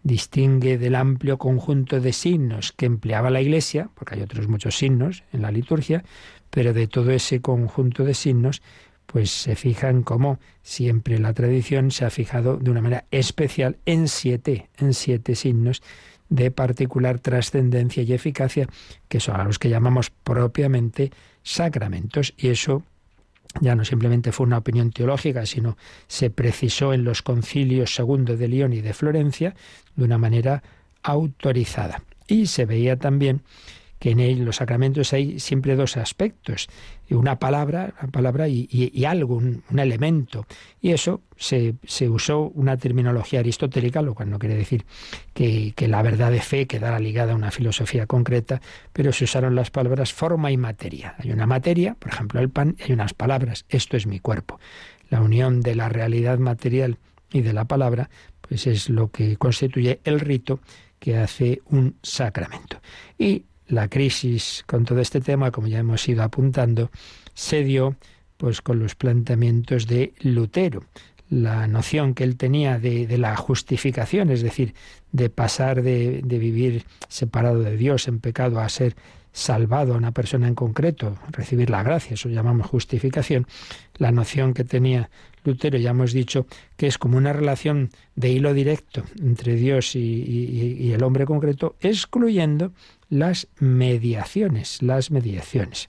distingue 0.04 0.78
del 0.78 0.94
amplio 0.94 1.38
conjunto 1.38 2.00
de 2.00 2.12
signos 2.12 2.72
que 2.72 2.86
empleaba 2.86 3.30
la 3.30 3.40
Iglesia, 3.40 3.90
porque 3.94 4.14
hay 4.14 4.22
otros 4.22 4.46
muchos 4.46 4.76
signos 4.76 5.24
en 5.32 5.42
la 5.42 5.50
liturgia, 5.50 6.04
pero 6.50 6.72
de 6.72 6.86
todo 6.86 7.10
ese 7.10 7.40
conjunto 7.40 8.04
de 8.04 8.14
signos, 8.14 8.62
pues 9.06 9.30
se 9.30 9.56
fijan 9.56 10.02
como 10.02 10.38
siempre 10.62 11.18
la 11.18 11.32
tradición 11.32 11.90
se 11.90 12.04
ha 12.04 12.10
fijado 12.10 12.58
de 12.58 12.70
una 12.70 12.82
manera 12.82 13.04
especial 13.10 13.78
en 13.86 14.08
siete, 14.08 14.68
en 14.78 14.94
siete 14.94 15.34
signos 15.34 15.82
de 16.28 16.50
particular 16.50 17.18
trascendencia 17.18 18.02
y 18.02 18.12
eficacia, 18.12 18.68
que 19.08 19.20
son 19.20 19.40
a 19.40 19.44
los 19.44 19.58
que 19.58 19.68
llamamos 19.68 20.10
propiamente 20.10 21.12
sacramentos, 21.42 22.34
y 22.36 22.48
eso 22.48 22.82
ya 23.60 23.74
no 23.74 23.84
simplemente 23.84 24.32
fue 24.32 24.46
una 24.46 24.58
opinión 24.58 24.90
teológica, 24.90 25.46
sino 25.46 25.76
se 26.06 26.30
precisó 26.30 26.92
en 26.92 27.04
los 27.04 27.22
concilios 27.22 27.94
segundo 27.94 28.36
de 28.36 28.48
León 28.48 28.72
y 28.72 28.80
de 28.80 28.94
Florencia 28.94 29.54
de 29.94 30.04
una 30.04 30.18
manera 30.18 30.62
autorizada. 31.02 32.02
Y 32.26 32.46
se 32.46 32.64
veía 32.64 32.96
también 32.96 33.42
que 34.04 34.10
en 34.10 34.44
los 34.44 34.56
sacramentos 34.56 35.14
hay 35.14 35.40
siempre 35.40 35.76
dos 35.76 35.96
aspectos, 35.96 36.68
una 37.08 37.38
palabra, 37.38 37.94
una 38.02 38.12
palabra 38.12 38.48
y, 38.48 39.02
algo, 39.06 39.36
un, 39.36 39.62
elemento. 39.78 40.46
Y 40.82 40.90
eso 40.90 41.22
se, 41.38 41.74
usó 42.10 42.50
una 42.50 42.76
terminología 42.76 43.40
aristotélica, 43.40 44.02
lo 44.02 44.14
cual 44.14 44.28
no 44.28 44.38
quiere 44.38 44.56
decir 44.56 44.84
que, 45.32 45.72
la 45.88 46.02
verdad 46.02 46.30
de 46.30 46.42
fe 46.42 46.66
quedara 46.66 46.98
ligada 46.98 47.32
a 47.32 47.34
una 47.34 47.50
filosofía 47.50 48.06
concreta, 48.06 48.60
pero 48.92 49.10
se 49.10 49.24
usaron 49.24 49.54
las 49.54 49.70
palabras 49.70 50.12
forma 50.12 50.50
y 50.50 50.58
materia. 50.58 51.14
Hay 51.20 51.32
una 51.32 51.46
materia, 51.46 51.96
por 51.98 52.12
ejemplo 52.12 52.40
el 52.40 52.50
pan, 52.50 52.76
y 52.78 52.82
hay 52.82 52.92
unas 52.92 53.14
palabras, 53.14 53.64
esto 53.70 53.96
es 53.96 54.06
mi 54.06 54.20
cuerpo. 54.20 54.60
La 55.08 55.22
unión 55.22 55.62
de 55.62 55.76
la 55.76 55.88
realidad 55.88 56.36
material 56.36 56.98
y 57.32 57.40
de 57.40 57.54
la 57.54 57.64
palabra, 57.64 58.10
pues 58.42 58.66
es 58.66 58.90
lo 58.90 59.10
que 59.10 59.38
constituye 59.38 60.00
el 60.04 60.20
rito 60.20 60.60
que 60.98 61.16
hace 61.16 61.62
un 61.70 61.96
sacramento. 62.02 62.82
Y 63.16 63.44
la 63.68 63.88
crisis 63.88 64.64
con 64.66 64.84
todo 64.84 65.00
este 65.00 65.20
tema, 65.20 65.50
como 65.50 65.66
ya 65.66 65.78
hemos 65.78 66.06
ido 66.08 66.22
apuntando, 66.22 66.90
se 67.34 67.64
dio 67.64 67.96
pues 68.36 68.60
con 68.60 68.78
los 68.78 68.94
planteamientos 68.94 69.86
de 69.86 70.12
Lutero. 70.20 70.84
La 71.30 71.66
noción 71.66 72.14
que 72.14 72.24
él 72.24 72.36
tenía 72.36 72.78
de, 72.78 73.06
la 73.18 73.36
justificación, 73.36 74.30
es 74.30 74.42
decir, 74.42 74.74
de 75.12 75.30
pasar 75.30 75.82
de, 75.82 76.20
de, 76.22 76.38
vivir 76.38 76.84
separado 77.08 77.60
de 77.60 77.76
Dios 77.76 78.08
en 78.08 78.20
pecado 78.20 78.60
a 78.60 78.68
ser 78.68 78.94
salvado 79.32 79.94
a 79.94 79.96
una 79.96 80.12
persona 80.12 80.46
en 80.46 80.54
concreto, 80.54 81.16
recibir 81.30 81.70
la 81.70 81.82
gracia, 81.82 82.14
eso 82.14 82.28
llamamos 82.28 82.68
justificación, 82.68 83.46
la 83.96 84.12
noción 84.12 84.54
que 84.54 84.64
tenía 84.64 85.10
Lutero, 85.42 85.76
ya 85.76 85.90
hemos 85.90 86.12
dicho 86.12 86.46
que 86.76 86.86
es 86.86 86.98
como 86.98 87.18
una 87.18 87.32
relación 87.32 87.90
de 88.14 88.30
hilo 88.30 88.54
directo 88.54 89.02
entre 89.20 89.56
Dios 89.56 89.96
y 89.96 90.92
el 90.92 91.02
hombre 91.02 91.26
concreto, 91.26 91.74
excluyendo 91.80 92.72
las 93.14 93.46
mediaciones, 93.60 94.82
las 94.82 95.12
mediaciones. 95.12 95.88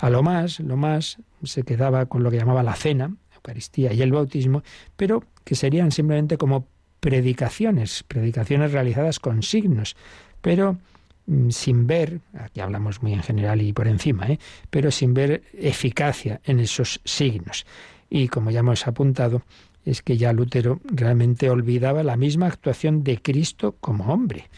A 0.00 0.08
lo 0.08 0.22
más, 0.22 0.58
lo 0.58 0.76
más 0.76 1.18
se 1.44 1.64
quedaba 1.64 2.06
con 2.06 2.22
lo 2.22 2.30
que 2.30 2.38
llamaba 2.38 2.62
la 2.62 2.74
cena, 2.74 3.14
Eucaristía 3.34 3.92
y 3.92 4.00
el 4.00 4.10
bautismo, 4.10 4.62
pero 4.96 5.22
que 5.44 5.54
serían 5.54 5.92
simplemente 5.92 6.38
como 6.38 6.66
predicaciones, 7.00 8.04
predicaciones 8.04 8.72
realizadas 8.72 9.20
con 9.20 9.42
signos, 9.42 9.96
pero 10.40 10.78
mm, 11.26 11.50
sin 11.50 11.86
ver, 11.86 12.20
aquí 12.38 12.60
hablamos 12.60 13.02
muy 13.02 13.12
en 13.12 13.22
general 13.22 13.60
y 13.60 13.74
por 13.74 13.86
encima, 13.86 14.28
¿eh? 14.28 14.38
pero 14.70 14.90
sin 14.90 15.12
ver 15.12 15.42
eficacia 15.52 16.40
en 16.44 16.58
esos 16.58 17.00
signos. 17.04 17.66
Y 18.08 18.28
como 18.28 18.50
ya 18.50 18.60
hemos 18.60 18.86
apuntado, 18.86 19.42
es 19.84 20.00
que 20.00 20.16
ya 20.16 20.32
Lutero 20.32 20.80
realmente 20.84 21.50
olvidaba 21.50 22.02
la 22.02 22.16
misma 22.16 22.46
actuación 22.46 23.04
de 23.04 23.20
Cristo 23.20 23.76
como 23.80 24.12
hombre. 24.12 24.48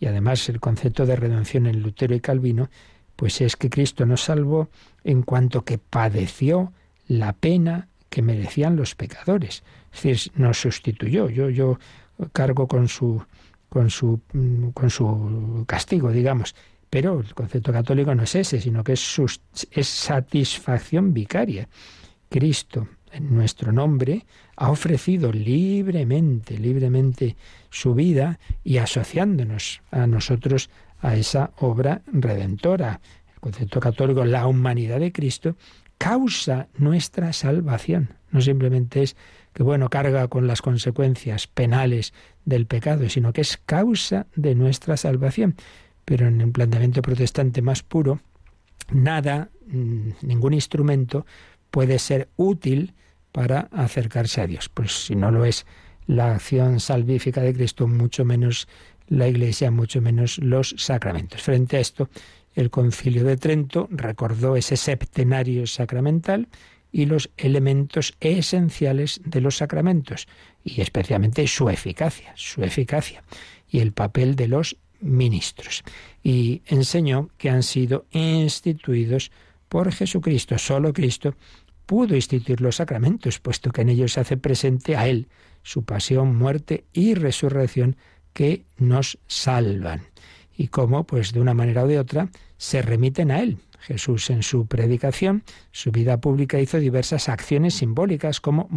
Y 0.00 0.06
además 0.06 0.48
el 0.48 0.60
concepto 0.60 1.06
de 1.06 1.16
redención 1.16 1.66
en 1.66 1.82
Lutero 1.82 2.14
y 2.14 2.20
Calvino, 2.20 2.70
pues 3.16 3.40
es 3.40 3.56
que 3.56 3.70
Cristo 3.70 4.06
nos 4.06 4.22
salvó 4.22 4.68
en 5.04 5.22
cuanto 5.22 5.64
que 5.64 5.78
padeció 5.78 6.72
la 7.08 7.32
pena 7.32 7.88
que 8.10 8.22
merecían 8.22 8.76
los 8.76 8.94
pecadores. 8.94 9.64
Es 9.92 10.02
decir, 10.02 10.32
nos 10.36 10.60
sustituyó. 10.60 11.28
Yo, 11.28 11.50
yo 11.50 11.78
cargo 12.32 12.68
con 12.68 12.88
su, 12.88 13.22
con 13.68 13.90
su, 13.90 14.20
con 14.74 14.90
su 14.90 15.64
castigo, 15.66 16.12
digamos. 16.12 16.54
Pero 16.90 17.20
el 17.20 17.34
concepto 17.34 17.72
católico 17.72 18.14
no 18.14 18.22
es 18.22 18.34
ese, 18.34 18.60
sino 18.60 18.82
que 18.84 18.92
es, 18.92 19.20
es 19.72 19.88
satisfacción 19.88 21.12
vicaria. 21.12 21.68
Cristo 22.28 22.88
en 23.12 23.34
nuestro 23.34 23.72
nombre, 23.72 24.26
ha 24.56 24.70
ofrecido 24.70 25.32
libremente, 25.32 26.58
libremente 26.58 27.36
su 27.70 27.94
vida 27.94 28.38
y 28.64 28.78
asociándonos 28.78 29.82
a 29.90 30.06
nosotros 30.06 30.70
a 31.00 31.16
esa 31.16 31.50
obra 31.58 32.02
redentora. 32.06 33.00
El 33.34 33.40
concepto 33.40 33.80
católico, 33.80 34.24
la 34.24 34.46
humanidad 34.46 35.00
de 35.00 35.12
Cristo, 35.12 35.56
causa 35.98 36.68
nuestra 36.76 37.32
salvación. 37.32 38.14
No 38.30 38.40
simplemente 38.40 39.02
es 39.02 39.16
que, 39.52 39.62
bueno, 39.62 39.88
carga 39.88 40.28
con 40.28 40.46
las 40.46 40.62
consecuencias 40.62 41.46
penales 41.46 42.12
del 42.44 42.66
pecado, 42.66 43.08
sino 43.08 43.32
que 43.32 43.40
es 43.40 43.56
causa 43.56 44.26
de 44.36 44.54
nuestra 44.54 44.96
salvación. 44.96 45.56
Pero 46.04 46.26
en 46.26 46.40
el 46.40 46.52
planteamiento 46.52 47.02
protestante 47.02 47.62
más 47.62 47.82
puro, 47.82 48.20
nada, 48.90 49.50
mm, 49.66 50.10
ningún 50.22 50.54
instrumento 50.54 51.26
puede 51.70 51.98
ser 51.98 52.28
útil 52.36 52.94
para 53.32 53.68
acercarse 53.72 54.40
a 54.40 54.46
Dios. 54.46 54.68
Pues 54.68 55.04
si 55.06 55.14
no 55.14 55.30
lo 55.30 55.44
es 55.44 55.66
la 56.06 56.34
acción 56.34 56.80
salvífica 56.80 57.42
de 57.42 57.54
Cristo, 57.54 57.86
mucho 57.86 58.24
menos 58.24 58.68
la 59.08 59.28
Iglesia, 59.28 59.70
mucho 59.70 60.00
menos 60.00 60.38
los 60.38 60.74
sacramentos. 60.76 61.42
Frente 61.42 61.76
a 61.76 61.80
esto, 61.80 62.08
el 62.54 62.70
concilio 62.70 63.24
de 63.24 63.36
Trento 63.36 63.88
recordó 63.90 64.56
ese 64.56 64.76
septenario 64.76 65.66
sacramental 65.66 66.48
y 66.90 67.06
los 67.06 67.30
elementos 67.36 68.16
esenciales 68.20 69.20
de 69.24 69.40
los 69.40 69.58
sacramentos, 69.58 70.26
y 70.64 70.80
especialmente 70.80 71.46
su 71.46 71.68
eficacia, 71.68 72.32
su 72.34 72.62
eficacia, 72.62 73.22
y 73.68 73.80
el 73.80 73.92
papel 73.92 74.36
de 74.36 74.48
los 74.48 74.76
ministros. 75.00 75.84
Y 76.22 76.62
enseñó 76.66 77.28
que 77.36 77.50
han 77.50 77.62
sido 77.62 78.06
instituidos 78.10 79.30
por 79.68 79.92
Jesucristo. 79.92 80.58
Solo 80.58 80.92
Cristo 80.92 81.34
pudo 81.86 82.14
instituir 82.14 82.60
los 82.60 82.76
sacramentos, 82.76 83.38
puesto 83.38 83.70
que 83.70 83.82
en 83.82 83.88
ellos 83.88 84.12
se 84.12 84.20
hace 84.20 84.36
presente 84.36 84.96
a 84.96 85.08
Él, 85.08 85.28
su 85.62 85.84
pasión, 85.84 86.36
muerte 86.36 86.84
y 86.92 87.14
resurrección 87.14 87.96
que 88.32 88.64
nos 88.76 89.18
salvan. 89.26 90.02
Y 90.56 90.68
cómo, 90.68 91.04
pues 91.04 91.32
de 91.32 91.40
una 91.40 91.54
manera 91.54 91.84
o 91.84 91.86
de 91.86 91.98
otra, 91.98 92.28
se 92.56 92.82
remiten 92.82 93.30
a 93.30 93.40
Él. 93.40 93.58
Jesús 93.80 94.28
en 94.30 94.42
su 94.42 94.66
predicación, 94.66 95.44
su 95.70 95.92
vida 95.92 96.20
pública, 96.20 96.60
hizo 96.60 96.78
diversas 96.78 97.28
acciones 97.28 97.74
simbólicas 97.74 98.40
como, 98.40 98.68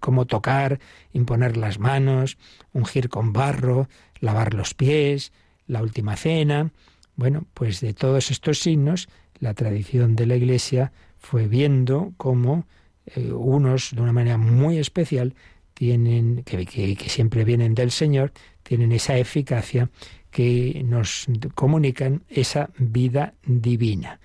como 0.00 0.26
tocar, 0.26 0.80
imponer 1.12 1.56
las 1.56 1.78
manos, 1.78 2.38
ungir 2.72 3.08
con 3.08 3.32
barro, 3.32 3.88
lavar 4.20 4.54
los 4.54 4.74
pies, 4.74 5.32
la 5.66 5.82
última 5.82 6.16
cena. 6.16 6.70
Bueno, 7.16 7.44
pues 7.52 7.80
de 7.80 7.94
todos 7.94 8.30
estos 8.30 8.60
signos, 8.60 9.08
la 9.40 9.54
tradición 9.54 10.16
de 10.16 10.26
la 10.26 10.36
Iglesia 10.36 10.92
fue 11.18 11.46
viendo 11.46 12.12
cómo 12.16 12.66
eh, 13.06 13.32
unos, 13.32 13.94
de 13.94 14.02
una 14.02 14.12
manera 14.12 14.38
muy 14.38 14.78
especial, 14.78 15.34
tienen, 15.74 16.44
que, 16.44 16.64
que 16.64 17.08
siempre 17.08 17.44
vienen 17.44 17.74
del 17.74 17.90
Señor, 17.90 18.32
tienen 18.62 18.92
esa 18.92 19.18
eficacia 19.18 19.90
que 20.30 20.82
nos 20.84 21.26
comunican 21.54 22.22
esa 22.28 22.70
vida 22.78 23.34
divina. 23.44 24.20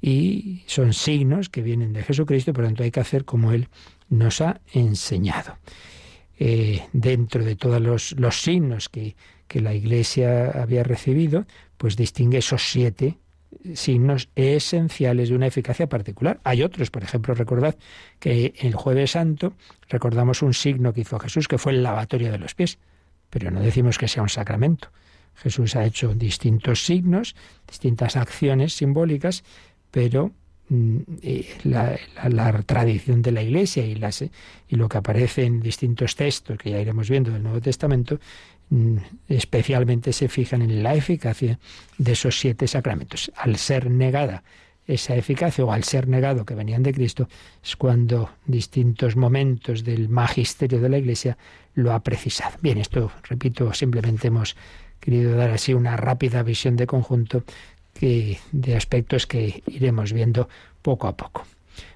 Y 0.00 0.62
son 0.66 0.92
signos 0.92 1.48
que 1.48 1.62
vienen 1.62 1.92
de 1.92 2.02
Jesucristo, 2.02 2.52
por 2.52 2.62
lo 2.62 2.68
tanto 2.68 2.82
hay 2.82 2.90
que 2.90 3.00
hacer 3.00 3.24
como 3.24 3.52
Él 3.52 3.68
nos 4.08 4.40
ha 4.40 4.60
enseñado. 4.72 5.58
Eh, 6.38 6.82
dentro 6.92 7.44
de 7.44 7.54
todos 7.54 7.80
los, 7.80 8.12
los 8.18 8.42
signos 8.42 8.88
que, 8.88 9.14
que 9.46 9.60
la 9.60 9.74
Iglesia 9.74 10.50
había 10.50 10.82
recibido, 10.82 11.46
pues 11.76 11.96
distingue 11.96 12.38
esos 12.38 12.62
siete 12.62 13.18
signos 13.74 14.28
esenciales 14.34 15.28
de 15.28 15.36
una 15.36 15.46
eficacia 15.46 15.88
particular. 15.88 16.40
Hay 16.44 16.62
otros, 16.62 16.90
por 16.90 17.02
ejemplo, 17.02 17.34
recordad 17.34 17.76
que 18.18 18.54
el 18.58 18.74
jueves 18.74 19.12
santo 19.12 19.54
recordamos 19.88 20.42
un 20.42 20.54
signo 20.54 20.92
que 20.92 21.02
hizo 21.02 21.18
Jesús, 21.18 21.48
que 21.48 21.58
fue 21.58 21.72
el 21.72 21.82
lavatorio 21.82 22.32
de 22.32 22.38
los 22.38 22.54
pies, 22.54 22.78
pero 23.30 23.50
no 23.50 23.60
decimos 23.60 23.98
que 23.98 24.08
sea 24.08 24.22
un 24.22 24.28
sacramento. 24.28 24.88
Jesús 25.34 25.76
ha 25.76 25.84
hecho 25.84 26.14
distintos 26.14 26.84
signos, 26.84 27.34
distintas 27.66 28.16
acciones 28.16 28.74
simbólicas, 28.74 29.44
pero 29.90 30.32
mm, 30.68 30.98
eh, 31.22 31.48
la, 31.64 32.62
tradición 32.64 33.22
de 33.22 33.32
la 33.32 33.42
Iglesia 33.42 33.84
y, 33.84 34.76
lo 34.76 34.88
que 34.88 34.98
aparece 34.98 35.44
en 35.44 35.60
distintos 35.60 36.16
textos 36.16 36.58
que 36.58 36.70
ya 36.70 36.80
iremos 36.80 37.08
viendo 37.08 37.30
del 37.30 37.42
Nuevo 37.42 37.60
Testamento, 37.60 38.20
especialmente 39.28 40.12
se 40.12 40.28
fijan 40.28 40.62
en 40.62 40.82
la 40.82 40.94
eficacia 40.94 41.58
de 41.98 42.12
esos 42.12 42.38
siete 42.38 42.66
sacramentos. 42.66 43.30
Al 43.36 43.56
ser 43.56 43.90
negada 43.90 44.42
esa 44.86 45.14
eficacia 45.14 45.64
o 45.64 45.72
al 45.72 45.84
ser 45.84 46.08
negado 46.08 46.44
que 46.44 46.54
venían 46.54 46.82
de 46.82 46.92
Cristo, 46.92 47.28
es 47.62 47.76
cuando 47.76 48.30
distintos 48.46 49.16
momentos 49.16 49.84
del 49.84 50.08
magisterio 50.08 50.80
de 50.80 50.88
la 50.88 50.98
Iglesia 50.98 51.38
lo 51.74 51.92
ha 51.92 52.00
precisado. 52.00 52.56
Bien, 52.60 52.78
esto, 52.78 53.12
repito, 53.28 53.72
simplemente 53.72 54.28
hemos 54.28 54.56
querido 55.00 55.36
dar 55.36 55.50
así 55.50 55.74
una 55.74 55.96
rápida 55.96 56.42
visión 56.42 56.76
de 56.76 56.86
conjunto 56.86 57.44
que, 57.94 58.38
de 58.50 58.76
aspectos 58.76 59.26
que 59.26 59.62
iremos 59.66 60.12
viendo 60.12 60.48
poco 60.82 61.06
a 61.06 61.16
poco. 61.16 61.44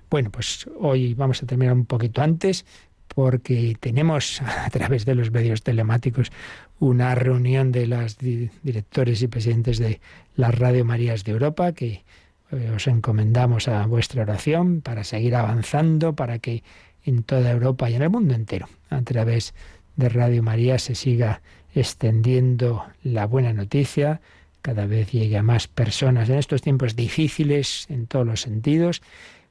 Bueno, 0.09 0.31
pues 0.31 0.67
hoy 0.79 1.15
vamos 1.15 1.43
a 1.43 1.47
terminar 1.47 1.75
un 1.75 1.87
poquito 1.87 2.23
antes 2.23 2.65
porque 3.09 3.77
tenemos 3.81 4.43
a 4.43 4.71
través 4.71 5.05
de 5.05 5.15
los 5.15 5.31
medios 5.31 5.63
telemáticos 5.63 6.31
una 6.79 7.15
reunión 7.15 7.73
de 7.73 7.87
las 7.87 8.19
directores 8.19 9.23
y 9.23 9.29
presidentes 9.29 9.79
de 9.79 10.01
las 10.35 10.55
Radio 10.55 10.85
Marías 10.85 11.25
de 11.25 11.33
Europa 11.33 11.73
que 11.73 12.05
eh, 12.53 12.71
os 12.75 12.87
encomendamos 12.87 13.69
a 13.69 13.87
vuestra 13.87 14.23
oración 14.23 14.83
para 14.83 15.05
seguir 15.05 15.35
avanzando, 15.35 16.15
para 16.15 16.39
que 16.39 16.63
en 17.05 17.23
toda 17.23 17.51
Europa 17.51 17.89
y 17.89 17.95
en 17.95 18.03
el 18.03 18.11
mundo 18.11 18.35
entero, 18.35 18.69
a 18.91 19.03
través 19.03 19.55
de 19.97 20.09
Radio 20.09 20.43
María, 20.43 20.79
se 20.79 20.95
siga 20.95 21.41
extendiendo 21.75 22.85
la 23.03 23.27
buena 23.27 23.53
noticia, 23.53 24.21
cada 24.63 24.87
vez 24.87 25.13
llegue 25.13 25.37
a 25.37 25.43
más 25.43 25.69
personas. 25.69 26.29
En 26.29 26.39
estos 26.39 26.63
tiempos 26.63 26.97
difíciles 26.97 27.87
en 27.89 28.07
todos 28.07 28.27
los 28.27 28.41
sentidos, 28.41 29.03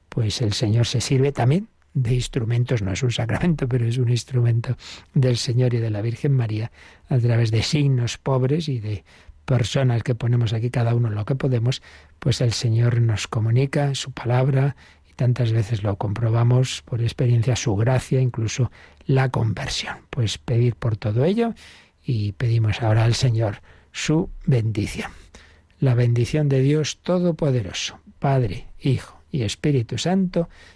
pues 0.08 0.42
el 0.42 0.52
Señor 0.52 0.86
se 0.86 1.00
sirve 1.00 1.32
también 1.32 1.68
de 1.96 2.14
instrumentos, 2.14 2.82
no 2.82 2.92
es 2.92 3.02
un 3.02 3.10
sacramento, 3.10 3.66
pero 3.66 3.86
es 3.86 3.96
un 3.96 4.10
instrumento 4.10 4.76
del 5.14 5.38
Señor 5.38 5.72
y 5.72 5.78
de 5.78 5.90
la 5.90 6.02
Virgen 6.02 6.32
María, 6.32 6.70
a 7.08 7.18
través 7.18 7.50
de 7.50 7.62
signos 7.62 8.18
pobres 8.18 8.68
y 8.68 8.80
de 8.80 9.02
personas 9.46 10.02
que 10.02 10.14
ponemos 10.14 10.52
aquí 10.52 10.70
cada 10.70 10.94
uno 10.94 11.08
lo 11.08 11.24
que 11.24 11.36
podemos, 11.36 11.80
pues 12.18 12.42
el 12.42 12.52
Señor 12.52 13.00
nos 13.00 13.26
comunica 13.28 13.94
su 13.94 14.12
palabra 14.12 14.76
y 15.08 15.14
tantas 15.14 15.52
veces 15.52 15.82
lo 15.82 15.96
comprobamos 15.96 16.82
por 16.82 17.00
experiencia, 17.00 17.56
su 17.56 17.74
gracia, 17.76 18.20
incluso 18.20 18.70
la 19.06 19.30
conversión. 19.30 19.96
Pues 20.10 20.36
pedir 20.36 20.74
por 20.74 20.98
todo 20.98 21.24
ello 21.24 21.54
y 22.04 22.32
pedimos 22.32 22.82
ahora 22.82 23.04
al 23.04 23.14
Señor 23.14 23.62
su 23.92 24.28
bendición. 24.44 25.10
La 25.78 25.94
bendición 25.94 26.50
de 26.50 26.60
Dios 26.60 26.98
Todopoderoso, 26.98 28.00
Padre, 28.18 28.66
Hijo 28.78 29.22
y 29.30 29.42
Espíritu 29.42 29.96
Santo, 29.96 30.48